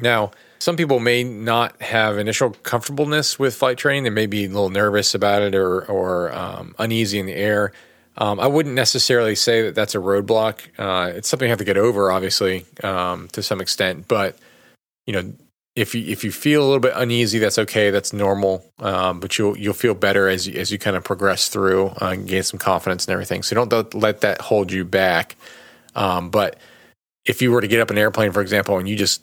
Now, 0.00 0.32
some 0.58 0.76
people 0.76 0.98
may 0.98 1.24
not 1.24 1.80
have 1.80 2.18
initial 2.18 2.50
comfortableness 2.50 3.38
with 3.38 3.54
flight 3.54 3.78
training. 3.78 4.04
They 4.04 4.10
may 4.10 4.26
be 4.26 4.44
a 4.44 4.48
little 4.48 4.70
nervous 4.70 5.14
about 5.14 5.42
it 5.42 5.54
or, 5.54 5.84
or 5.86 6.32
um, 6.34 6.74
uneasy 6.78 7.18
in 7.18 7.26
the 7.26 7.34
air. 7.34 7.72
Um, 8.16 8.40
I 8.40 8.48
wouldn't 8.48 8.74
necessarily 8.74 9.36
say 9.36 9.62
that 9.62 9.76
that's 9.76 9.94
a 9.94 9.98
roadblock. 9.98 10.60
Uh, 10.76 11.12
it's 11.14 11.28
something 11.28 11.46
you 11.46 11.50
have 11.50 11.58
to 11.60 11.64
get 11.64 11.76
over, 11.76 12.10
obviously, 12.10 12.66
um, 12.82 13.28
to 13.28 13.42
some 13.42 13.60
extent. 13.60 14.08
But 14.08 14.36
you 15.06 15.12
know, 15.12 15.32
if 15.76 15.94
you 15.94 16.04
if 16.04 16.24
you 16.24 16.32
feel 16.32 16.62
a 16.62 16.66
little 16.66 16.80
bit 16.80 16.94
uneasy, 16.96 17.38
that's 17.38 17.58
okay. 17.58 17.90
That's 17.90 18.12
normal. 18.12 18.64
Um, 18.80 19.20
but 19.20 19.38
you'll 19.38 19.56
you'll 19.56 19.74
feel 19.74 19.94
better 19.94 20.28
as 20.28 20.48
you, 20.48 20.58
as 20.58 20.72
you 20.72 20.78
kind 20.78 20.96
of 20.96 21.04
progress 21.04 21.48
through 21.48 21.90
uh, 22.02 22.10
and 22.12 22.26
gain 22.26 22.42
some 22.42 22.58
confidence 22.58 23.06
and 23.06 23.12
everything. 23.12 23.44
So 23.44 23.64
don't 23.64 23.94
let 23.94 24.22
that 24.22 24.40
hold 24.40 24.72
you 24.72 24.84
back. 24.84 25.36
Um, 25.94 26.30
but 26.30 26.58
if 27.24 27.40
you 27.40 27.52
were 27.52 27.60
to 27.60 27.68
get 27.68 27.80
up 27.80 27.90
an 27.90 27.98
airplane, 27.98 28.32
for 28.32 28.40
example, 28.40 28.78
and 28.78 28.88
you 28.88 28.96
just 28.96 29.22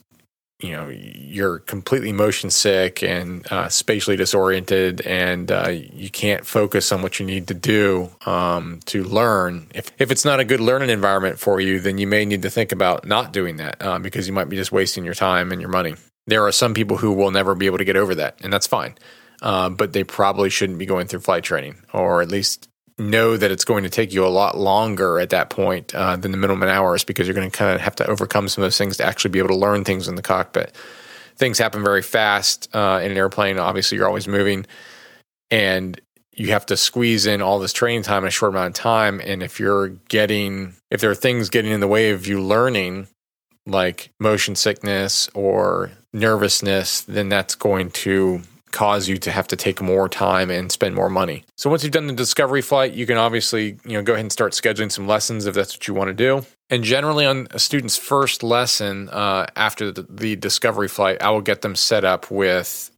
you 0.60 0.72
know 0.72 0.88
you're 0.90 1.60
completely 1.60 2.12
motion 2.12 2.50
sick 2.50 3.04
and 3.04 3.46
uh, 3.52 3.68
spatially 3.68 4.16
disoriented 4.16 5.02
and 5.02 5.52
uh, 5.52 5.70
you 5.70 6.10
can't 6.10 6.46
focus 6.46 6.92
on 6.92 7.02
what 7.02 7.20
you 7.20 7.26
need 7.26 7.48
to 7.48 7.54
do 7.54 8.10
um, 8.26 8.80
to 8.86 9.04
learn. 9.04 9.68
If, 9.76 9.92
if 10.00 10.12
it's 10.12 10.24
not 10.24 10.40
a 10.40 10.46
good 10.46 10.62
learning 10.62 10.90
environment 10.90 11.40
for 11.40 11.60
you 11.60 11.80
then 11.80 11.98
you 11.98 12.08
may 12.08 12.26
need 12.26 12.42
to 12.44 12.50
think 12.50 12.72
about 12.72 13.06
not 13.06 13.34
doing 13.34 13.58
that 13.58 13.78
uh, 13.82 14.00
because 14.00 14.28
you 14.28 14.34
might 14.34 14.50
be 14.50 14.56
just 14.56 14.72
wasting 14.72 15.04
your 15.04 15.14
time 15.14 15.52
and 15.52 15.60
your 15.60 15.70
money. 15.70 15.96
There 16.28 16.46
are 16.46 16.52
some 16.52 16.74
people 16.74 16.98
who 16.98 17.12
will 17.14 17.32
never 17.32 17.54
be 17.54 17.66
able 17.66 17.78
to 17.78 17.86
get 17.86 17.98
over 17.98 18.16
that 18.16 18.40
and 18.42 18.52
that's 18.52 18.68
fine 18.68 18.96
uh, 19.42 19.70
but 19.70 19.94
they 19.94 20.04
probably 20.04 20.50
shouldn't 20.50 20.80
be 20.80 20.86
going 20.86 21.08
through 21.08 21.20
flight 21.20 21.44
training 21.44 21.76
or 21.94 22.22
at 22.22 22.30
least 22.30 22.70
know 22.98 23.36
that 23.36 23.52
it's 23.52 23.66
going 23.66 23.84
to 23.84 23.90
take 23.90 24.14
you 24.14 24.26
a 24.26 24.30
lot 24.30 24.58
longer 24.58 25.20
at 25.20 25.30
that 25.30 25.50
point 25.50 25.94
uh, 25.94 26.16
than 26.16 26.32
the 26.32 26.38
minimum 26.38 26.68
hours 26.68 27.04
because 27.04 27.28
you're 27.28 27.36
going 27.36 27.50
to 27.50 27.56
kind 27.56 27.76
of 27.76 27.82
have 27.82 27.96
to 27.96 28.08
overcome 28.08 28.48
some 28.48 28.64
of 28.64 28.66
those 28.66 28.78
things 28.78 28.98
to 28.98 29.04
actually 29.04 29.32
be 29.32 29.40
able 29.40 29.50
to 29.50 29.56
learn 29.56 29.84
things 29.84 30.08
in 30.08 30.16
the 30.16 30.22
cockpit. 30.22 30.76
Things 31.36 31.58
happen 31.58 31.84
very 31.84 32.02
fast 32.02 32.74
uh, 32.74 33.02
in 33.04 33.12
an 33.12 33.18
airplane. 33.18 33.60
Obviously, 33.60 33.98
you're 33.98 34.08
always 34.08 34.28
moving, 34.28 34.66
and 35.52 36.00
you 36.32 36.52
have 36.52 36.66
to 36.68 36.78
squeeze 36.78 37.26
in 37.26 37.42
all 37.42 37.60
this 37.60 37.74
training 37.74 38.04
time 38.04 38.24
in 38.24 38.30
a 38.30 38.32
short 38.32 38.54
amount 38.54 38.78
of 38.78 38.82
time. 38.82 39.22
And 39.24 39.44
if 39.44 39.60
you're 39.60 39.90
getting, 40.08 40.76
if 40.90 41.02
there 41.02 41.12
are 41.12 41.16
things 41.16 41.50
getting 41.50 41.72
in 41.72 41.82
the 41.82 41.88
way 41.88 42.12
of 42.12 42.26
you 42.26 42.42
learning, 42.42 43.08
like 43.66 44.12
motion 44.20 44.56
sickness 44.56 45.30
or 45.34 45.92
nervousness, 46.14 47.02
then 47.02 47.28
that's 47.28 47.56
going 47.56 47.92
to 47.92 48.42
cause 48.76 49.08
you 49.08 49.18
to 49.18 49.32
have 49.32 49.48
to 49.48 49.56
take 49.56 49.82
more 49.82 50.10
time 50.10 50.52
and 50.52 50.72
spend 50.72 50.94
more 50.94 51.10
money. 51.10 51.46
So 51.56 51.70
once 51.70 51.84
you've 51.84 51.94
done 51.94 52.08
the 52.08 52.14
discovery 52.14 52.62
flight, 52.62 52.94
you 52.94 53.06
can 53.08 53.18
obviously, 53.18 53.78
you 53.86 53.94
know, 53.94 54.04
go 54.04 54.14
ahead 54.14 54.26
and 54.26 54.32
start 54.32 54.52
scheduling 54.52 54.92
some 54.92 55.08
lessons 55.08 55.46
if 55.46 55.56
that's 55.56 55.74
what 55.76 55.88
you 55.88 55.94
want 55.94 56.10
to 56.10 56.14
do. 56.14 56.46
And 56.70 56.84
generally 56.84 57.26
on 57.26 57.48
a 57.52 57.60
student's 57.60 57.98
first 57.98 58.44
lesson 58.44 59.10
uh, 59.10 59.48
after 59.56 59.92
the, 59.92 60.06
the 60.10 60.36
discovery 60.36 60.90
flight, 60.90 61.22
I 61.22 61.30
will 61.32 61.42
get 61.42 61.62
them 61.62 61.76
set 61.76 62.04
up 62.04 62.30
with 62.30 62.92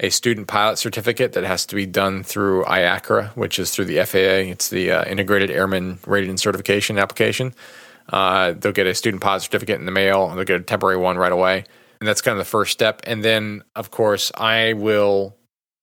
a 0.00 0.10
student 0.10 0.48
pilot 0.48 0.78
certificate 0.78 1.34
that 1.34 1.44
has 1.44 1.66
to 1.66 1.76
be 1.76 1.86
done 1.86 2.24
through 2.24 2.64
IACRA, 2.64 3.36
which 3.36 3.58
is 3.58 3.70
through 3.70 3.84
the 3.84 4.04
FAA. 4.04 4.50
It's 4.50 4.70
the 4.70 4.90
uh, 4.90 5.04
Integrated 5.04 5.50
Airman 5.50 6.00
Rating 6.06 6.30
and 6.30 6.40
Certification 6.40 6.98
application. 6.98 7.54
Uh, 8.08 8.52
they'll 8.52 8.72
get 8.72 8.88
a 8.88 8.94
student 8.94 9.22
pilot 9.22 9.42
certificate 9.42 9.78
in 9.78 9.86
the 9.86 9.92
mail. 9.92 10.34
They'll 10.34 10.44
get 10.44 10.60
a 10.60 10.64
temporary 10.64 10.96
one 10.96 11.16
right 11.16 11.30
away. 11.30 11.64
And 12.00 12.08
that's 12.08 12.22
kind 12.22 12.32
of 12.32 12.44
the 12.44 12.50
first 12.50 12.72
step. 12.72 13.02
And 13.04 13.22
then, 13.22 13.62
of 13.76 13.90
course, 13.90 14.32
I 14.34 14.72
will 14.72 15.36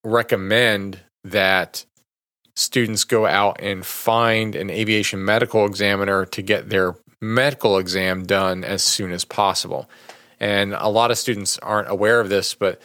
recommend 0.03 0.99
that 1.23 1.85
students 2.55 3.03
go 3.03 3.27
out 3.27 3.57
and 3.61 3.85
find 3.85 4.55
an 4.55 4.71
aviation 4.71 5.23
medical 5.23 5.65
examiner 5.65 6.25
to 6.25 6.41
get 6.41 6.69
their 6.69 6.95
medical 7.21 7.77
exam 7.77 8.25
done 8.25 8.63
as 8.63 8.81
soon 8.81 9.11
as 9.11 9.25
possible. 9.25 9.89
And 10.39 10.73
a 10.73 10.87
lot 10.87 11.11
of 11.11 11.17
students 11.17 11.57
aren't 11.59 11.89
aware 11.89 12.19
of 12.19 12.29
this, 12.29 12.55
but 12.55 12.81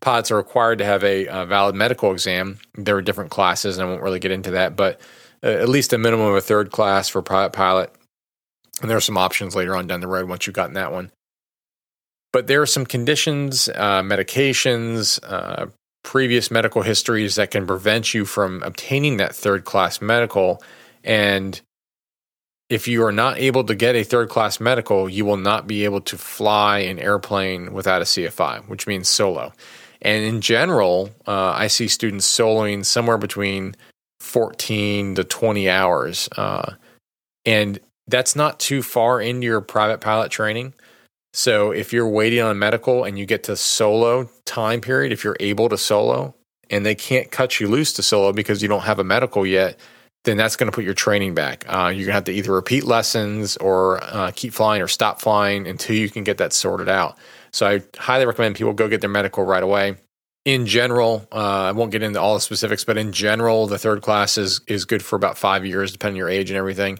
pilots 0.00 0.30
are 0.30 0.36
required 0.36 0.78
to 0.78 0.84
have 0.84 1.02
a, 1.02 1.26
a 1.26 1.46
valid 1.46 1.74
medical 1.74 2.12
exam. 2.12 2.58
There 2.74 2.96
are 2.96 3.02
different 3.02 3.30
classes, 3.30 3.78
and 3.78 3.86
I 3.86 3.90
won't 3.90 4.02
really 4.02 4.18
get 4.20 4.30
into 4.30 4.52
that, 4.52 4.76
but 4.76 5.00
uh, 5.42 5.48
at 5.48 5.68
least 5.68 5.92
a 5.92 5.98
minimum 5.98 6.26
of 6.26 6.34
a 6.36 6.40
third 6.40 6.70
class 6.70 7.08
for 7.08 7.22
pilot 7.22 7.52
pilot. 7.52 7.92
And 8.80 8.90
there 8.90 8.96
are 8.96 9.00
some 9.00 9.16
options 9.16 9.56
later 9.56 9.74
on 9.74 9.86
down 9.86 10.00
the 10.00 10.08
road 10.08 10.28
once 10.28 10.46
you've 10.46 10.54
gotten 10.54 10.74
that 10.74 10.92
one. 10.92 11.10
But 12.36 12.48
there 12.48 12.60
are 12.60 12.66
some 12.66 12.84
conditions, 12.84 13.70
uh, 13.70 14.02
medications, 14.02 15.18
uh, 15.26 15.68
previous 16.04 16.50
medical 16.50 16.82
histories 16.82 17.36
that 17.36 17.50
can 17.50 17.66
prevent 17.66 18.12
you 18.12 18.26
from 18.26 18.62
obtaining 18.62 19.16
that 19.16 19.34
third 19.34 19.64
class 19.64 20.02
medical. 20.02 20.62
And 21.02 21.58
if 22.68 22.88
you 22.88 23.02
are 23.04 23.10
not 23.10 23.38
able 23.38 23.64
to 23.64 23.74
get 23.74 23.96
a 23.96 24.04
third 24.04 24.28
class 24.28 24.60
medical, 24.60 25.08
you 25.08 25.24
will 25.24 25.38
not 25.38 25.66
be 25.66 25.84
able 25.86 26.02
to 26.02 26.18
fly 26.18 26.80
an 26.80 26.98
airplane 26.98 27.72
without 27.72 28.02
a 28.02 28.04
CFI, 28.04 28.68
which 28.68 28.86
means 28.86 29.08
solo. 29.08 29.54
And 30.02 30.22
in 30.22 30.42
general, 30.42 31.08
uh, 31.26 31.54
I 31.56 31.68
see 31.68 31.88
students 31.88 32.30
soloing 32.30 32.84
somewhere 32.84 33.16
between 33.16 33.76
14 34.20 35.14
to 35.14 35.24
20 35.24 35.70
hours. 35.70 36.28
Uh, 36.36 36.74
and 37.46 37.80
that's 38.06 38.36
not 38.36 38.60
too 38.60 38.82
far 38.82 39.22
into 39.22 39.46
your 39.46 39.62
private 39.62 40.02
pilot 40.02 40.30
training. 40.30 40.74
So 41.36 41.70
if 41.70 41.92
you're 41.92 42.08
waiting 42.08 42.40
on 42.40 42.58
medical 42.58 43.04
and 43.04 43.18
you 43.18 43.26
get 43.26 43.44
to 43.44 43.56
solo 43.56 44.30
time 44.46 44.80
period, 44.80 45.12
if 45.12 45.22
you're 45.22 45.36
able 45.38 45.68
to 45.68 45.76
solo 45.76 46.34
and 46.70 46.84
they 46.84 46.94
can't 46.94 47.30
cut 47.30 47.60
you 47.60 47.68
loose 47.68 47.92
to 47.94 48.02
solo 48.02 48.32
because 48.32 48.62
you 48.62 48.68
don't 48.68 48.84
have 48.84 48.98
a 48.98 49.04
medical 49.04 49.44
yet, 49.46 49.78
then 50.24 50.38
that's 50.38 50.56
going 50.56 50.70
to 50.70 50.74
put 50.74 50.82
your 50.82 50.94
training 50.94 51.34
back. 51.34 51.66
Uh, 51.68 51.88
you're 51.88 52.06
going 52.06 52.06
to 52.06 52.12
have 52.12 52.24
to 52.24 52.32
either 52.32 52.52
repeat 52.52 52.84
lessons 52.84 53.58
or 53.58 54.02
uh, 54.02 54.32
keep 54.34 54.54
flying 54.54 54.80
or 54.80 54.88
stop 54.88 55.20
flying 55.20 55.66
until 55.66 55.94
you 55.94 56.08
can 56.08 56.24
get 56.24 56.38
that 56.38 56.54
sorted 56.54 56.88
out. 56.88 57.18
So 57.52 57.66
I 57.66 57.82
highly 57.98 58.24
recommend 58.24 58.56
people 58.56 58.72
go 58.72 58.88
get 58.88 59.02
their 59.02 59.10
medical 59.10 59.44
right 59.44 59.62
away. 59.62 59.96
In 60.46 60.64
general, 60.64 61.28
uh, 61.30 61.36
I 61.36 61.72
won't 61.72 61.92
get 61.92 62.02
into 62.02 62.18
all 62.18 62.32
the 62.32 62.40
specifics, 62.40 62.82
but 62.82 62.96
in 62.96 63.12
general, 63.12 63.66
the 63.66 63.78
third 63.78 64.00
class 64.00 64.38
is 64.38 64.62
is 64.68 64.86
good 64.86 65.04
for 65.04 65.16
about 65.16 65.36
five 65.36 65.66
years, 65.66 65.92
depending 65.92 66.14
on 66.14 66.18
your 66.18 66.30
age 66.30 66.50
and 66.50 66.56
everything. 66.56 66.98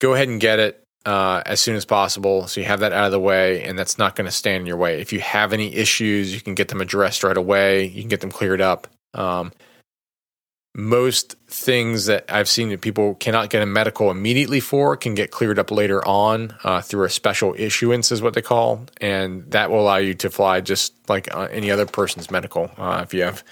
Go 0.00 0.14
ahead 0.14 0.28
and 0.28 0.40
get 0.40 0.60
it 0.60 0.81
uh, 1.04 1.42
as 1.46 1.60
soon 1.60 1.76
as 1.76 1.84
possible. 1.84 2.46
So 2.46 2.60
you 2.60 2.66
have 2.66 2.80
that 2.80 2.92
out 2.92 3.06
of 3.06 3.12
the 3.12 3.20
way, 3.20 3.62
and 3.62 3.78
that's 3.78 3.98
not 3.98 4.16
going 4.16 4.26
to 4.26 4.32
stand 4.32 4.62
in 4.62 4.66
your 4.66 4.76
way. 4.76 5.00
If 5.00 5.12
you 5.12 5.20
have 5.20 5.52
any 5.52 5.74
issues, 5.74 6.34
you 6.34 6.40
can 6.40 6.54
get 6.54 6.68
them 6.68 6.80
addressed 6.80 7.24
right 7.24 7.36
away. 7.36 7.86
You 7.86 8.02
can 8.02 8.08
get 8.08 8.20
them 8.20 8.30
cleared 8.30 8.60
up. 8.60 8.86
Um, 9.14 9.52
most 10.74 11.36
things 11.48 12.06
that 12.06 12.24
I've 12.30 12.48
seen 12.48 12.70
that 12.70 12.80
people 12.80 13.14
cannot 13.16 13.50
get 13.50 13.62
a 13.62 13.66
medical 13.66 14.10
immediately 14.10 14.60
for 14.60 14.96
can 14.96 15.14
get 15.14 15.30
cleared 15.30 15.58
up 15.58 15.70
later 15.70 16.06
on 16.06 16.56
uh, 16.64 16.80
through 16.80 17.04
a 17.04 17.10
special 17.10 17.54
issuance, 17.58 18.10
is 18.10 18.22
what 18.22 18.32
they 18.32 18.40
call, 18.42 18.86
and 19.00 19.50
that 19.50 19.70
will 19.70 19.80
allow 19.80 19.98
you 19.98 20.14
to 20.14 20.30
fly 20.30 20.62
just 20.62 20.94
like 21.10 21.34
uh, 21.34 21.48
any 21.50 21.70
other 21.70 21.84
person's 21.84 22.30
medical. 22.30 22.70
Uh, 22.78 23.00
if 23.02 23.12
you 23.12 23.22
have 23.22 23.44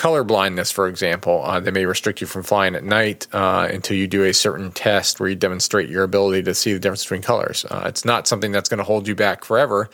color 0.00 0.24
blindness, 0.24 0.72
for 0.72 0.88
example, 0.88 1.42
uh, 1.44 1.60
they 1.60 1.70
may 1.70 1.84
restrict 1.84 2.22
you 2.22 2.26
from 2.26 2.42
flying 2.42 2.74
at 2.74 2.82
night 2.82 3.26
uh, 3.34 3.68
until 3.70 3.98
you 3.98 4.08
do 4.08 4.24
a 4.24 4.32
certain 4.32 4.72
test 4.72 5.20
where 5.20 5.28
you 5.28 5.36
demonstrate 5.36 5.90
your 5.90 6.04
ability 6.04 6.42
to 6.42 6.54
see 6.54 6.72
the 6.72 6.78
difference 6.78 7.04
between 7.04 7.20
colors. 7.20 7.66
Uh, 7.70 7.82
it's 7.84 8.02
not 8.02 8.26
something 8.26 8.50
that's 8.50 8.70
going 8.70 8.78
to 8.78 8.84
hold 8.84 9.06
you 9.06 9.14
back 9.14 9.44
forever, 9.44 9.90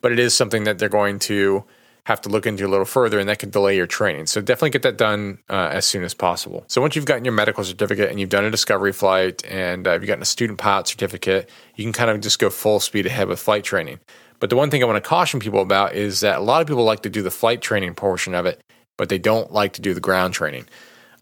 but 0.00 0.12
it 0.12 0.18
is 0.18 0.34
something 0.34 0.64
that 0.64 0.78
they're 0.78 0.88
going 0.88 1.18
to 1.18 1.62
have 2.04 2.22
to 2.22 2.30
look 2.30 2.46
into 2.46 2.66
a 2.66 2.70
little 2.70 2.86
further, 2.86 3.18
and 3.18 3.28
that 3.28 3.38
could 3.38 3.50
delay 3.50 3.76
your 3.76 3.86
training. 3.86 4.24
So 4.26 4.40
definitely 4.40 4.70
get 4.70 4.80
that 4.80 4.96
done 4.96 5.40
uh, 5.50 5.68
as 5.70 5.84
soon 5.84 6.04
as 6.04 6.14
possible. 6.14 6.64
So 6.66 6.80
once 6.80 6.96
you've 6.96 7.04
gotten 7.04 7.26
your 7.26 7.34
medical 7.34 7.62
certificate 7.62 8.08
and 8.08 8.18
you've 8.18 8.30
done 8.30 8.46
a 8.46 8.50
discovery 8.50 8.94
flight 8.94 9.44
and 9.44 9.86
uh, 9.86 9.92
you've 9.92 10.06
gotten 10.06 10.22
a 10.22 10.24
student 10.24 10.58
pilot 10.58 10.88
certificate, 10.88 11.50
you 11.76 11.84
can 11.84 11.92
kind 11.92 12.08
of 12.08 12.22
just 12.22 12.38
go 12.38 12.48
full 12.48 12.80
speed 12.80 13.04
ahead 13.04 13.28
with 13.28 13.38
flight 13.38 13.62
training. 13.62 14.00
But 14.38 14.48
the 14.48 14.56
one 14.56 14.70
thing 14.70 14.82
I 14.82 14.86
want 14.86 15.04
to 15.04 15.06
caution 15.06 15.38
people 15.38 15.60
about 15.60 15.94
is 15.94 16.20
that 16.20 16.38
a 16.38 16.40
lot 16.40 16.62
of 16.62 16.66
people 16.66 16.84
like 16.84 17.02
to 17.02 17.10
do 17.10 17.20
the 17.20 17.30
flight 17.30 17.60
training 17.60 17.94
portion 17.94 18.34
of 18.34 18.46
it, 18.46 18.62
but 19.00 19.08
they 19.08 19.18
don't 19.18 19.50
like 19.50 19.72
to 19.72 19.80
do 19.80 19.94
the 19.94 20.00
ground 20.00 20.34
training. 20.34 20.66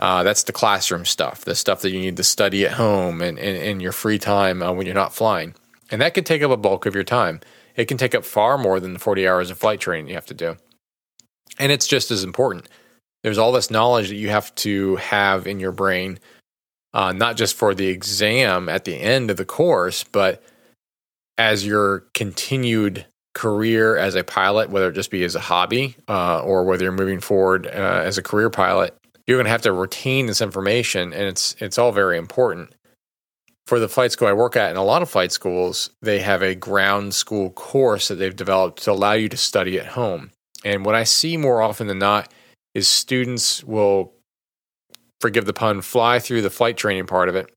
Uh, 0.00 0.24
that's 0.24 0.42
the 0.42 0.52
classroom 0.52 1.04
stuff, 1.04 1.44
the 1.44 1.54
stuff 1.54 1.80
that 1.80 1.92
you 1.92 2.00
need 2.00 2.16
to 2.16 2.24
study 2.24 2.66
at 2.66 2.72
home 2.72 3.22
and 3.22 3.38
in 3.38 3.78
your 3.78 3.92
free 3.92 4.18
time 4.18 4.64
uh, 4.64 4.72
when 4.72 4.84
you're 4.84 4.96
not 4.96 5.14
flying. 5.14 5.54
And 5.88 6.02
that 6.02 6.12
could 6.12 6.26
take 6.26 6.42
up 6.42 6.50
a 6.50 6.56
bulk 6.56 6.86
of 6.86 6.96
your 6.96 7.04
time. 7.04 7.38
It 7.76 7.84
can 7.84 7.96
take 7.96 8.16
up 8.16 8.24
far 8.24 8.58
more 8.58 8.80
than 8.80 8.94
the 8.94 8.98
40 8.98 9.28
hours 9.28 9.48
of 9.48 9.58
flight 9.58 9.78
training 9.78 10.08
you 10.08 10.16
have 10.16 10.26
to 10.26 10.34
do. 10.34 10.56
And 11.60 11.70
it's 11.70 11.86
just 11.86 12.10
as 12.10 12.24
important. 12.24 12.68
There's 13.22 13.38
all 13.38 13.52
this 13.52 13.70
knowledge 13.70 14.08
that 14.08 14.16
you 14.16 14.30
have 14.30 14.52
to 14.56 14.96
have 14.96 15.46
in 15.46 15.60
your 15.60 15.70
brain, 15.70 16.18
uh, 16.94 17.12
not 17.12 17.36
just 17.36 17.54
for 17.54 17.76
the 17.76 17.86
exam 17.86 18.68
at 18.68 18.86
the 18.86 18.96
end 18.96 19.30
of 19.30 19.36
the 19.36 19.44
course, 19.44 20.02
but 20.02 20.42
as 21.38 21.64
your 21.64 22.06
continued 22.12 23.06
career 23.38 23.96
as 23.96 24.16
a 24.16 24.24
pilot, 24.24 24.68
whether 24.68 24.88
it 24.88 24.94
just 24.94 25.12
be 25.12 25.22
as 25.22 25.36
a 25.36 25.40
hobby 25.40 25.94
uh, 26.08 26.40
or 26.40 26.64
whether 26.64 26.82
you're 26.82 26.92
moving 26.92 27.20
forward 27.20 27.68
uh, 27.68 28.02
as 28.04 28.18
a 28.18 28.22
career 28.22 28.50
pilot, 28.50 28.96
you're 29.26 29.36
going 29.36 29.44
to 29.44 29.50
have 29.50 29.62
to 29.62 29.72
retain 29.72 30.26
this 30.26 30.40
information, 30.40 31.12
and 31.12 31.22
it's 31.22 31.54
it's 31.60 31.78
all 31.78 31.92
very 31.92 32.18
important. 32.18 32.74
For 33.68 33.78
the 33.78 33.88
flight 33.88 34.10
school 34.10 34.26
I 34.26 34.32
work 34.32 34.56
at, 34.56 34.70
and 34.70 34.78
a 34.78 34.82
lot 34.82 35.02
of 35.02 35.10
flight 35.10 35.30
schools, 35.30 35.90
they 36.02 36.18
have 36.18 36.42
a 36.42 36.56
ground 36.56 37.14
school 37.14 37.50
course 37.50 38.08
that 38.08 38.16
they've 38.16 38.34
developed 38.34 38.82
to 38.82 38.92
allow 38.92 39.12
you 39.12 39.28
to 39.28 39.36
study 39.36 39.78
at 39.78 39.86
home. 39.86 40.32
And 40.64 40.84
what 40.84 40.96
I 40.96 41.04
see 41.04 41.36
more 41.36 41.62
often 41.62 41.86
than 41.86 41.98
not 42.00 42.32
is 42.74 42.88
students 42.88 43.62
will, 43.62 44.14
forgive 45.20 45.44
the 45.44 45.52
pun, 45.52 45.82
fly 45.82 46.18
through 46.18 46.42
the 46.42 46.50
flight 46.50 46.76
training 46.76 47.06
part 47.06 47.28
of 47.28 47.36
it 47.36 47.52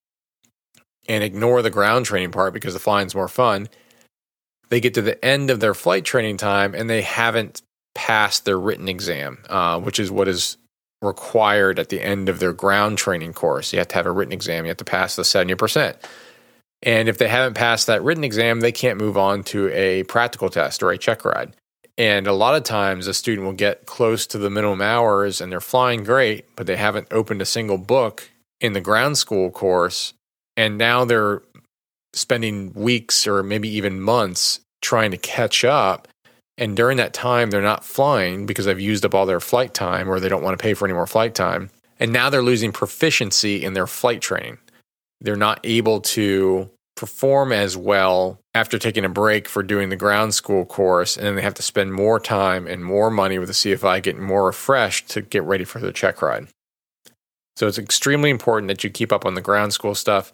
and 1.07 1.23
ignore 1.23 1.61
the 1.61 1.69
ground 1.69 2.05
training 2.05 2.31
part 2.31 2.53
because 2.53 2.73
the 2.73 2.79
flying's 2.79 3.15
more 3.15 3.29
fun. 3.29 3.69
They 4.71 4.79
get 4.79 4.95
to 4.95 5.01
the 5.01 5.23
end 5.23 5.51
of 5.51 5.59
their 5.59 5.73
flight 5.73 6.05
training 6.05 6.37
time 6.37 6.73
and 6.73 6.89
they 6.89 7.01
haven't 7.01 7.61
passed 7.93 8.45
their 8.45 8.57
written 8.57 8.87
exam, 8.87 9.43
uh, 9.49 9.79
which 9.79 9.99
is 9.99 10.09
what 10.09 10.29
is 10.29 10.57
required 11.01 11.77
at 11.77 11.89
the 11.89 12.01
end 12.01 12.29
of 12.29 12.39
their 12.39 12.53
ground 12.53 12.97
training 12.97 13.33
course. 13.33 13.73
You 13.73 13.79
have 13.79 13.89
to 13.89 13.95
have 13.95 14.05
a 14.05 14.11
written 14.11 14.31
exam, 14.31 14.63
you 14.63 14.69
have 14.69 14.77
to 14.77 14.85
pass 14.85 15.15
the 15.15 15.23
70%. 15.23 15.95
And 16.83 17.09
if 17.09 17.17
they 17.17 17.27
haven't 17.27 17.55
passed 17.55 17.87
that 17.87 18.01
written 18.01 18.23
exam, 18.23 18.61
they 18.61 18.71
can't 18.71 18.97
move 18.97 19.17
on 19.17 19.43
to 19.45 19.69
a 19.73 20.03
practical 20.03 20.49
test 20.49 20.81
or 20.81 20.91
a 20.91 20.97
check 20.97 21.25
ride. 21.25 21.55
And 21.97 22.25
a 22.25 22.33
lot 22.33 22.55
of 22.55 22.63
times 22.63 23.07
a 23.07 23.13
student 23.13 23.45
will 23.45 23.53
get 23.53 23.85
close 23.85 24.25
to 24.27 24.37
the 24.37 24.49
minimum 24.49 24.81
hours 24.81 25.41
and 25.41 25.51
they're 25.51 25.59
flying 25.59 26.05
great, 26.05 26.45
but 26.55 26.65
they 26.65 26.77
haven't 26.77 27.07
opened 27.11 27.41
a 27.41 27.45
single 27.45 27.77
book 27.77 28.31
in 28.61 28.73
the 28.73 28.81
ground 28.81 29.17
school 29.17 29.51
course. 29.51 30.13
And 30.55 30.77
now 30.77 31.05
they're 31.05 31.41
spending 32.13 32.73
weeks 32.73 33.27
or 33.27 33.43
maybe 33.43 33.69
even 33.69 34.01
months 34.01 34.59
trying 34.81 35.11
to 35.11 35.17
catch 35.17 35.63
up. 35.63 36.07
And 36.57 36.75
during 36.75 36.97
that 36.97 37.13
time, 37.13 37.49
they're 37.49 37.61
not 37.61 37.85
flying 37.85 38.45
because 38.45 38.65
they've 38.65 38.79
used 38.79 39.05
up 39.05 39.15
all 39.15 39.25
their 39.25 39.39
flight 39.39 39.73
time 39.73 40.09
or 40.09 40.19
they 40.19 40.29
don't 40.29 40.43
want 40.43 40.57
to 40.57 40.61
pay 40.61 40.73
for 40.73 40.85
any 40.85 40.93
more 40.93 41.07
flight 41.07 41.33
time. 41.33 41.69
And 41.99 42.11
now 42.11 42.29
they're 42.29 42.41
losing 42.41 42.71
proficiency 42.71 43.63
in 43.63 43.73
their 43.73 43.87
flight 43.87 44.21
training. 44.21 44.57
They're 45.21 45.35
not 45.35 45.59
able 45.63 46.01
to 46.01 46.69
perform 46.95 47.51
as 47.51 47.77
well 47.77 48.39
after 48.53 48.77
taking 48.77 49.05
a 49.05 49.09
break 49.09 49.47
for 49.47 49.63
doing 49.63 49.89
the 49.89 49.95
ground 49.95 50.33
school 50.33 50.65
course, 50.65 51.17
and 51.17 51.25
then 51.25 51.35
they 51.35 51.41
have 51.41 51.53
to 51.55 51.63
spend 51.63 51.93
more 51.93 52.19
time 52.19 52.67
and 52.67 52.83
more 52.83 53.09
money 53.09 53.39
with 53.39 53.47
the 53.47 53.53
CFI 53.53 54.03
getting 54.03 54.23
more 54.23 54.45
refreshed 54.45 55.09
to 55.09 55.21
get 55.21 55.43
ready 55.43 55.63
for 55.63 55.79
the 55.79 55.91
check 55.91 56.21
ride. 56.21 56.47
So 57.55 57.67
it's 57.67 57.79
extremely 57.79 58.29
important 58.29 58.67
that 58.67 58.83
you 58.83 58.89
keep 58.89 59.11
up 59.11 59.25
on 59.25 59.35
the 59.35 59.41
ground 59.41 59.73
school 59.73 59.95
stuff. 59.95 60.33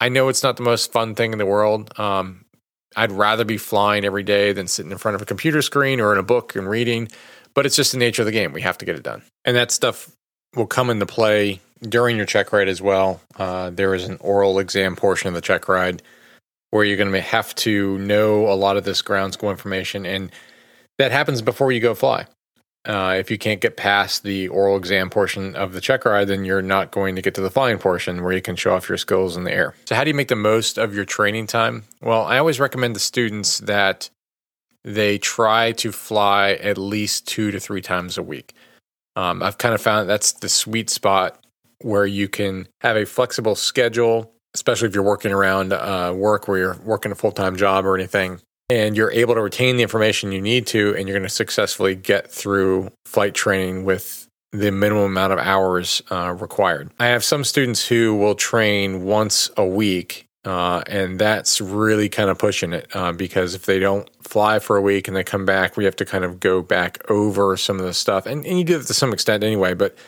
I 0.00 0.08
know 0.08 0.28
it's 0.28 0.42
not 0.42 0.56
the 0.56 0.62
most 0.62 0.92
fun 0.92 1.14
thing 1.14 1.32
in 1.32 1.38
the 1.38 1.46
world. 1.46 1.98
Um, 1.98 2.44
I'd 2.96 3.12
rather 3.12 3.44
be 3.44 3.58
flying 3.58 4.04
every 4.04 4.22
day 4.22 4.52
than 4.52 4.66
sitting 4.66 4.92
in 4.92 4.98
front 4.98 5.14
of 5.14 5.22
a 5.22 5.26
computer 5.26 5.62
screen 5.62 6.00
or 6.00 6.12
in 6.12 6.18
a 6.18 6.22
book 6.22 6.56
and 6.56 6.68
reading, 6.68 7.08
but 7.54 7.66
it's 7.66 7.76
just 7.76 7.92
the 7.92 7.98
nature 7.98 8.22
of 8.22 8.26
the 8.26 8.32
game. 8.32 8.52
We 8.52 8.62
have 8.62 8.78
to 8.78 8.84
get 8.84 8.96
it 8.96 9.02
done. 9.02 9.22
And 9.44 9.56
that 9.56 9.70
stuff 9.70 10.10
will 10.54 10.66
come 10.66 10.90
into 10.90 11.06
play 11.06 11.60
during 11.82 12.16
your 12.16 12.26
check 12.26 12.52
ride 12.52 12.68
as 12.68 12.80
well. 12.80 13.20
Uh, 13.36 13.70
there 13.70 13.94
is 13.94 14.04
an 14.04 14.18
oral 14.20 14.58
exam 14.58 14.96
portion 14.96 15.28
of 15.28 15.34
the 15.34 15.40
check 15.40 15.68
ride 15.68 16.02
where 16.70 16.84
you're 16.84 16.96
going 16.96 17.12
to 17.12 17.20
have 17.20 17.54
to 17.56 17.98
know 17.98 18.50
a 18.50 18.54
lot 18.54 18.76
of 18.76 18.84
this 18.84 19.02
ground 19.02 19.32
school 19.32 19.50
information, 19.50 20.04
and 20.04 20.30
that 20.98 21.12
happens 21.12 21.40
before 21.40 21.72
you 21.72 21.80
go 21.80 21.94
fly. 21.94 22.26
Uh, 22.88 23.16
if 23.18 23.30
you 23.30 23.36
can't 23.36 23.60
get 23.60 23.76
past 23.76 24.22
the 24.22 24.48
oral 24.48 24.78
exam 24.78 25.10
portion 25.10 25.54
of 25.54 25.74
the 25.74 25.80
check 25.80 26.06
ride, 26.06 26.26
then 26.26 26.46
you're 26.46 26.62
not 26.62 26.90
going 26.90 27.14
to 27.14 27.20
get 27.20 27.34
to 27.34 27.42
the 27.42 27.50
flying 27.50 27.76
portion 27.76 28.24
where 28.24 28.32
you 28.32 28.40
can 28.40 28.56
show 28.56 28.74
off 28.74 28.88
your 28.88 28.96
skills 28.96 29.36
in 29.36 29.44
the 29.44 29.52
air. 29.52 29.74
So, 29.84 29.94
how 29.94 30.04
do 30.04 30.08
you 30.08 30.14
make 30.14 30.28
the 30.28 30.36
most 30.36 30.78
of 30.78 30.94
your 30.94 31.04
training 31.04 31.48
time? 31.48 31.84
Well, 32.00 32.24
I 32.24 32.38
always 32.38 32.58
recommend 32.58 32.94
to 32.94 33.00
students 33.00 33.58
that 33.58 34.08
they 34.84 35.18
try 35.18 35.72
to 35.72 35.92
fly 35.92 36.52
at 36.52 36.78
least 36.78 37.28
two 37.28 37.50
to 37.50 37.60
three 37.60 37.82
times 37.82 38.16
a 38.16 38.22
week. 38.22 38.54
Um, 39.16 39.42
I've 39.42 39.58
kind 39.58 39.74
of 39.74 39.82
found 39.82 40.08
that's 40.08 40.32
the 40.32 40.48
sweet 40.48 40.88
spot 40.88 41.38
where 41.82 42.06
you 42.06 42.26
can 42.26 42.68
have 42.80 42.96
a 42.96 43.04
flexible 43.04 43.54
schedule, 43.54 44.32
especially 44.54 44.88
if 44.88 44.94
you're 44.94 45.04
working 45.04 45.32
around 45.32 45.74
uh, 45.74 46.14
work 46.16 46.48
where 46.48 46.58
you're 46.58 46.78
working 46.84 47.12
a 47.12 47.14
full 47.14 47.32
time 47.32 47.56
job 47.56 47.84
or 47.84 47.94
anything, 47.94 48.40
and 48.70 48.96
you're 48.96 49.12
able 49.12 49.34
to 49.34 49.42
retain 49.42 49.76
the 49.76 49.82
information 49.82 50.32
you 50.32 50.42
need 50.42 50.66
to, 50.68 50.94
and 50.96 51.08
you're 51.08 51.16
going 51.16 51.28
to 51.28 51.34
successfully 51.34 51.94
get 51.94 52.30
through 52.30 52.90
flight 53.06 53.34
training 53.34 53.84
with 53.84 54.26
the 54.52 54.70
minimum 54.70 55.04
amount 55.04 55.32
of 55.32 55.38
hours 55.38 56.02
uh, 56.10 56.34
required. 56.38 56.90
I 56.98 57.06
have 57.06 57.24
some 57.24 57.44
students 57.44 57.86
who 57.86 58.14
will 58.14 58.34
train 58.34 59.04
once 59.04 59.50
a 59.56 59.66
week. 59.66 60.24
Uh, 60.44 60.82
and 60.86 61.18
that's 61.18 61.60
really 61.60 62.08
kind 62.08 62.30
of 62.30 62.38
pushing 62.38 62.72
it 62.72 62.88
uh, 62.94 63.12
because 63.12 63.54
if 63.54 63.66
they 63.66 63.78
don't 63.78 64.08
fly 64.22 64.58
for 64.58 64.76
a 64.76 64.80
week 64.80 65.06
and 65.06 65.14
they 65.14 65.24
come 65.24 65.44
back, 65.44 65.76
we 65.76 65.84
have 65.84 65.96
to 65.96 66.06
kind 66.06 66.24
of 66.24 66.40
go 66.40 66.62
back 66.62 66.98
over 67.10 67.54
some 67.56 67.78
of 67.78 67.84
the 67.84 67.92
stuff. 67.92 68.24
And, 68.24 68.46
and 68.46 68.56
you 68.56 68.64
do 68.64 68.78
it 68.78 68.86
to 68.86 68.94
some 68.94 69.12
extent 69.12 69.44
anyway, 69.44 69.74
but 69.74 69.98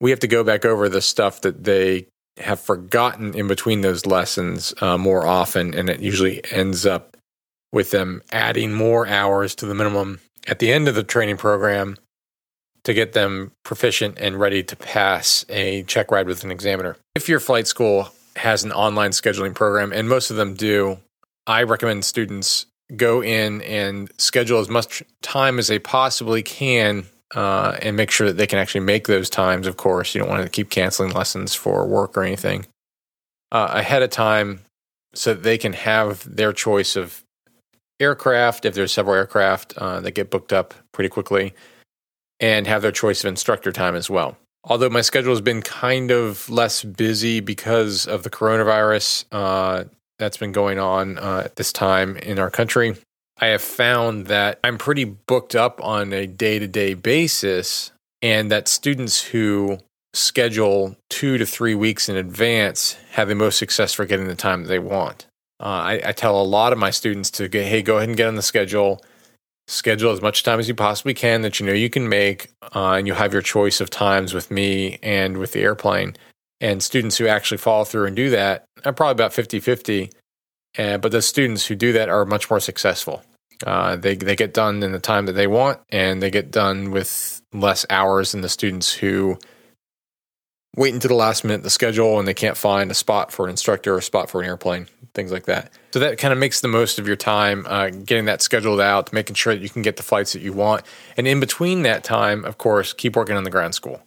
we 0.00 0.10
have 0.10 0.20
to 0.20 0.26
go 0.26 0.44
back 0.44 0.66
over 0.66 0.88
the 0.90 1.00
stuff 1.00 1.40
that 1.42 1.64
they 1.64 2.06
have 2.38 2.60
forgotten 2.60 3.34
in 3.34 3.46
between 3.46 3.80
those 3.80 4.04
lessons 4.04 4.74
uh, 4.80 4.98
more 4.98 5.26
often, 5.26 5.74
and 5.74 5.88
it 5.88 6.00
usually 6.00 6.42
ends 6.52 6.84
up 6.84 7.16
with 7.72 7.90
them 7.90 8.22
adding 8.32 8.72
more 8.72 9.06
hours 9.06 9.54
to 9.56 9.66
the 9.66 9.74
minimum 9.74 10.20
at 10.46 10.58
the 10.58 10.72
end 10.72 10.88
of 10.88 10.94
the 10.94 11.02
training 11.02 11.36
program 11.36 11.96
to 12.84 12.94
get 12.94 13.12
them 13.12 13.52
proficient 13.64 14.18
and 14.18 14.40
ready 14.40 14.62
to 14.62 14.76
pass 14.76 15.44
a 15.48 15.82
check 15.84 16.10
ride 16.10 16.26
with 16.26 16.44
an 16.44 16.50
examiner. 16.50 16.96
If 17.14 17.28
your 17.28 17.40
flight 17.40 17.66
school 17.66 18.08
has 18.36 18.64
an 18.64 18.72
online 18.72 19.10
scheduling 19.10 19.54
program, 19.54 19.92
and 19.92 20.08
most 20.08 20.30
of 20.30 20.36
them 20.36 20.54
do, 20.54 20.98
I 21.46 21.62
recommend 21.64 22.04
students 22.04 22.66
go 22.96 23.22
in 23.22 23.60
and 23.62 24.10
schedule 24.18 24.60
as 24.60 24.68
much 24.68 25.02
time 25.22 25.58
as 25.58 25.68
they 25.68 25.78
possibly 25.78 26.42
can 26.42 27.06
uh, 27.34 27.76
and 27.82 27.96
make 27.96 28.10
sure 28.10 28.26
that 28.26 28.36
they 28.36 28.46
can 28.46 28.58
actually 28.58 28.80
make 28.80 29.06
those 29.06 29.30
times. 29.30 29.66
Of 29.66 29.76
course, 29.76 30.14
you 30.14 30.20
don't 30.20 30.30
want 30.30 30.42
to 30.42 30.48
keep 30.48 30.70
canceling 30.70 31.12
lessons 31.12 31.54
for 31.54 31.86
work 31.86 32.16
or 32.16 32.24
anything 32.24 32.66
uh, 33.52 33.68
ahead 33.72 34.02
of 34.02 34.10
time, 34.10 34.60
so 35.14 35.34
that 35.34 35.42
they 35.42 35.58
can 35.58 35.72
have 35.72 36.36
their 36.36 36.52
choice 36.52 36.96
of 36.96 37.22
aircraft 38.00 38.64
if 38.64 38.74
there's 38.74 38.92
several 38.92 39.14
aircraft 39.14 39.74
uh, 39.76 40.00
that 40.00 40.12
get 40.12 40.30
booked 40.30 40.52
up 40.52 40.74
pretty 40.92 41.08
quickly, 41.08 41.54
and 42.40 42.66
have 42.66 42.82
their 42.82 42.92
choice 42.92 43.22
of 43.22 43.28
instructor 43.28 43.70
time 43.70 43.94
as 43.94 44.08
well. 44.08 44.36
Although 44.64 44.90
my 44.90 45.00
schedule 45.00 45.32
has 45.32 45.40
been 45.40 45.62
kind 45.62 46.10
of 46.10 46.48
less 46.50 46.84
busy 46.84 47.40
because 47.40 48.06
of 48.06 48.22
the 48.22 48.30
coronavirus 48.30 49.24
uh, 49.32 49.84
that's 50.18 50.36
been 50.36 50.52
going 50.52 50.78
on 50.78 51.18
uh, 51.18 51.42
at 51.46 51.56
this 51.56 51.72
time 51.72 52.16
in 52.16 52.38
our 52.38 52.50
country, 52.50 52.96
I 53.38 53.46
have 53.46 53.62
found 53.62 54.26
that 54.26 54.58
I'm 54.62 54.76
pretty 54.76 55.04
booked 55.04 55.54
up 55.54 55.82
on 55.82 56.12
a 56.12 56.26
day 56.26 56.58
to 56.58 56.68
day 56.68 56.92
basis, 56.94 57.92
and 58.20 58.50
that 58.50 58.68
students 58.68 59.22
who 59.22 59.78
schedule 60.12 60.96
two 61.08 61.38
to 61.38 61.46
three 61.46 61.74
weeks 61.74 62.08
in 62.08 62.16
advance 62.16 62.98
have 63.12 63.28
the 63.28 63.34
most 63.34 63.58
success 63.58 63.94
for 63.94 64.04
getting 64.04 64.26
the 64.26 64.34
time 64.34 64.62
that 64.62 64.68
they 64.68 64.78
want. 64.78 65.26
Uh, 65.60 65.64
I, 65.64 66.00
I, 66.06 66.12
tell 66.12 66.40
a 66.40 66.42
lot 66.42 66.72
of 66.72 66.78
my 66.78 66.90
students 66.90 67.30
to 67.32 67.46
get, 67.46 67.66
hey, 67.66 67.82
go 67.82 67.98
ahead 67.98 68.08
and 68.08 68.16
get 68.16 68.28
on 68.28 68.36
the 68.36 68.42
schedule, 68.42 69.02
schedule 69.68 70.10
as 70.10 70.22
much 70.22 70.42
time 70.42 70.58
as 70.58 70.68
you 70.68 70.74
possibly 70.74 71.12
can 71.12 71.42
that 71.42 71.60
you 71.60 71.66
know 71.66 71.74
you 71.74 71.90
can 71.90 72.08
make, 72.08 72.48
uh, 72.74 72.92
and 72.92 73.06
you 73.06 73.12
have 73.12 73.34
your 73.34 73.42
choice 73.42 73.78
of 73.78 73.90
times 73.90 74.32
with 74.32 74.50
me 74.50 74.98
and 75.02 75.36
with 75.36 75.52
the 75.52 75.60
airplane. 75.60 76.16
And 76.62 76.82
students 76.82 77.18
who 77.18 77.26
actually 77.26 77.58
follow 77.58 77.84
through 77.84 78.06
and 78.06 78.16
do 78.16 78.30
that 78.30 78.64
are 78.86 78.94
probably 78.94 79.12
about 79.12 79.34
50 79.34 79.60
50. 79.60 80.10
Uh, 80.78 80.96
but 80.96 81.12
the 81.12 81.20
students 81.20 81.66
who 81.66 81.74
do 81.74 81.92
that 81.92 82.08
are 82.08 82.24
much 82.24 82.48
more 82.48 82.60
successful. 82.60 83.22
Uh, 83.66 83.96
they, 83.96 84.14
they 84.14 84.36
get 84.36 84.54
done 84.54 84.82
in 84.82 84.92
the 84.92 84.98
time 84.98 85.26
that 85.26 85.32
they 85.32 85.46
want, 85.46 85.78
and 85.90 86.22
they 86.22 86.30
get 86.30 86.50
done 86.50 86.90
with 86.90 87.42
less 87.52 87.84
hours 87.90 88.32
than 88.32 88.40
the 88.40 88.48
students 88.48 88.92
who 88.92 89.38
wait 90.76 90.94
until 90.94 91.08
the 91.08 91.14
last 91.14 91.44
minute 91.44 91.62
the 91.62 91.70
schedule 91.70 92.18
and 92.18 92.28
they 92.28 92.34
can't 92.34 92.56
find 92.56 92.90
a 92.90 92.94
spot 92.94 93.32
for 93.32 93.44
an 93.46 93.50
instructor 93.50 93.94
or 93.94 93.98
a 93.98 94.02
spot 94.02 94.30
for 94.30 94.40
an 94.40 94.46
airplane, 94.46 94.86
things 95.14 95.32
like 95.32 95.46
that. 95.46 95.72
So 95.92 95.98
that 95.98 96.18
kind 96.18 96.32
of 96.32 96.38
makes 96.38 96.60
the 96.60 96.68
most 96.68 96.98
of 96.98 97.06
your 97.06 97.16
time 97.16 97.66
uh, 97.68 97.90
getting 97.90 98.26
that 98.26 98.42
scheduled 98.42 98.80
out, 98.80 99.12
making 99.12 99.34
sure 99.34 99.54
that 99.54 99.62
you 99.62 99.68
can 99.68 99.82
get 99.82 99.96
the 99.96 100.02
flights 100.02 100.32
that 100.32 100.42
you 100.42 100.52
want. 100.52 100.82
And 101.16 101.26
in 101.26 101.40
between 101.40 101.82
that 101.82 102.04
time, 102.04 102.44
of 102.44 102.58
course, 102.58 102.92
keep 102.92 103.16
working 103.16 103.36
on 103.36 103.44
the 103.44 103.50
ground 103.50 103.74
school. 103.74 104.00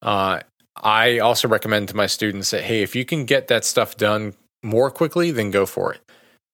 Uh, 0.00 0.40
I 0.76 1.18
also 1.18 1.48
recommend 1.48 1.88
to 1.88 1.96
my 1.96 2.06
students 2.06 2.50
that, 2.50 2.62
hey, 2.62 2.82
if 2.82 2.94
you 2.94 3.04
can 3.04 3.24
get 3.24 3.48
that 3.48 3.64
stuff 3.64 3.96
done 3.96 4.34
more 4.62 4.90
quickly, 4.90 5.32
then 5.32 5.50
go 5.50 5.66
for 5.66 5.92
it 5.92 6.00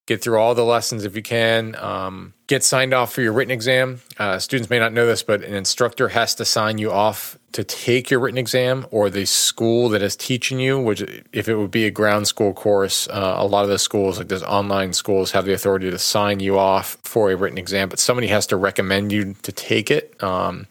get 0.06 0.22
through 0.22 0.38
all 0.38 0.54
the 0.54 0.64
lessons 0.64 1.04
if 1.04 1.16
you 1.16 1.22
can. 1.22 1.74
Um, 1.76 2.34
get 2.46 2.62
signed 2.62 2.92
off 2.92 3.12
for 3.12 3.22
your 3.22 3.32
written 3.32 3.52
exam. 3.52 4.00
Uh, 4.18 4.38
students 4.38 4.68
may 4.68 4.78
not 4.78 4.92
know 4.92 5.06
this, 5.06 5.22
but 5.22 5.42
an 5.42 5.54
instructor 5.54 6.08
has 6.08 6.34
to 6.36 6.44
sign 6.44 6.78
you 6.78 6.90
off 6.90 7.38
to 7.52 7.64
take 7.64 8.10
your 8.10 8.18
written 8.18 8.36
exam, 8.36 8.84
or 8.90 9.08
the 9.08 9.24
school 9.24 9.88
that 9.88 10.02
is 10.02 10.16
teaching 10.16 10.58
you, 10.58 10.78
which 10.78 11.02
if 11.32 11.48
it 11.48 11.54
would 11.54 11.70
be 11.70 11.86
a 11.86 11.90
ground 11.90 12.26
school 12.26 12.52
course, 12.52 13.06
uh, 13.08 13.36
a 13.38 13.46
lot 13.46 13.62
of 13.62 13.70
the 13.70 13.78
schools, 13.78 14.18
like 14.18 14.28
those 14.28 14.42
online 14.42 14.92
schools, 14.92 15.30
have 15.30 15.44
the 15.44 15.52
authority 15.52 15.88
to 15.88 15.98
sign 15.98 16.40
you 16.40 16.58
off 16.58 16.98
for 17.04 17.30
a 17.30 17.36
written 17.36 17.56
exam, 17.56 17.88
but 17.88 18.00
somebody 18.00 18.26
has 18.26 18.46
to 18.48 18.56
recommend 18.56 19.12
you 19.12 19.34
to 19.42 19.52
take 19.52 19.88
it. 19.88 20.20
Um, 20.22 20.66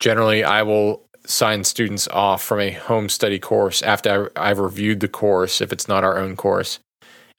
generally, 0.00 0.42
I 0.42 0.62
will 0.62 1.06
sign 1.26 1.62
students 1.62 2.08
off 2.08 2.42
from 2.42 2.60
a 2.60 2.70
home 2.70 3.10
study 3.10 3.38
course 3.38 3.82
after 3.82 4.32
I've 4.34 4.58
reviewed 4.58 5.00
the 5.00 5.08
course, 5.08 5.60
if 5.60 5.74
it's 5.74 5.88
not 5.88 6.04
our 6.04 6.16
own 6.16 6.36
course 6.36 6.80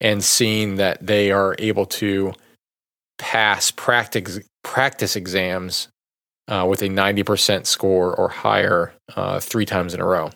and 0.01 0.23
seeing 0.23 0.75
that 0.75 1.05
they 1.05 1.31
are 1.31 1.55
able 1.59 1.85
to 1.85 2.33
pass 3.17 3.71
practice 3.71 4.39
practice 4.63 5.15
exams 5.15 5.89
uh, 6.47 6.65
with 6.67 6.81
a 6.81 6.87
90% 6.87 7.65
score 7.65 8.15
or 8.15 8.27
higher 8.27 8.93
uh, 9.15 9.39
three 9.39 9.65
times 9.65 9.93
in 9.93 10.01
a 10.01 10.05
row. 10.05 10.29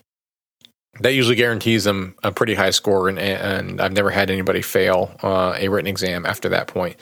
That 0.99 1.13
usually 1.13 1.35
guarantees 1.35 1.85
them 1.85 2.15
a 2.21 2.31
pretty 2.31 2.53
high 2.53 2.69
score, 2.69 3.09
and, 3.09 3.17
and 3.17 3.81
I've 3.81 3.93
never 3.93 4.11
had 4.11 4.29
anybody 4.29 4.61
fail 4.61 5.15
uh, 5.23 5.55
a 5.57 5.67
written 5.67 5.87
exam 5.87 6.25
after 6.25 6.49
that 6.49 6.67
point. 6.67 6.97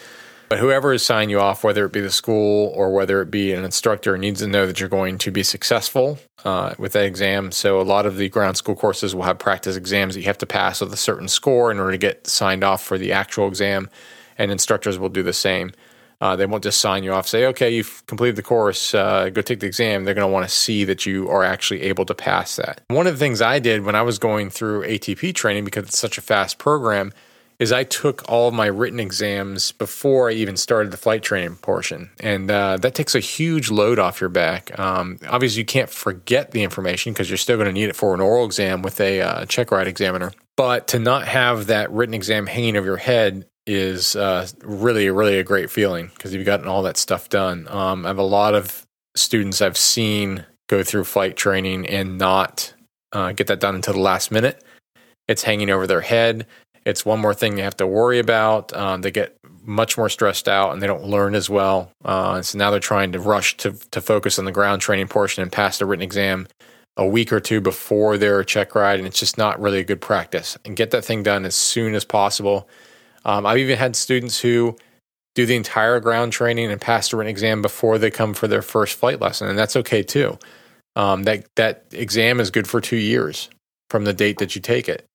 But 0.52 0.60
whoever 0.60 0.91
is 0.91 1.02
signing 1.02 1.30
you 1.30 1.39
off, 1.39 1.64
whether 1.64 1.86
it 1.86 1.93
be 1.93 2.02
the 2.02 2.12
school 2.12 2.74
or 2.76 2.91
whether 2.91 3.22
it 3.22 3.32
be 3.32 3.54
an 3.54 3.64
instructor, 3.64 4.18
needs 4.18 4.41
to 4.41 4.47
know 4.47 4.68
that 4.68 4.82
you're 4.82 4.89
going 4.89 5.18
to 5.20 5.32
be 5.32 5.43
successful 5.43 6.20
uh, 6.43 6.74
with 6.78 6.91
that 6.91 7.06
exam. 7.06 7.54
So 7.54 7.80
a 7.80 7.84
lot 7.84 8.06
of 8.06 8.18
the 8.18 8.28
ground 8.28 8.58
school 8.58 8.76
courses 8.76 9.16
will 9.16 9.24
have 9.24 9.39
practice 9.39 9.78
exams 9.78 10.14
that 10.14 10.20
you 10.20 10.26
have 10.26 10.39
to 10.39 10.45
pass 10.45 10.82
with 10.82 10.91
a 10.91 10.97
certain 10.97 11.30
score 11.30 11.72
in 11.72 11.80
order 11.80 11.93
to 11.93 11.97
get 11.97 12.28
signed 12.28 12.66
off 12.66 12.84
for 12.84 12.97
the 12.97 13.14
actual 13.14 13.47
exam, 13.47 13.89
and 14.38 14.52
instructors 14.52 14.99
will 14.99 15.08
do 15.08 15.24
the 15.24 15.32
same. 15.32 15.72
Uh, 16.20 16.36
they 16.36 16.45
won't 16.45 16.64
just 16.64 16.82
sign 16.82 17.06
you 17.06 17.14
off, 17.14 17.30
say, 17.30 17.45
okay, 17.45 17.74
you've 17.74 18.06
completed 18.08 18.36
the 18.36 18.43
course, 18.43 18.93
uh, 18.93 19.30
go 19.30 19.41
take 19.41 19.62
the 19.62 19.68
exam. 19.68 20.04
They're 20.04 20.14
going 20.14 20.28
to 20.28 20.34
want 20.34 20.45
to 20.45 20.54
see 20.54 20.84
that 20.84 21.06
you 21.06 21.30
are 21.30 21.45
actually 21.45 21.84
able 21.84 22.04
to 22.08 22.14
pass 22.14 22.58
that. 22.58 22.82
One 22.89 23.08
of 23.08 23.14
the 23.14 23.20
things 23.20 23.41
I 23.41 23.60
did 23.60 23.86
when 23.86 23.95
I 23.95 24.02
was 24.02 24.20
going 24.20 24.49
through 24.49 24.84
ATP 24.84 25.34
training, 25.34 25.64
because 25.64 25.86
it's 25.86 25.97
such 25.97 26.18
a 26.18 26.22
fast 26.22 26.58
program, 26.58 27.14
is 27.62 27.72
I 27.72 27.84
took 27.84 28.28
all 28.28 28.47
of 28.47 28.55
my 28.55 28.66
written 28.66 28.99
exams 28.99 29.72
before 29.72 30.32
I 30.32 30.34
even 30.34 30.57
started 30.57 30.91
the 30.91 30.97
flight 30.97 31.22
training 31.22 31.57
portion. 31.57 32.09
And 32.20 32.49
uh, 32.49 32.78
that 32.78 32.95
takes 32.95 33.14
a 33.14 33.20
huge 33.20 33.70
load 33.70 33.99
off 33.99 34.20
your 34.20 34.32
back. 34.32 34.78
Um, 34.80 35.20
obviously, 35.30 35.59
you 35.59 35.66
can't 35.66 35.89
forget 35.89 36.51
the 36.51 36.64
information 36.64 37.14
because 37.14 37.30
you're 37.30 37.38
still 37.38 37.57
going 37.57 37.68
to 37.68 37.72
need 37.72 37.88
it 37.88 37.95
for 37.95 38.16
an 38.16 38.20
oral 38.20 38.45
exam 38.45 38.82
with 38.82 38.99
a 38.99 39.22
uh, 39.22 39.45
check 39.45 39.70
ride 39.70 39.88
examiner. 39.88 40.32
But 40.57 40.88
to 40.88 40.99
not 40.99 41.28
have 41.28 41.68
that 41.68 41.91
written 41.91 42.16
exam 42.16 42.47
hanging 42.47 42.76
over 42.78 42.88
your 42.88 42.97
head 42.97 43.45
is 43.68 44.16
uh, 44.16 44.47
really, 44.64 45.07
really 45.12 45.38
a 45.38 45.43
great 45.43 45.70
feeling 45.70 46.09
because 46.16 46.34
you've 46.34 46.47
gotten 46.47 46.68
all 46.68 46.82
that 46.82 46.97
stuff 46.97 47.30
done. 47.30 47.68
Um, 47.70 48.07
I 48.07 48.09
have 48.09 48.18
a 48.18 48.24
lot 48.24 48.55
of 48.55 48.88
students 49.16 49.62
I've 49.62 49.78
seen 49.78 50.47
go 50.68 50.82
through 50.82 51.03
flight 51.03 51.38
training 51.38 51.86
and 51.86 52.18
not 52.18 52.74
uh, 53.12 53.34
get 53.34 53.45
that 53.47 53.59
done 53.59 53.76
until 53.76 53.93
the 53.93 53.99
last 53.99 54.32
minute. 54.32 54.64
It's 55.28 55.43
hanging 55.43 55.70
over 55.70 55.86
their 55.86 56.01
head 56.01 56.47
it's 56.86 57.05
one 57.05 57.19
more 57.19 57.34
thing 57.34 57.55
they 57.55 57.61
have 57.61 57.77
to 57.77 57.88
worry 57.88 58.19
about. 58.19 58.75
Um, 58.75 59.01
they 59.01 59.11
get 59.11 59.38
much 59.63 59.97
more 59.97 60.09
stressed 60.09 60.47
out 60.47 60.73
and 60.73 60.82
they 60.82 60.88
don't 60.88 61.05
learn 61.05 61.36
as 61.36 61.49
well. 61.49 61.91
Uh, 62.03 62.41
so 62.41 62.57
now 62.57 62.71
they're 62.71 62.79
trying 62.79 63.11
to 63.11 63.19
rush 63.19 63.57
to, 63.57 63.73
to 63.91 64.01
focus 64.01 64.39
on 64.39 64.45
the 64.45 64.51
ground 64.51 64.82
training 64.82 65.07
portion 65.07 65.43
and 65.43 65.51
pass 65.51 65.77
the 65.77 65.86
written 65.86 66.03
exam 66.03 66.47
a 66.97 67.05
week 67.05 67.32
or 67.32 67.39
two 67.39 67.61
before 67.61 68.17
their 68.17 68.43
check 68.43 68.75
ride. 68.75 68.99
And 68.99 69.07
it's 69.07 69.19
just 69.19 69.38
not 69.38 69.59
really 69.61 69.79
a 69.79 69.84
good 69.84 70.01
practice. 70.01 70.57
And 70.65 70.75
get 70.75 70.91
that 70.91 71.05
thing 71.05 71.23
done 71.23 71.45
as 71.45 71.55
soon 71.55 71.93
as 71.93 72.03
possible. 72.03 72.67
Um, 73.23 73.45
I've 73.45 73.59
even 73.59 73.77
had 73.77 73.95
students 73.95 74.39
who 74.39 74.75
do 75.36 75.45
the 75.45 75.55
entire 75.55 75.99
ground 75.99 76.34
training 76.34 76.71
and 76.71 76.82
pass 76.82 77.09
the 77.09 77.17
written 77.17 77.29
exam 77.29 77.61
before 77.61 77.97
they 77.97 78.11
come 78.11 78.34
for 78.34 78.47
their 78.47 78.61
first 78.61 78.97
flight 78.97 79.21
lesson. 79.21 79.47
And 79.47 79.57
that's 79.57 79.75
okay 79.77 80.03
too. 80.03 80.38
Um, 80.95 81.23
that, 81.23 81.45
that 81.55 81.86
exam 81.91 82.39
is 82.39 82.51
good 82.51 82.67
for 82.67 82.82
two 82.82 82.97
years 82.97 83.49
from 83.89 84.03
the 84.03 84.13
date 84.13 84.39
that 84.39 84.55
you 84.55 84.61
take 84.61 84.89
it. 84.89 85.05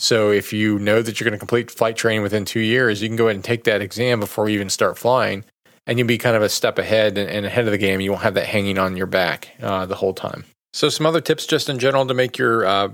So 0.00 0.30
if 0.30 0.50
you 0.50 0.78
know 0.78 1.02
that 1.02 1.20
you're 1.20 1.26
going 1.26 1.38
to 1.38 1.38
complete 1.38 1.70
flight 1.70 1.94
training 1.94 2.22
within 2.22 2.46
two 2.46 2.60
years, 2.60 3.02
you 3.02 3.08
can 3.08 3.16
go 3.16 3.26
ahead 3.26 3.36
and 3.36 3.44
take 3.44 3.64
that 3.64 3.82
exam 3.82 4.18
before 4.18 4.48
you 4.48 4.54
even 4.54 4.70
start 4.70 4.96
flying, 4.96 5.44
and 5.86 5.98
you'll 5.98 6.08
be 6.08 6.16
kind 6.16 6.34
of 6.34 6.40
a 6.40 6.48
step 6.48 6.78
ahead 6.78 7.18
and, 7.18 7.44
ahead 7.44 7.66
of 7.66 7.70
the 7.70 7.76
game. 7.76 8.00
You 8.00 8.12
won't 8.12 8.22
have 8.22 8.32
that 8.32 8.46
hanging 8.46 8.78
on 8.78 8.96
your 8.96 9.06
back 9.06 9.50
uh, 9.60 9.84
the 9.84 9.96
whole 9.96 10.14
time. 10.14 10.46
So 10.72 10.88
some 10.88 11.04
other 11.04 11.20
tips, 11.20 11.44
just 11.44 11.68
in 11.68 11.78
general, 11.78 12.06
to 12.06 12.14
make 12.14 12.38
your 12.38 12.64
uh, 12.64 12.88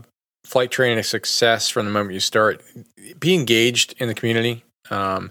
flight 0.45 0.73
training 0.73 0.99
a 0.99 1.05
success 1.05 1.69
from 1.69 1.87
the 1.87 1.93
moment 1.93 2.13
you 2.13 2.19
start: 2.19 2.61
be 3.21 3.35
engaged 3.35 3.95
in 3.99 4.09
the 4.09 4.15
community. 4.15 4.65
Um, 4.91 5.31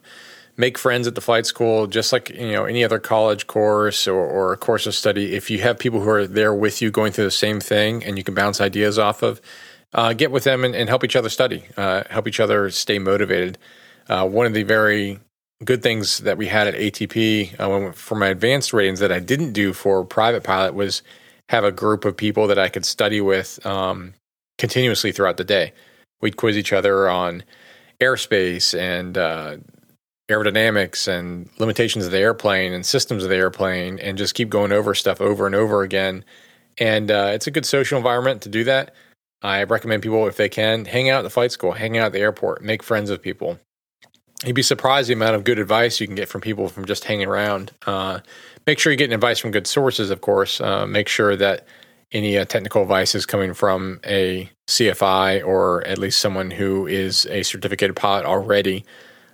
make 0.55 0.77
friends 0.77 1.07
at 1.07 1.15
the 1.15 1.21
flight 1.21 1.45
school, 1.45 1.87
just 1.87 2.13
like 2.13 2.29
you 2.29 2.53
know 2.53 2.63
any 2.63 2.85
other 2.85 2.99
college 2.99 3.47
course 3.47 4.07
or, 4.07 4.25
or 4.25 4.53
a 4.53 4.57
course 4.57 4.87
of 4.87 4.95
study. 4.95 5.35
If 5.35 5.51
you 5.51 5.59
have 5.59 5.77
people 5.77 5.99
who 5.99 6.09
are 6.09 6.25
there 6.25 6.53
with 6.53 6.81
you, 6.81 6.89
going 6.89 7.11
through 7.11 7.25
the 7.25 7.31
same 7.31 7.59
thing, 7.59 8.01
and 8.01 8.17
you 8.17 8.23
can 8.23 8.33
bounce 8.33 8.61
ideas 8.61 8.97
off 8.97 9.21
of 9.21 9.41
uh, 9.93 10.13
get 10.13 10.31
with 10.31 10.43
them 10.43 10.63
and, 10.63 10.75
and, 10.75 10.89
help 10.89 11.03
each 11.03 11.15
other 11.15 11.29
study, 11.29 11.63
uh, 11.77 12.03
help 12.09 12.27
each 12.27 12.39
other 12.39 12.69
stay 12.69 12.99
motivated. 12.99 13.57
Uh, 14.07 14.27
one 14.27 14.45
of 14.45 14.53
the 14.53 14.63
very 14.63 15.19
good 15.63 15.81
things 15.81 16.19
that 16.19 16.37
we 16.37 16.47
had 16.47 16.67
at 16.67 16.75
ATP 16.75 17.59
uh, 17.59 17.91
for 17.93 18.15
my 18.15 18.27
advanced 18.27 18.73
ratings 18.73 18.99
that 18.99 19.11
I 19.11 19.19
didn't 19.19 19.53
do 19.53 19.73
for 19.73 20.03
private 20.03 20.43
pilot 20.43 20.73
was 20.73 21.01
have 21.49 21.63
a 21.63 21.71
group 21.71 22.05
of 22.05 22.17
people 22.17 22.47
that 22.47 22.59
I 22.59 22.69
could 22.69 22.85
study 22.85 23.21
with 23.21 23.63
um, 23.65 24.13
continuously 24.57 25.11
throughout 25.11 25.37
the 25.37 25.43
day. 25.43 25.73
We'd 26.21 26.37
quiz 26.37 26.57
each 26.57 26.73
other 26.73 27.07
on 27.07 27.43
airspace 28.01 28.77
and 28.77 29.17
uh, 29.17 29.57
aerodynamics 30.29 31.07
and 31.07 31.49
limitations 31.59 32.05
of 32.05 32.11
the 32.11 32.19
airplane 32.19 32.73
and 32.73 32.85
systems 32.85 33.23
of 33.23 33.29
the 33.29 33.35
airplane 33.35 33.99
and 33.99 34.17
just 34.17 34.33
keep 34.33 34.49
going 34.49 34.71
over 34.71 34.95
stuff 34.95 35.21
over 35.21 35.45
and 35.45 35.55
over 35.55 35.83
again. 35.83 36.25
And 36.77 37.11
uh, 37.11 37.31
it's 37.33 37.47
a 37.47 37.51
good 37.51 37.65
social 37.65 37.97
environment 37.97 38.41
to 38.41 38.49
do 38.49 38.63
that. 38.65 38.93
I 39.41 39.63
recommend 39.63 40.03
people, 40.03 40.27
if 40.27 40.37
they 40.37 40.49
can, 40.49 40.85
hang 40.85 41.09
out 41.09 41.19
at 41.19 41.21
the 41.23 41.29
flight 41.29 41.51
school, 41.51 41.73
hang 41.73 41.97
out 41.97 42.07
at 42.07 42.13
the 42.13 42.19
airport, 42.19 42.63
make 42.63 42.81
friends 42.81 43.09
with 43.09 43.21
people. 43.21 43.59
You'd 44.43 44.55
be 44.55 44.61
surprised 44.61 45.09
the 45.09 45.13
amount 45.13 45.35
of 45.35 45.43
good 45.43 45.59
advice 45.59 45.99
you 45.99 46.07
can 46.07 46.15
get 46.15 46.27
from 46.27 46.41
people 46.41 46.67
from 46.67 46.85
just 46.85 47.05
hanging 47.05 47.27
around. 47.27 47.71
Uh, 47.85 48.19
make 48.67 48.79
sure 48.79 48.91
you're 48.91 48.97
getting 48.97 49.13
advice 49.13 49.39
from 49.39 49.51
good 49.51 49.67
sources, 49.67 50.09
of 50.09 50.21
course. 50.21 50.59
Uh, 50.59 50.85
make 50.85 51.07
sure 51.07 51.35
that 51.35 51.67
any 52.11 52.37
uh, 52.37 52.45
technical 52.45 52.81
advice 52.81 53.15
is 53.15 53.25
coming 53.25 53.53
from 53.53 53.99
a 54.05 54.49
CFI 54.67 55.45
or 55.45 55.85
at 55.87 55.97
least 55.97 56.19
someone 56.19 56.51
who 56.51 56.85
is 56.87 57.25
a 57.27 57.43
certificated 57.43 57.95
pilot 57.95 58.25
already. 58.25 58.85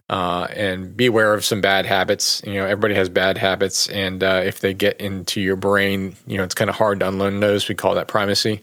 Uh, 0.09 0.45
and 0.57 0.97
be 0.97 1.05
aware 1.05 1.33
of 1.33 1.45
some 1.45 1.61
bad 1.61 1.85
habits. 1.85 2.41
You 2.45 2.55
know, 2.55 2.65
everybody 2.65 2.95
has 2.95 3.07
bad 3.07 3.37
habits, 3.37 3.87
and 3.87 4.21
uh, 4.21 4.41
if 4.43 4.59
they 4.59 4.73
get 4.73 4.99
into 4.99 5.39
your 5.39 5.55
brain, 5.55 6.17
you 6.27 6.37
know, 6.37 6.43
it's 6.43 6.53
kind 6.53 6.69
of 6.69 6.75
hard 6.75 6.99
to 6.99 7.07
unlearn 7.07 7.39
those. 7.39 7.69
We 7.69 7.75
call 7.75 7.95
that 7.95 8.09
primacy. 8.09 8.59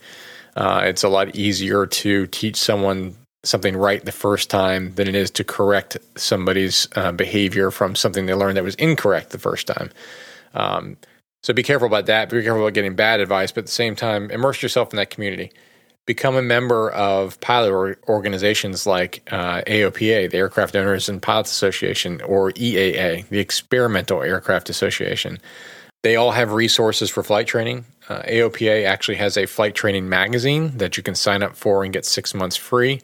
Uh, 0.58 0.82
it's 0.84 1.04
a 1.04 1.08
lot 1.08 1.36
easier 1.36 1.86
to 1.86 2.26
teach 2.26 2.56
someone 2.56 3.14
something 3.44 3.76
right 3.76 4.04
the 4.04 4.10
first 4.10 4.50
time 4.50 4.92
than 4.96 5.06
it 5.06 5.14
is 5.14 5.30
to 5.30 5.44
correct 5.44 5.96
somebody's 6.16 6.88
uh, 6.96 7.12
behavior 7.12 7.70
from 7.70 7.94
something 7.94 8.26
they 8.26 8.34
learned 8.34 8.56
that 8.56 8.64
was 8.64 8.74
incorrect 8.74 9.30
the 9.30 9.38
first 9.38 9.68
time. 9.68 9.90
Um, 10.54 10.96
so 11.44 11.54
be 11.54 11.62
careful 11.62 11.86
about 11.86 12.06
that. 12.06 12.28
Be 12.28 12.42
careful 12.42 12.62
about 12.62 12.74
getting 12.74 12.96
bad 12.96 13.20
advice, 13.20 13.52
but 13.52 13.60
at 13.60 13.66
the 13.66 13.72
same 13.72 13.94
time, 13.94 14.32
immerse 14.32 14.60
yourself 14.60 14.92
in 14.92 14.96
that 14.96 15.10
community. 15.10 15.52
Become 16.06 16.34
a 16.34 16.42
member 16.42 16.90
of 16.90 17.40
pilot 17.40 17.96
organizations 18.08 18.84
like 18.84 19.22
uh, 19.30 19.62
AOPA, 19.62 20.28
the 20.28 20.38
Aircraft 20.38 20.74
Owners 20.74 21.08
and 21.08 21.22
Pilots 21.22 21.52
Association, 21.52 22.20
or 22.22 22.50
EAA, 22.52 23.28
the 23.28 23.38
Experimental 23.38 24.24
Aircraft 24.24 24.70
Association. 24.70 25.38
They 26.02 26.16
all 26.16 26.32
have 26.32 26.52
resources 26.52 27.10
for 27.10 27.22
flight 27.22 27.46
training. 27.46 27.84
Uh, 28.08 28.22
AOPA 28.22 28.86
actually 28.86 29.16
has 29.16 29.36
a 29.36 29.46
flight 29.46 29.74
training 29.74 30.08
magazine 30.08 30.76
that 30.78 30.96
you 30.96 31.02
can 31.02 31.14
sign 31.14 31.42
up 31.42 31.56
for 31.56 31.84
and 31.84 31.92
get 31.92 32.04
six 32.04 32.34
months 32.34 32.56
free. 32.56 33.00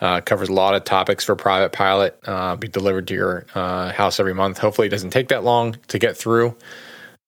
Uh, 0.00 0.20
covers 0.20 0.48
a 0.48 0.52
lot 0.52 0.74
of 0.74 0.84
topics 0.84 1.24
for 1.24 1.36
private 1.36 1.72
pilot. 1.72 2.18
Uh, 2.26 2.56
be 2.56 2.66
delivered 2.66 3.06
to 3.06 3.14
your 3.14 3.46
uh, 3.54 3.92
house 3.92 4.18
every 4.18 4.34
month. 4.34 4.58
Hopefully, 4.58 4.88
it 4.88 4.90
doesn't 4.90 5.10
take 5.10 5.28
that 5.28 5.44
long 5.44 5.76
to 5.88 5.98
get 5.98 6.16
through. 6.16 6.56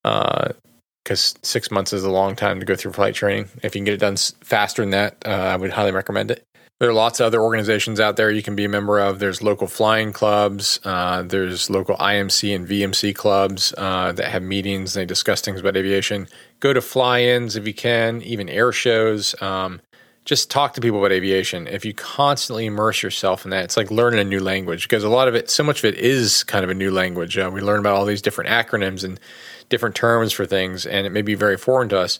Because 0.03 1.35
uh, 1.35 1.39
six 1.43 1.71
months 1.71 1.93
is 1.93 2.03
a 2.03 2.11
long 2.11 2.35
time 2.35 2.59
to 2.59 2.67
go 2.67 2.75
through 2.75 2.93
flight 2.93 3.15
training. 3.15 3.49
If 3.63 3.75
you 3.75 3.79
can 3.79 3.85
get 3.85 3.95
it 3.95 4.01
done 4.01 4.17
faster 4.17 4.83
than 4.83 4.91
that, 4.91 5.17
uh, 5.25 5.31
I 5.31 5.57
would 5.57 5.71
highly 5.71 5.93
recommend 5.93 6.33
it. 6.33 6.43
There 6.81 6.91
are 6.91 6.95
lots 6.95 7.21
of 7.21 7.27
other 7.27 7.41
organizations 7.41 8.01
out 8.01 8.17
there 8.17 8.33
you 8.33 8.43
can 8.43 8.57
be 8.57 8.65
a 8.65 8.69
member 8.69 8.99
of. 8.99 9.21
There's 9.21 9.41
local 9.43 9.69
flying 9.69 10.13
clubs. 10.13 10.81
Uh, 10.85 11.23
there's 11.23 11.71
local 11.71 11.97
IMC 11.97 12.55
and 12.55 12.67
VMC 12.67 13.15
clubs 13.15 13.73
uh, 13.79 14.11
that 14.13 14.27
have 14.27 14.43
meetings 14.43 14.97
and 14.97 15.03
they 15.03 15.07
discuss 15.07 15.41
things 15.41 15.61
about 15.61 15.77
aviation. 15.77 16.27
Go 16.59 16.73
to 16.73 16.81
fly-ins 16.81 17.55
if 17.55 17.65
you 17.65 17.75
can, 17.75 18.23
even 18.23 18.49
air 18.49 18.73
shows. 18.73 19.41
Um, 19.41 19.83
just 20.25 20.51
talk 20.51 20.75
to 20.75 20.81
people 20.81 20.99
about 20.99 21.13
aviation. 21.13 21.69
If 21.69 21.85
you 21.85 21.95
constantly 21.95 22.67
immerse 22.67 23.05
yourself 23.05 23.45
in 23.45 23.51
that, 23.51 23.65
it's 23.65 23.77
like 23.77 23.93
learning 23.93 24.21
a 24.21 24.25
new 24.25 24.41
language 24.41 24.85
because 24.85 25.05
a 25.05 25.09
lot 25.09 25.29
of 25.29 25.37
it, 25.37 25.51
so 25.51 25.63
much 25.63 25.79
of 25.79 25.85
it 25.85 25.95
is 25.95 26.43
kind 26.43 26.65
of 26.65 26.71
a 26.71 26.75
new 26.75 26.91
language. 26.91 27.39
Uh, 27.39 27.51
we 27.53 27.61
learn 27.61 27.79
about 27.79 27.95
all 27.95 28.05
these 28.05 28.23
different 28.23 28.51
acronyms 28.51 29.05
and 29.05 29.21
different 29.69 29.95
terms 29.95 30.33
for 30.33 30.45
things, 30.45 30.87
and 30.87 31.07
it 31.07 31.11
may 31.11 31.23
be 31.23 31.35
very 31.35 31.57
foreign 31.57 31.89
to 31.91 31.99
us. 31.99 32.19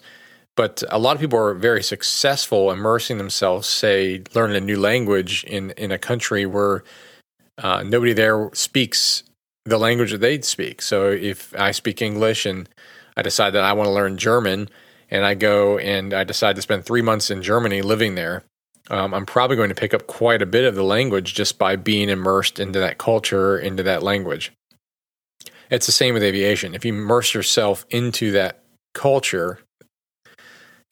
But 0.55 0.83
a 0.89 0.99
lot 0.99 1.15
of 1.15 1.21
people 1.21 1.37
are 1.37 1.53
very 1.53 1.83
successful 1.83 2.71
immersing 2.71 3.17
themselves, 3.17 3.67
say, 3.67 4.23
learning 4.33 4.55
a 4.55 4.61
new 4.61 4.79
language 4.79 5.43
in, 5.43 5.71
in 5.71 5.91
a 5.91 5.97
country 5.97 6.45
where 6.45 6.83
uh, 7.57 7.83
nobody 7.83 8.13
there 8.13 8.49
speaks 8.53 9.23
the 9.65 9.77
language 9.77 10.11
that 10.11 10.21
they 10.21 10.39
speak. 10.41 10.81
So 10.81 11.09
if 11.09 11.53
I 11.57 11.71
speak 11.71 12.01
English 12.01 12.45
and 12.45 12.69
I 13.17 13.21
decide 13.21 13.51
that 13.51 13.63
I 13.63 13.73
want 13.73 13.87
to 13.87 13.93
learn 13.93 14.17
German, 14.17 14.69
and 15.09 15.25
I 15.25 15.33
go 15.33 15.77
and 15.77 16.13
I 16.13 16.23
decide 16.23 16.55
to 16.55 16.61
spend 16.61 16.85
three 16.85 17.01
months 17.01 17.29
in 17.29 17.41
Germany 17.41 17.81
living 17.81 18.15
there, 18.15 18.43
um, 18.89 19.13
I'm 19.13 19.25
probably 19.25 19.55
going 19.55 19.69
to 19.69 19.75
pick 19.75 19.93
up 19.93 20.07
quite 20.07 20.41
a 20.41 20.45
bit 20.45 20.65
of 20.65 20.75
the 20.75 20.83
language 20.83 21.33
just 21.33 21.57
by 21.57 21.75
being 21.75 22.09
immersed 22.09 22.59
into 22.59 22.79
that 22.79 22.97
culture, 22.97 23.57
into 23.57 23.83
that 23.83 24.03
language. 24.03 24.51
It's 25.69 25.85
the 25.87 25.91
same 25.91 26.13
with 26.13 26.23
aviation. 26.23 26.75
If 26.75 26.85
you 26.85 26.93
immerse 26.93 27.33
yourself 27.33 27.85
into 27.89 28.31
that 28.31 28.63
culture, 28.93 29.59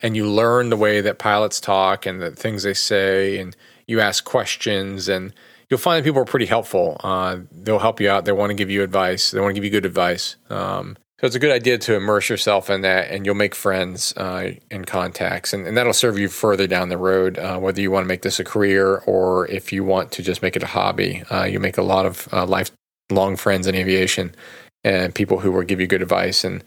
and 0.03 0.15
you 0.17 0.29
learn 0.29 0.69
the 0.69 0.77
way 0.77 1.01
that 1.01 1.17
pilots 1.17 1.61
talk 1.61 2.05
and 2.05 2.21
the 2.21 2.31
things 2.31 2.63
they 2.63 2.73
say, 2.73 3.39
and 3.39 3.55
you 3.87 4.01
ask 4.01 4.25
questions, 4.25 5.07
and 5.07 5.33
you'll 5.69 5.79
find 5.79 5.99
that 5.99 6.07
people 6.07 6.21
are 6.21 6.25
pretty 6.25 6.45
helpful. 6.45 6.97
Uh, 7.03 7.37
they'll 7.51 7.79
help 7.79 8.01
you 8.01 8.09
out. 8.09 8.25
They 8.25 8.33
want 8.33 8.49
to 8.49 8.53
give 8.53 8.69
you 8.69 8.83
advice. 8.83 9.31
They 9.31 9.39
want 9.39 9.51
to 9.51 9.53
give 9.55 9.63
you 9.63 9.71
good 9.71 9.85
advice. 9.85 10.35
Um, 10.49 10.97
so 11.19 11.27
it's 11.27 11.37
a 11.37 11.39
good 11.39 11.53
idea 11.53 11.77
to 11.77 11.95
immerse 11.95 12.27
yourself 12.27 12.69
in 12.69 12.81
that, 12.81 13.09
and 13.09 13.25
you'll 13.25 13.35
make 13.35 13.55
friends 13.55 14.13
uh, 14.17 14.51
and 14.69 14.85
contacts, 14.85 15.53
and, 15.53 15.65
and, 15.65 15.77
that'll 15.77 15.93
serve 15.93 16.19
you 16.19 16.27
further 16.27 16.67
down 16.67 16.89
the 16.89 16.97
road. 16.97 17.39
Uh, 17.39 17.57
whether 17.57 17.79
you 17.79 17.89
want 17.91 18.03
to 18.03 18.09
make 18.09 18.23
this 18.23 18.41
a 18.41 18.43
career 18.43 18.97
or 19.05 19.47
if 19.47 19.71
you 19.71 19.85
want 19.85 20.11
to 20.11 20.21
just 20.21 20.41
make 20.41 20.57
it 20.57 20.63
a 20.63 20.67
hobby, 20.67 21.23
uh, 21.31 21.45
you 21.45 21.61
make 21.61 21.77
a 21.77 21.81
lot 21.81 22.05
of 22.05 22.27
uh, 22.33 22.45
lifelong 22.45 23.37
friends 23.37 23.67
in 23.67 23.75
aviation 23.75 24.35
and 24.83 25.15
people 25.15 25.39
who 25.39 25.51
will 25.51 25.63
give 25.63 25.79
you 25.79 25.87
good 25.87 26.01
advice 26.01 26.43
and 26.43 26.61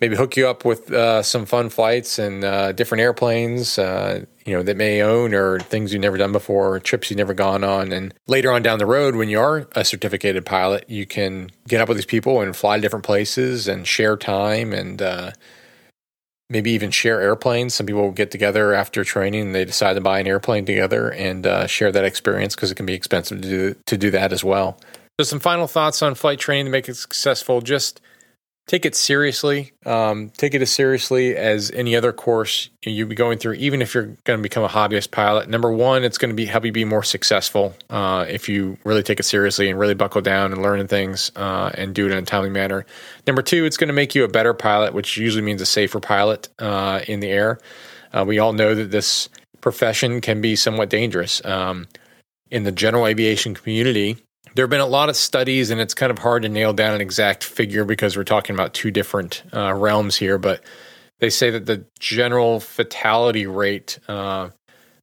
maybe 0.00 0.16
hook 0.16 0.36
you 0.36 0.46
up 0.46 0.64
with 0.64 0.92
uh, 0.92 1.22
some 1.22 1.46
fun 1.46 1.70
flights 1.70 2.18
and 2.18 2.44
uh, 2.44 2.72
different 2.72 3.00
airplanes, 3.00 3.78
uh, 3.78 4.24
you 4.44 4.52
know, 4.52 4.62
that 4.62 4.76
may 4.76 5.02
own 5.02 5.34
or 5.34 5.60
things 5.60 5.92
you've 5.92 6.02
never 6.02 6.18
done 6.18 6.32
before, 6.32 6.78
trips 6.80 7.10
you've 7.10 7.18
never 7.18 7.34
gone 7.34 7.64
on. 7.64 7.92
And 7.92 8.12
later 8.26 8.52
on 8.52 8.62
down 8.62 8.78
the 8.78 8.86
road, 8.86 9.16
when 9.16 9.28
you 9.28 9.40
are 9.40 9.68
a 9.74 9.84
certificated 9.84 10.44
pilot, 10.44 10.88
you 10.88 11.06
can 11.06 11.50
get 11.66 11.80
up 11.80 11.88
with 11.88 11.96
these 11.96 12.06
people 12.06 12.40
and 12.40 12.54
fly 12.54 12.76
to 12.76 12.82
different 12.82 13.04
places 13.04 13.68
and 13.68 13.86
share 13.86 14.16
time 14.16 14.72
and 14.72 15.00
uh, 15.00 15.32
maybe 16.50 16.70
even 16.72 16.90
share 16.90 17.20
airplanes. 17.20 17.74
Some 17.74 17.86
people 17.86 18.10
get 18.12 18.30
together 18.30 18.74
after 18.74 19.02
training 19.02 19.40
and 19.40 19.54
they 19.54 19.64
decide 19.64 19.94
to 19.94 20.00
buy 20.00 20.20
an 20.20 20.26
airplane 20.26 20.66
together 20.66 21.10
and 21.10 21.46
uh, 21.46 21.66
share 21.66 21.90
that 21.92 22.04
experience 22.04 22.54
because 22.54 22.70
it 22.70 22.74
can 22.74 22.86
be 22.86 22.94
expensive 22.94 23.40
to 23.40 23.48
do, 23.48 23.76
to 23.86 23.96
do 23.96 24.10
that 24.10 24.32
as 24.32 24.44
well. 24.44 24.78
So, 25.18 25.24
some 25.24 25.40
final 25.40 25.66
thoughts 25.66 26.02
on 26.02 26.14
flight 26.14 26.38
training 26.38 26.66
to 26.66 26.70
make 26.70 26.90
it 26.90 26.96
successful. 26.96 27.62
Just 27.62 28.02
take 28.66 28.84
it 28.84 28.94
seriously. 28.94 29.72
Um, 29.84 30.30
take 30.30 30.54
it 30.54 30.62
as 30.62 30.70
seriously 30.72 31.36
as 31.36 31.70
any 31.70 31.94
other 31.94 32.12
course 32.12 32.68
you'll 32.82 33.08
be 33.08 33.14
going 33.14 33.38
through, 33.38 33.54
even 33.54 33.80
if 33.80 33.94
you're 33.94 34.16
going 34.24 34.38
to 34.38 34.42
become 34.42 34.64
a 34.64 34.68
hobbyist 34.68 35.10
pilot. 35.10 35.48
Number 35.48 35.70
one, 35.70 36.04
it's 36.04 36.18
going 36.18 36.30
to 36.30 36.34
be 36.34 36.46
help 36.46 36.64
you 36.64 36.72
be 36.72 36.84
more 36.84 37.02
successful 37.02 37.74
uh, 37.90 38.26
if 38.28 38.48
you 38.48 38.76
really 38.84 39.02
take 39.02 39.20
it 39.20 39.24
seriously 39.24 39.70
and 39.70 39.78
really 39.78 39.94
buckle 39.94 40.20
down 40.20 40.52
and 40.52 40.62
learn 40.62 40.86
things 40.88 41.30
uh, 41.36 41.70
and 41.74 41.94
do 41.94 42.06
it 42.06 42.12
in 42.12 42.18
a 42.18 42.22
timely 42.22 42.50
manner. 42.50 42.84
Number 43.26 43.42
two, 43.42 43.64
it's 43.64 43.76
going 43.76 43.88
to 43.88 43.94
make 43.94 44.14
you 44.14 44.24
a 44.24 44.28
better 44.28 44.54
pilot, 44.54 44.94
which 44.94 45.16
usually 45.16 45.42
means 45.42 45.60
a 45.60 45.66
safer 45.66 46.00
pilot 46.00 46.48
uh, 46.58 47.00
in 47.06 47.20
the 47.20 47.28
air. 47.28 47.58
Uh, 48.12 48.24
we 48.26 48.38
all 48.38 48.52
know 48.52 48.74
that 48.74 48.90
this 48.90 49.28
profession 49.60 50.20
can 50.20 50.40
be 50.40 50.56
somewhat 50.56 50.90
dangerous. 50.90 51.44
Um, 51.44 51.86
in 52.48 52.62
the 52.62 52.70
general 52.70 53.06
aviation 53.06 53.54
community, 53.54 54.16
there 54.56 54.64
have 54.64 54.70
been 54.70 54.80
a 54.80 54.86
lot 54.86 55.10
of 55.10 55.16
studies, 55.16 55.70
and 55.70 55.82
it's 55.82 55.92
kind 55.92 56.10
of 56.10 56.18
hard 56.18 56.42
to 56.42 56.48
nail 56.48 56.72
down 56.72 56.94
an 56.94 57.02
exact 57.02 57.44
figure 57.44 57.84
because 57.84 58.16
we're 58.16 58.24
talking 58.24 58.56
about 58.56 58.72
two 58.72 58.90
different 58.90 59.42
uh, 59.52 59.74
realms 59.74 60.16
here. 60.16 60.38
But 60.38 60.64
they 61.18 61.28
say 61.28 61.50
that 61.50 61.66
the 61.66 61.84
general 61.98 62.60
fatality 62.60 63.46
rate 63.46 63.98
uh, 64.08 64.48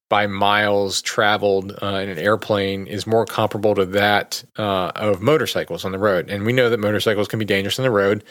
by 0.10 0.26
miles 0.26 1.04
traveled 1.04 1.72
uh, 1.84 1.86
in 1.86 2.10
an 2.10 2.18
airplane 2.18 2.88
is 2.88 3.06
more 3.06 3.28
comparable 3.28 3.76
to 3.76 3.86
that 3.86 4.44
uh, 4.58 4.92
of 4.96 5.22
motorcycles 5.22 5.86
on 5.86 5.92
the 5.92 6.00
road. 6.00 6.32
And 6.32 6.48
we 6.48 6.54
know 6.54 6.72
that 6.72 6.80
motorcycles 6.80 7.28
can 7.28 7.38
be 7.38 7.46
dangerous 7.46 7.78
on 7.78 7.84
the 7.84 7.92
road, 7.92 8.24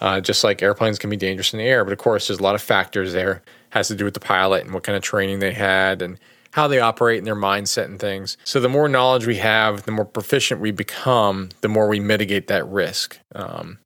uh, 0.00 0.20
just 0.20 0.42
like 0.42 0.60
airplanes 0.60 0.98
can 0.98 1.08
be 1.08 1.16
dangerous 1.16 1.52
in 1.52 1.60
the 1.60 1.64
air. 1.64 1.84
But 1.84 1.92
of 1.92 1.98
course, 1.98 2.26
there's 2.26 2.40
a 2.40 2.42
lot 2.42 2.56
of 2.56 2.62
factors 2.62 3.12
there. 3.12 3.36
It 3.36 3.42
has 3.70 3.86
to 3.88 3.94
do 3.94 4.04
with 4.04 4.14
the 4.14 4.20
pilot 4.20 4.64
and 4.64 4.74
what 4.74 4.82
kind 4.82 4.96
of 4.96 5.02
training 5.04 5.38
they 5.38 5.52
had 5.52 6.02
and 6.02 6.18
how 6.54 6.68
they 6.68 6.78
operate 6.78 7.18
and 7.18 7.26
their 7.26 7.34
mindset 7.34 7.86
and 7.86 7.98
things. 7.98 8.36
So 8.44 8.60
the 8.60 8.68
more 8.68 8.88
knowledge 8.88 9.26
we 9.26 9.38
have, 9.38 9.82
the 9.86 9.90
more 9.90 10.04
proficient 10.04 10.60
we 10.60 10.70
become, 10.70 11.48
the 11.62 11.68
more 11.68 11.88
we 11.88 11.98
mitigate 11.98 12.46
that 12.46 12.64
risk. 12.68 13.18
Um, 13.34 13.80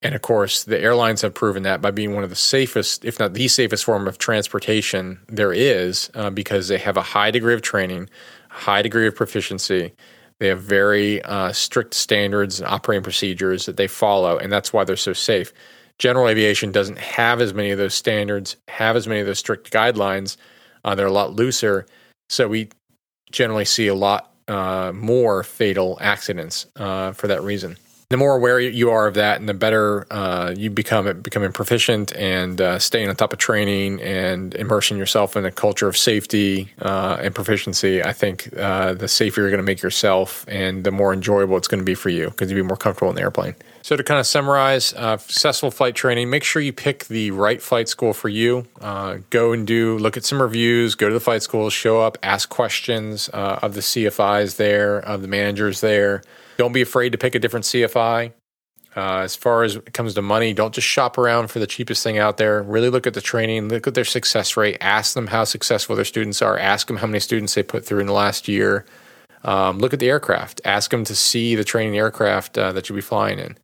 and 0.00 0.14
of 0.14 0.22
course, 0.22 0.64
the 0.64 0.80
airlines 0.80 1.20
have 1.20 1.34
proven 1.34 1.62
that 1.64 1.82
by 1.82 1.90
being 1.90 2.14
one 2.14 2.24
of 2.24 2.30
the 2.30 2.34
safest, 2.34 3.04
if 3.04 3.18
not 3.18 3.34
the 3.34 3.48
safest 3.48 3.84
form 3.84 4.08
of 4.08 4.16
transportation 4.16 5.20
there 5.28 5.52
is, 5.52 6.10
uh, 6.14 6.30
because 6.30 6.68
they 6.68 6.78
have 6.78 6.96
a 6.96 7.02
high 7.02 7.30
degree 7.30 7.52
of 7.52 7.60
training, 7.60 8.08
high 8.48 8.80
degree 8.80 9.06
of 9.06 9.14
proficiency. 9.14 9.92
They 10.38 10.48
have 10.48 10.62
very 10.62 11.20
uh, 11.20 11.52
strict 11.52 11.92
standards 11.92 12.60
and 12.60 12.66
operating 12.66 13.02
procedures 13.02 13.66
that 13.66 13.76
they 13.76 13.88
follow, 13.88 14.38
and 14.38 14.50
that's 14.50 14.72
why 14.72 14.84
they're 14.84 14.96
so 14.96 15.12
safe. 15.12 15.52
General 15.98 16.28
aviation 16.28 16.72
doesn't 16.72 16.98
have 16.98 17.42
as 17.42 17.52
many 17.52 17.72
of 17.72 17.78
those 17.78 17.92
standards, 17.92 18.56
have 18.68 18.96
as 18.96 19.06
many 19.06 19.20
of 19.20 19.26
those 19.26 19.38
strict 19.38 19.70
guidelines. 19.70 20.38
Uh, 20.82 20.94
they're 20.94 21.06
a 21.06 21.12
lot 21.12 21.34
looser, 21.34 21.84
so 22.28 22.48
we 22.48 22.68
generally 23.30 23.64
see 23.64 23.86
a 23.86 23.94
lot 23.94 24.32
uh, 24.48 24.92
more 24.94 25.42
fatal 25.42 25.98
accidents 26.00 26.66
uh, 26.76 27.12
for 27.12 27.26
that 27.26 27.42
reason. 27.42 27.76
The 28.08 28.16
more 28.16 28.36
aware 28.36 28.60
you 28.60 28.90
are 28.90 29.08
of 29.08 29.14
that, 29.14 29.40
and 29.40 29.48
the 29.48 29.54
better 29.54 30.06
uh, 30.12 30.54
you 30.56 30.70
become 30.70 31.08
at 31.08 31.24
becoming 31.24 31.50
proficient 31.50 32.14
and 32.14 32.60
uh, 32.60 32.78
staying 32.78 33.08
on 33.08 33.16
top 33.16 33.32
of 33.32 33.40
training 33.40 34.00
and 34.00 34.54
immersing 34.54 34.96
yourself 34.96 35.36
in 35.36 35.44
a 35.44 35.50
culture 35.50 35.88
of 35.88 35.96
safety 35.96 36.70
uh, 36.80 37.16
and 37.20 37.34
proficiency. 37.34 38.04
I 38.04 38.12
think 38.12 38.56
uh, 38.56 38.94
the 38.94 39.08
safer 39.08 39.40
you're 39.40 39.50
going 39.50 39.58
to 39.58 39.64
make 39.64 39.82
yourself, 39.82 40.44
and 40.46 40.84
the 40.84 40.92
more 40.92 41.12
enjoyable 41.12 41.56
it's 41.56 41.66
going 41.66 41.80
to 41.80 41.84
be 41.84 41.96
for 41.96 42.08
you 42.10 42.30
because 42.30 42.48
you'll 42.48 42.62
be 42.62 42.68
more 42.68 42.76
comfortable 42.76 43.10
in 43.10 43.16
the 43.16 43.22
airplane. 43.22 43.56
So, 43.86 43.94
to 43.94 44.02
kind 44.02 44.18
of 44.18 44.26
summarize, 44.26 44.92
uh, 44.94 45.16
successful 45.16 45.70
flight 45.70 45.94
training, 45.94 46.28
make 46.28 46.42
sure 46.42 46.60
you 46.60 46.72
pick 46.72 47.04
the 47.04 47.30
right 47.30 47.62
flight 47.62 47.88
school 47.88 48.12
for 48.12 48.28
you. 48.28 48.66
Uh, 48.80 49.18
go 49.30 49.52
and 49.52 49.64
do, 49.64 49.96
look 49.98 50.16
at 50.16 50.24
some 50.24 50.42
reviews, 50.42 50.96
go 50.96 51.06
to 51.06 51.14
the 51.14 51.20
flight 51.20 51.44
school, 51.44 51.70
show 51.70 52.00
up, 52.00 52.18
ask 52.20 52.48
questions 52.48 53.30
uh, 53.32 53.60
of 53.62 53.74
the 53.74 53.80
CFIs 53.80 54.56
there, 54.56 54.98
of 54.98 55.22
the 55.22 55.28
managers 55.28 55.82
there. 55.82 56.24
Don't 56.56 56.72
be 56.72 56.82
afraid 56.82 57.12
to 57.12 57.18
pick 57.18 57.36
a 57.36 57.38
different 57.38 57.64
CFI. 57.64 58.32
Uh, 58.96 59.18
as 59.18 59.36
far 59.36 59.62
as 59.62 59.76
it 59.76 59.92
comes 59.92 60.14
to 60.14 60.22
money, 60.22 60.52
don't 60.52 60.74
just 60.74 60.88
shop 60.88 61.16
around 61.16 61.52
for 61.52 61.60
the 61.60 61.66
cheapest 61.68 62.02
thing 62.02 62.18
out 62.18 62.38
there. 62.38 62.64
Really 62.64 62.90
look 62.90 63.06
at 63.06 63.14
the 63.14 63.20
training, 63.20 63.68
look 63.68 63.86
at 63.86 63.94
their 63.94 64.04
success 64.04 64.56
rate, 64.56 64.78
ask 64.80 65.14
them 65.14 65.28
how 65.28 65.44
successful 65.44 65.94
their 65.94 66.04
students 66.04 66.42
are, 66.42 66.58
ask 66.58 66.88
them 66.88 66.96
how 66.96 67.06
many 67.06 67.20
students 67.20 67.54
they 67.54 67.62
put 67.62 67.84
through 67.84 68.00
in 68.00 68.08
the 68.08 68.12
last 68.12 68.48
year. 68.48 68.84
Um, 69.44 69.78
look 69.78 69.92
at 69.92 70.00
the 70.00 70.10
aircraft, 70.10 70.60
ask 70.64 70.90
them 70.90 71.04
to 71.04 71.14
see 71.14 71.54
the 71.54 71.62
training 71.62 71.96
aircraft 71.96 72.58
uh, 72.58 72.72
that 72.72 72.88
you'll 72.88 72.96
be 72.96 73.00
flying 73.00 73.38
in. 73.38 73.56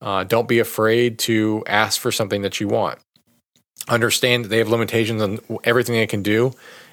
Uh, 0.00 0.24
don't 0.24 0.48
be 0.48 0.58
afraid 0.58 1.18
to 1.18 1.62
ask 1.66 2.00
for 2.00 2.12
something 2.12 2.42
that 2.42 2.60
you 2.60 2.68
want. 2.68 2.98
Understand 3.88 4.44
that 4.44 4.48
they 4.48 4.58
have 4.58 4.68
limitations 4.68 5.22
on 5.22 5.40
everything 5.64 5.94
they 5.94 6.06
can 6.06 6.22
do, 6.22 6.52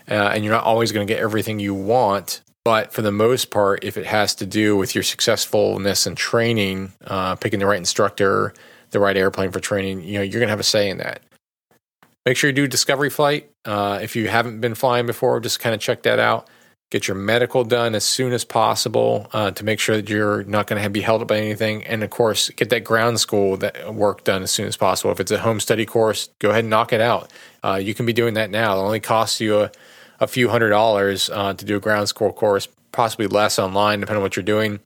uh, 0.09 0.13
and 0.13 0.43
you're 0.43 0.53
not 0.53 0.63
always 0.63 0.91
going 0.91 1.05
to 1.05 1.13
get 1.13 1.21
everything 1.21 1.59
you 1.59 1.73
want. 1.73 2.41
But 2.63 2.93
for 2.93 3.03
the 3.03 3.11
most 3.11 3.51
part, 3.51 3.83
if 3.83 3.95
it 3.95 4.07
has 4.07 4.33
to 4.35 4.45
do 4.45 4.75
with 4.75 4.95
your 4.95 5.03
successfulness 5.03 6.07
and 6.07 6.17
training, 6.17 6.93
uh, 7.05 7.35
picking 7.35 7.59
the 7.59 7.67
right 7.67 7.77
instructor, 7.77 8.53
the 8.89 8.99
right 8.99 9.15
airplane 9.15 9.51
for 9.51 9.59
training, 9.59 10.03
you 10.03 10.13
know 10.13 10.21
you're 10.21 10.39
going 10.39 10.47
to 10.47 10.51
have 10.51 10.59
a 10.59 10.63
say 10.63 10.89
in 10.89 10.97
that. 10.97 11.21
Make 12.25 12.37
sure 12.37 12.49
you 12.49 12.55
do 12.55 12.67
discovery 12.67 13.11
flight. 13.11 13.51
Uh, 13.65 13.99
if 14.01 14.15
you 14.15 14.29
haven't 14.29 14.61
been 14.61 14.73
flying 14.73 15.05
before, 15.05 15.39
just 15.39 15.59
kind 15.59 15.75
of 15.75 15.81
check 15.81 16.01
that 16.03 16.17
out 16.17 16.49
get 16.95 17.09
your 17.09 17.17
medical 17.17 17.65
done 17.65 17.93
as 17.93 18.05
soon 18.05 18.31
as 18.31 18.45
possible 18.45 19.29
uh, 19.33 19.51
to 19.51 19.65
make 19.65 19.81
sure 19.81 19.97
that 19.97 20.09
you're 20.09 20.45
not 20.45 20.65
going 20.65 20.81
to 20.81 20.89
be 20.89 21.01
held 21.01 21.21
up 21.21 21.27
by 21.27 21.37
anything. 21.37 21.83
And 21.83 22.05
of 22.05 22.09
course, 22.09 22.49
get 22.51 22.69
that 22.69 22.85
ground 22.85 23.19
school 23.19 23.57
that 23.57 23.93
work 23.93 24.23
done 24.23 24.43
as 24.43 24.51
soon 24.51 24.65
as 24.65 24.77
possible. 24.77 25.11
If 25.11 25.19
it's 25.19 25.31
a 25.31 25.39
home 25.39 25.59
study 25.59 25.85
course, 25.85 26.29
go 26.39 26.51
ahead 26.51 26.61
and 26.61 26.69
knock 26.69 26.93
it 26.93 27.01
out. 27.01 27.33
Uh, 27.61 27.75
you 27.75 27.93
can 27.93 28.05
be 28.05 28.13
doing 28.13 28.35
that 28.35 28.49
now. 28.49 28.77
It 28.77 28.81
only 28.81 29.01
costs 29.01 29.41
you 29.41 29.59
a, 29.59 29.71
a 30.21 30.27
few 30.27 30.47
hundred 30.47 30.69
dollars 30.69 31.29
uh, 31.29 31.53
to 31.55 31.65
do 31.65 31.75
a 31.75 31.81
ground 31.81 32.07
school 32.07 32.31
course 32.31 32.69
possibly 32.93 33.27
less 33.27 33.59
online, 33.59 33.99
depending 33.99 34.19
on 34.19 34.23
what 34.23 34.37
you're 34.37 34.43
doing. 34.43 34.79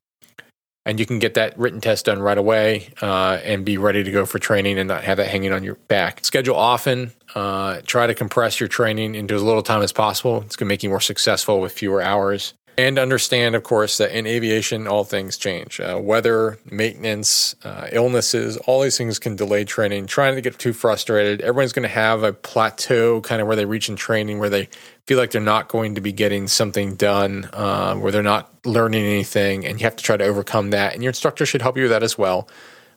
And 0.85 0.99
you 0.99 1.05
can 1.05 1.19
get 1.19 1.35
that 1.35 1.57
written 1.59 1.81
test 1.81 2.05
done 2.05 2.21
right 2.21 2.37
away 2.37 2.93
uh, 3.01 3.39
and 3.43 3.65
be 3.65 3.77
ready 3.77 4.03
to 4.03 4.11
go 4.11 4.25
for 4.25 4.39
training 4.39 4.79
and 4.79 4.87
not 4.87 5.03
have 5.03 5.17
that 5.17 5.27
hanging 5.27 5.51
on 5.51 5.63
your 5.63 5.75
back. 5.75 6.25
Schedule 6.25 6.55
often. 6.55 7.11
Uh, 7.35 7.81
try 7.85 8.07
to 8.07 8.15
compress 8.15 8.59
your 8.59 8.69
training 8.69 9.13
into 9.13 9.35
as 9.35 9.43
little 9.43 9.61
time 9.61 9.81
as 9.81 9.91
possible. 9.91 10.41
It's 10.41 10.55
going 10.55 10.67
to 10.67 10.73
make 10.73 10.81
you 10.81 10.89
more 10.89 11.01
successful 11.01 11.59
with 11.59 11.73
fewer 11.73 12.01
hours. 12.01 12.53
And 12.79 12.97
understand, 12.97 13.55
of 13.55 13.63
course, 13.63 13.97
that 13.97 14.17
in 14.17 14.25
aviation, 14.25 14.87
all 14.87 15.03
things 15.03 15.35
change. 15.35 15.81
Uh, 15.81 15.99
weather, 16.01 16.59
maintenance, 16.71 17.53
uh, 17.65 17.89
illnesses, 17.91 18.55
all 18.55 18.79
these 18.79 18.97
things 18.97 19.19
can 19.19 19.35
delay 19.35 19.65
training. 19.65 20.07
Trying 20.07 20.35
to 20.35 20.41
get 20.41 20.57
too 20.57 20.71
frustrated. 20.71 21.41
Everyone's 21.41 21.73
going 21.73 21.83
to 21.83 21.93
have 21.93 22.23
a 22.23 22.31
plateau 22.31 23.19
kind 23.19 23.41
of 23.41 23.47
where 23.47 23.57
they 23.57 23.65
reach 23.65 23.89
in 23.89 23.97
training 23.97 24.39
where 24.39 24.49
they 24.49 24.69
feel 25.07 25.17
like 25.17 25.31
they're 25.31 25.41
not 25.41 25.67
going 25.67 25.95
to 25.95 25.99
be 25.99 26.13
getting 26.13 26.47
something 26.47 26.95
done, 26.95 27.49
uh, 27.51 27.95
where 27.95 28.13
they're 28.13 28.23
not 28.23 28.49
learning 28.65 29.03
anything, 29.03 29.65
and 29.65 29.81
you 29.81 29.83
have 29.83 29.97
to 29.97 30.03
try 30.03 30.15
to 30.15 30.23
overcome 30.23 30.69
that. 30.69 30.93
And 30.93 31.03
your 31.03 31.09
instructor 31.09 31.45
should 31.45 31.61
help 31.61 31.75
you 31.75 31.83
with 31.83 31.91
that 31.91 32.01
as 32.01 32.17
well. 32.17 32.47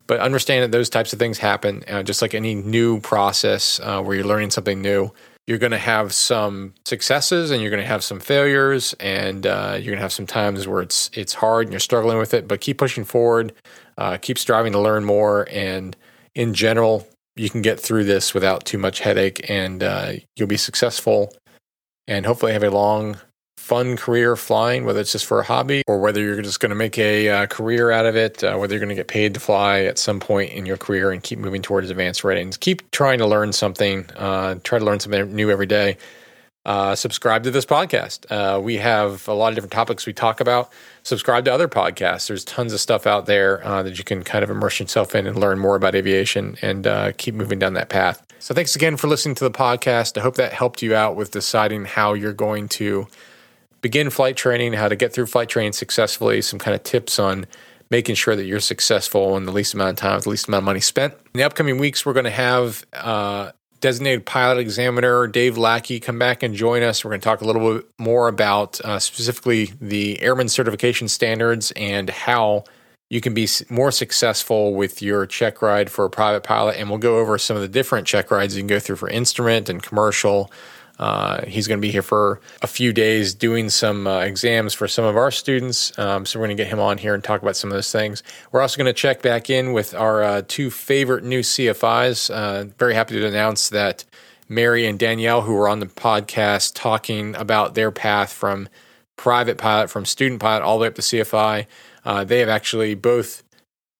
But 0.06 0.20
understand 0.20 0.62
that 0.62 0.70
those 0.70 0.90
types 0.90 1.12
of 1.12 1.18
things 1.18 1.38
happen, 1.38 1.82
uh, 1.88 2.04
just 2.04 2.22
like 2.22 2.34
any 2.34 2.54
new 2.54 3.00
process 3.00 3.80
uh, 3.80 4.00
where 4.00 4.14
you're 4.14 4.26
learning 4.26 4.50
something 4.50 4.80
new 4.80 5.10
you're 5.46 5.58
going 5.58 5.72
to 5.72 5.78
have 5.78 6.12
some 6.12 6.74
successes 6.84 7.50
and 7.50 7.60
you're 7.60 7.70
going 7.70 7.82
to 7.82 7.86
have 7.86 8.04
some 8.04 8.20
failures 8.20 8.94
and 9.00 9.46
uh, 9.46 9.72
you're 9.74 9.92
going 9.92 9.96
to 9.96 10.02
have 10.02 10.12
some 10.12 10.26
times 10.26 10.68
where 10.68 10.82
it's 10.82 11.10
it's 11.14 11.34
hard 11.34 11.66
and 11.66 11.72
you're 11.72 11.80
struggling 11.80 12.18
with 12.18 12.32
it 12.32 12.46
but 12.46 12.60
keep 12.60 12.78
pushing 12.78 13.04
forward 13.04 13.52
uh, 13.98 14.16
keep 14.18 14.38
striving 14.38 14.72
to 14.72 14.80
learn 14.80 15.04
more. 15.04 15.46
And 15.50 15.96
in 16.34 16.54
general 16.54 17.06
you 17.36 17.48
can 17.48 17.62
get 17.62 17.80
through 17.80 18.04
this 18.04 18.34
without 18.34 18.64
too 18.64 18.78
much 18.78 19.00
headache 19.00 19.48
and 19.48 19.82
uh, 19.82 20.12
you'll 20.36 20.48
be 20.48 20.56
successful 20.56 21.32
and 22.06 22.26
hopefully 22.26 22.52
have 22.52 22.62
a 22.62 22.70
long 22.70 23.16
fun 23.72 23.96
career 23.96 24.36
flying, 24.36 24.84
whether 24.84 25.00
it's 25.00 25.12
just 25.12 25.24
for 25.24 25.40
a 25.40 25.42
hobby 25.42 25.82
or 25.86 25.98
whether 25.98 26.20
you're 26.20 26.42
just 26.42 26.60
going 26.60 26.68
to 26.68 26.76
make 26.76 26.98
a 26.98 27.30
uh, 27.30 27.46
career 27.46 27.90
out 27.90 28.04
of 28.04 28.14
it, 28.14 28.44
uh, 28.44 28.54
whether 28.54 28.74
you're 28.74 28.78
going 28.78 28.90
to 28.90 28.94
get 28.94 29.08
paid 29.08 29.32
to 29.32 29.40
fly 29.40 29.80
at 29.80 29.96
some 29.96 30.20
point 30.20 30.52
in 30.52 30.66
your 30.66 30.76
career 30.76 31.10
and 31.10 31.22
keep 31.22 31.38
moving 31.38 31.62
towards 31.62 31.88
advanced 31.88 32.22
ratings. 32.22 32.58
Keep 32.58 32.90
trying 32.90 33.16
to 33.16 33.26
learn 33.26 33.50
something, 33.50 34.04
uh, 34.14 34.56
try 34.62 34.78
to 34.78 34.84
learn 34.84 35.00
something 35.00 35.34
new 35.34 35.50
every 35.50 35.64
day. 35.64 35.96
Uh, 36.66 36.94
subscribe 36.94 37.44
to 37.44 37.50
this 37.50 37.64
podcast. 37.64 38.30
Uh, 38.30 38.60
we 38.60 38.76
have 38.76 39.26
a 39.26 39.32
lot 39.32 39.48
of 39.48 39.54
different 39.54 39.72
topics 39.72 40.04
we 40.04 40.12
talk 40.12 40.40
about. 40.40 40.70
Subscribe 41.02 41.46
to 41.46 41.50
other 41.50 41.66
podcasts. 41.66 42.28
There's 42.28 42.44
tons 42.44 42.74
of 42.74 42.80
stuff 42.80 43.06
out 43.06 43.24
there 43.24 43.66
uh, 43.66 43.82
that 43.84 43.96
you 43.96 44.04
can 44.04 44.22
kind 44.22 44.44
of 44.44 44.50
immerse 44.50 44.80
yourself 44.80 45.14
in 45.14 45.26
and 45.26 45.38
learn 45.38 45.58
more 45.58 45.76
about 45.76 45.94
aviation 45.94 46.58
and 46.60 47.16
keep 47.16 47.34
moving 47.34 47.58
down 47.58 47.72
that 47.72 47.88
path. 47.88 48.22
So, 48.38 48.52
thanks 48.52 48.76
again 48.76 48.98
for 48.98 49.06
listening 49.06 49.34
to 49.36 49.44
the 49.44 49.50
podcast. 49.50 50.18
I 50.18 50.20
hope 50.20 50.34
that 50.34 50.52
helped 50.52 50.82
you 50.82 50.94
out 50.94 51.16
with 51.16 51.30
deciding 51.30 51.86
how 51.86 52.12
you're 52.12 52.34
going 52.34 52.68
to 52.70 53.06
begin 53.82 54.08
flight 54.08 54.36
training, 54.36 54.72
how 54.72 54.88
to 54.88 54.96
get 54.96 55.12
through 55.12 55.26
flight 55.26 55.48
training 55.48 55.72
successfully, 55.72 56.40
some 56.40 56.58
kind 56.58 56.74
of 56.74 56.82
tips 56.82 57.18
on 57.18 57.46
making 57.90 58.14
sure 58.14 58.34
that 58.34 58.44
you're 58.44 58.60
successful 58.60 59.36
in 59.36 59.44
the 59.44 59.52
least 59.52 59.74
amount 59.74 59.90
of 59.90 59.96
time 59.96 60.14
with 60.14 60.24
the 60.24 60.30
least 60.30 60.48
amount 60.48 60.62
of 60.62 60.64
money 60.64 60.80
spent. 60.80 61.12
In 61.12 61.38
the 61.38 61.42
upcoming 61.42 61.78
weeks, 61.78 62.06
we're 62.06 62.14
going 62.14 62.24
to 62.24 62.30
have 62.30 62.86
uh, 62.94 63.52
designated 63.80 64.24
pilot 64.24 64.58
examiner 64.58 65.26
Dave 65.26 65.58
Lackey 65.58 66.00
come 66.00 66.18
back 66.18 66.42
and 66.42 66.54
join 66.54 66.82
us. 66.82 67.04
We're 67.04 67.10
going 67.10 67.20
to 67.20 67.24
talk 67.24 67.42
a 67.42 67.44
little 67.44 67.74
bit 67.74 67.86
more 67.98 68.28
about 68.28 68.80
uh, 68.80 68.98
specifically 68.98 69.72
the 69.78 70.22
airman 70.22 70.48
certification 70.48 71.06
standards 71.08 71.70
and 71.72 72.08
how 72.08 72.64
you 73.10 73.20
can 73.20 73.34
be 73.34 73.46
more 73.68 73.90
successful 73.90 74.72
with 74.72 75.02
your 75.02 75.26
check 75.26 75.60
ride 75.60 75.90
for 75.90 76.06
a 76.06 76.10
private 76.10 76.44
pilot. 76.44 76.78
And 76.78 76.88
we'll 76.88 76.98
go 76.98 77.18
over 77.18 77.36
some 77.36 77.56
of 77.56 77.62
the 77.62 77.68
different 77.68 78.06
check 78.06 78.30
rides 78.30 78.56
you 78.56 78.62
can 78.62 78.68
go 78.68 78.78
through 78.78 78.96
for 78.96 79.10
instrument 79.10 79.68
and 79.68 79.82
commercial 79.82 80.50
uh, 81.02 81.44
he's 81.46 81.66
going 81.66 81.80
to 81.80 81.82
be 81.82 81.90
here 81.90 82.00
for 82.00 82.40
a 82.62 82.68
few 82.68 82.92
days 82.92 83.34
doing 83.34 83.68
some 83.70 84.06
uh, 84.06 84.20
exams 84.20 84.72
for 84.72 84.86
some 84.86 85.04
of 85.04 85.16
our 85.16 85.32
students. 85.32 85.98
Um, 85.98 86.24
so 86.24 86.38
we're 86.38 86.46
going 86.46 86.56
to 86.56 86.62
get 86.62 86.70
him 86.70 86.78
on 86.78 86.96
here 86.96 87.12
and 87.12 87.24
talk 87.24 87.42
about 87.42 87.56
some 87.56 87.70
of 87.70 87.74
those 87.74 87.90
things. 87.90 88.22
We're 88.52 88.60
also 88.60 88.76
going 88.76 88.86
to 88.86 88.92
check 88.92 89.20
back 89.20 89.50
in 89.50 89.72
with 89.72 89.94
our 89.94 90.22
uh, 90.22 90.42
two 90.46 90.70
favorite 90.70 91.24
new 91.24 91.40
CFIs. 91.40 92.30
Uh, 92.30 92.72
very 92.78 92.94
happy 92.94 93.18
to 93.18 93.26
announce 93.26 93.68
that 93.70 94.04
Mary 94.48 94.86
and 94.86 94.96
Danielle, 94.96 95.42
who 95.42 95.54
were 95.54 95.68
on 95.68 95.80
the 95.80 95.86
podcast 95.86 96.74
talking 96.76 97.34
about 97.34 97.74
their 97.74 97.90
path 97.90 98.32
from 98.32 98.68
private 99.16 99.58
pilot, 99.58 99.90
from 99.90 100.04
student 100.04 100.40
pilot, 100.40 100.62
all 100.62 100.78
the 100.78 100.82
way 100.82 100.86
up 100.86 100.94
to 100.94 101.02
CFI, 101.02 101.66
uh, 102.04 102.22
they 102.22 102.38
have 102.38 102.48
actually 102.48 102.94
both 102.94 103.42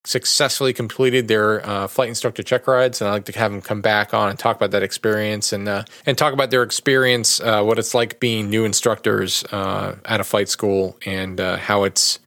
successfully 0.04 0.72
completed 0.72 1.28
their 1.28 1.64
uh, 1.66 1.86
flight 1.86 2.08
instructor 2.08 2.42
check 2.42 2.66
rides, 2.66 3.00
and 3.00 3.08
I'd 3.08 3.12
like 3.12 3.24
to 3.26 3.38
have 3.38 3.52
them 3.52 3.60
come 3.60 3.80
back 3.80 4.12
on 4.12 4.30
and 4.30 4.38
talk 4.38 4.56
about 4.56 4.72
that 4.72 4.82
experience 4.82 5.52
and 5.52 5.68
uh, 5.68 5.84
and 6.06 6.18
talk 6.18 6.32
about 6.32 6.50
their 6.50 6.62
experience, 6.62 7.40
uh, 7.40 7.62
what 7.62 7.78
it's 7.78 7.94
like 7.94 8.20
being 8.20 8.50
new 8.50 8.64
instructors 8.64 9.44
uh, 9.52 9.96
at 10.04 10.20
a 10.20 10.24
flight 10.24 10.48
school, 10.48 10.96
and 11.06 11.40
uh, 11.40 11.56
how 11.56 11.84
it's 11.84 12.18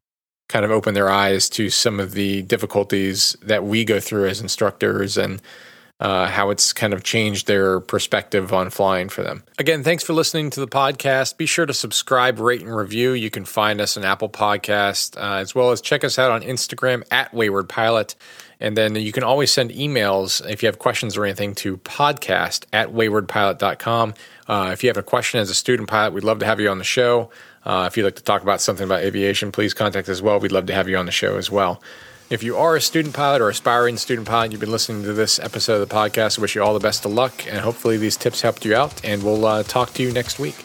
kind 0.48 0.64
of 0.64 0.72
opened 0.72 0.96
their 0.96 1.10
eyes 1.10 1.50
to 1.50 1.70
some 1.70 2.00
of 2.00 2.12
the 2.12 2.44
difficulties 2.44 3.36
that 3.42 3.64
we 3.64 3.84
go 3.84 4.00
through 4.00 4.28
as 4.28 4.40
instructors 4.40 5.18
and 5.18 5.42
uh, 6.00 6.28
how 6.28 6.50
it's 6.50 6.74
kind 6.74 6.94
of 6.94 7.04
changed 7.04 7.48
their 7.48 7.80
perspective 7.80 8.52
on 8.52 8.70
flying 8.70 9.08
for 9.08 9.24
them. 9.24 9.44
Again, 9.58 9.84
thanks 9.84 10.04
for 10.04 10.14
listening 10.14 10.50
to 10.52 10.60
the 10.60 10.68
podcast. 10.68 11.38
Be 11.38 11.46
sure 11.46 11.66
to 11.66 11.74
subscribe, 11.74 12.40
rate, 12.40 12.62
and 12.62 12.76
review. 12.76 13.14
You 13.14 13.30
can 13.30 13.46
find 13.46 13.80
us 13.80 13.96
on 13.96 14.04
Apple 14.04 14.30
Podcast, 14.30 15.16
uh, 15.18 15.38
as 15.38 15.56
well 15.56 15.72
as 15.72 15.80
check 15.80 16.04
us 16.04 16.20
out 16.20 16.32
on 16.32 16.42
Instagram 16.42 17.04
at 17.12 17.34
Wayward 17.34 17.70
Pilot. 17.70 18.16
And 18.60 18.76
then 18.78 18.96
you 18.96 19.12
can 19.12 19.24
always 19.24 19.52
send 19.52 19.72
emails 19.72 20.46
if 20.50 20.64
you 20.64 20.68
have 20.68 20.80
questions 20.80 21.18
or 21.18 21.26
anything 21.26 21.56
to 21.56 21.78
podcast 21.78 22.66
at 22.74 22.90
waywardpilot.com. 22.90 24.14
Uh, 24.48 24.70
if 24.74 24.84
you 24.84 24.90
have 24.90 24.98
a 24.98 25.04
question 25.04 25.40
as 25.40 25.50
a 25.50 25.56
student 25.56 25.90
pilot, 25.90 26.14
we'd 26.14 26.24
love 26.24 26.40
to 26.40 26.46
have 26.46 26.60
you 26.60 26.70
on 26.70 26.78
the 26.78 26.84
show. 26.84 27.30
Uh, 27.66 27.86
if 27.88 27.98
you'd 27.98 28.04
like 28.04 28.16
to 28.16 28.24
talk 28.24 28.44
about 28.44 28.62
something 28.62 28.86
about 28.86 29.02
aviation, 29.02 29.52
please 29.52 29.74
contact 29.74 30.08
us 30.08 30.14
as 30.14 30.22
well. 30.22 30.40
We'd 30.40 30.52
love 30.52 30.68
to 30.68 30.74
have 30.74 30.88
you 30.88 30.98
on 30.98 31.06
the 31.06 31.12
show 31.12 31.38
as 31.38 31.50
well. 31.50 31.82
If 32.28 32.42
you 32.42 32.58
are 32.58 32.76
a 32.76 32.82
student 32.82 33.14
pilot 33.14 33.40
or 33.40 33.50
aspiring 33.50 33.98
student 33.98 34.28
pilot, 34.28 34.52
you've 34.52 34.60
been 34.60 34.72
listening 34.72 35.04
to 35.04 35.14
this 35.14 35.38
episode 35.38 35.80
of 35.80 35.88
the 35.88 35.96
podcast, 35.96 36.40
I 36.40 36.42
wish 36.42 36.56
you 36.56 36.64
all 36.64 36.74
the 36.74 36.80
best 36.80 37.06
of 37.06 37.14
luck, 37.14 37.46
and 37.48 37.60
hopefully 37.60 37.98
these 37.98 38.18
tips 38.18 38.42
helped 38.42 38.66
you 38.66 38.76
out. 38.76 39.00
And 39.06 39.22
we'll 39.22 39.46
uh, 39.46 39.62
talk 39.62 39.94
to 39.94 40.04
you 40.04 40.12
next 40.12 40.40
week. 40.40 40.56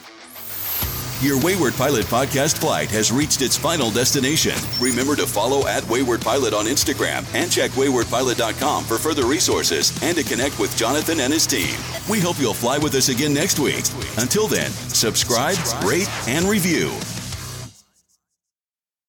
Your 1.21 1.39
Wayward 1.39 1.75
Pilot 1.75 2.05
podcast 2.07 2.57
flight 2.57 2.89
has 2.89 3.11
reached 3.11 3.43
its 3.43 3.55
final 3.55 3.91
destination. 3.91 4.55
Remember 4.79 5.15
to 5.15 5.27
follow 5.27 5.67
at 5.67 5.87
Wayward 5.87 6.21
Pilot 6.21 6.55
on 6.55 6.65
Instagram 6.65 7.31
and 7.35 7.51
check 7.51 7.69
waywardpilot.com 7.71 8.83
for 8.83 8.97
further 8.97 9.27
resources 9.27 9.91
and 10.01 10.17
to 10.17 10.23
connect 10.23 10.57
with 10.57 10.75
Jonathan 10.75 11.19
and 11.19 11.31
his 11.31 11.45
team. 11.45 11.77
We 12.09 12.19
hope 12.19 12.39
you'll 12.39 12.55
fly 12.55 12.79
with 12.79 12.95
us 12.95 13.09
again 13.09 13.35
next 13.35 13.59
week. 13.59 13.85
Until 14.17 14.47
then, 14.47 14.71
subscribe, 14.71 15.57
rate, 15.85 16.09
and 16.27 16.45
review. 16.45 16.89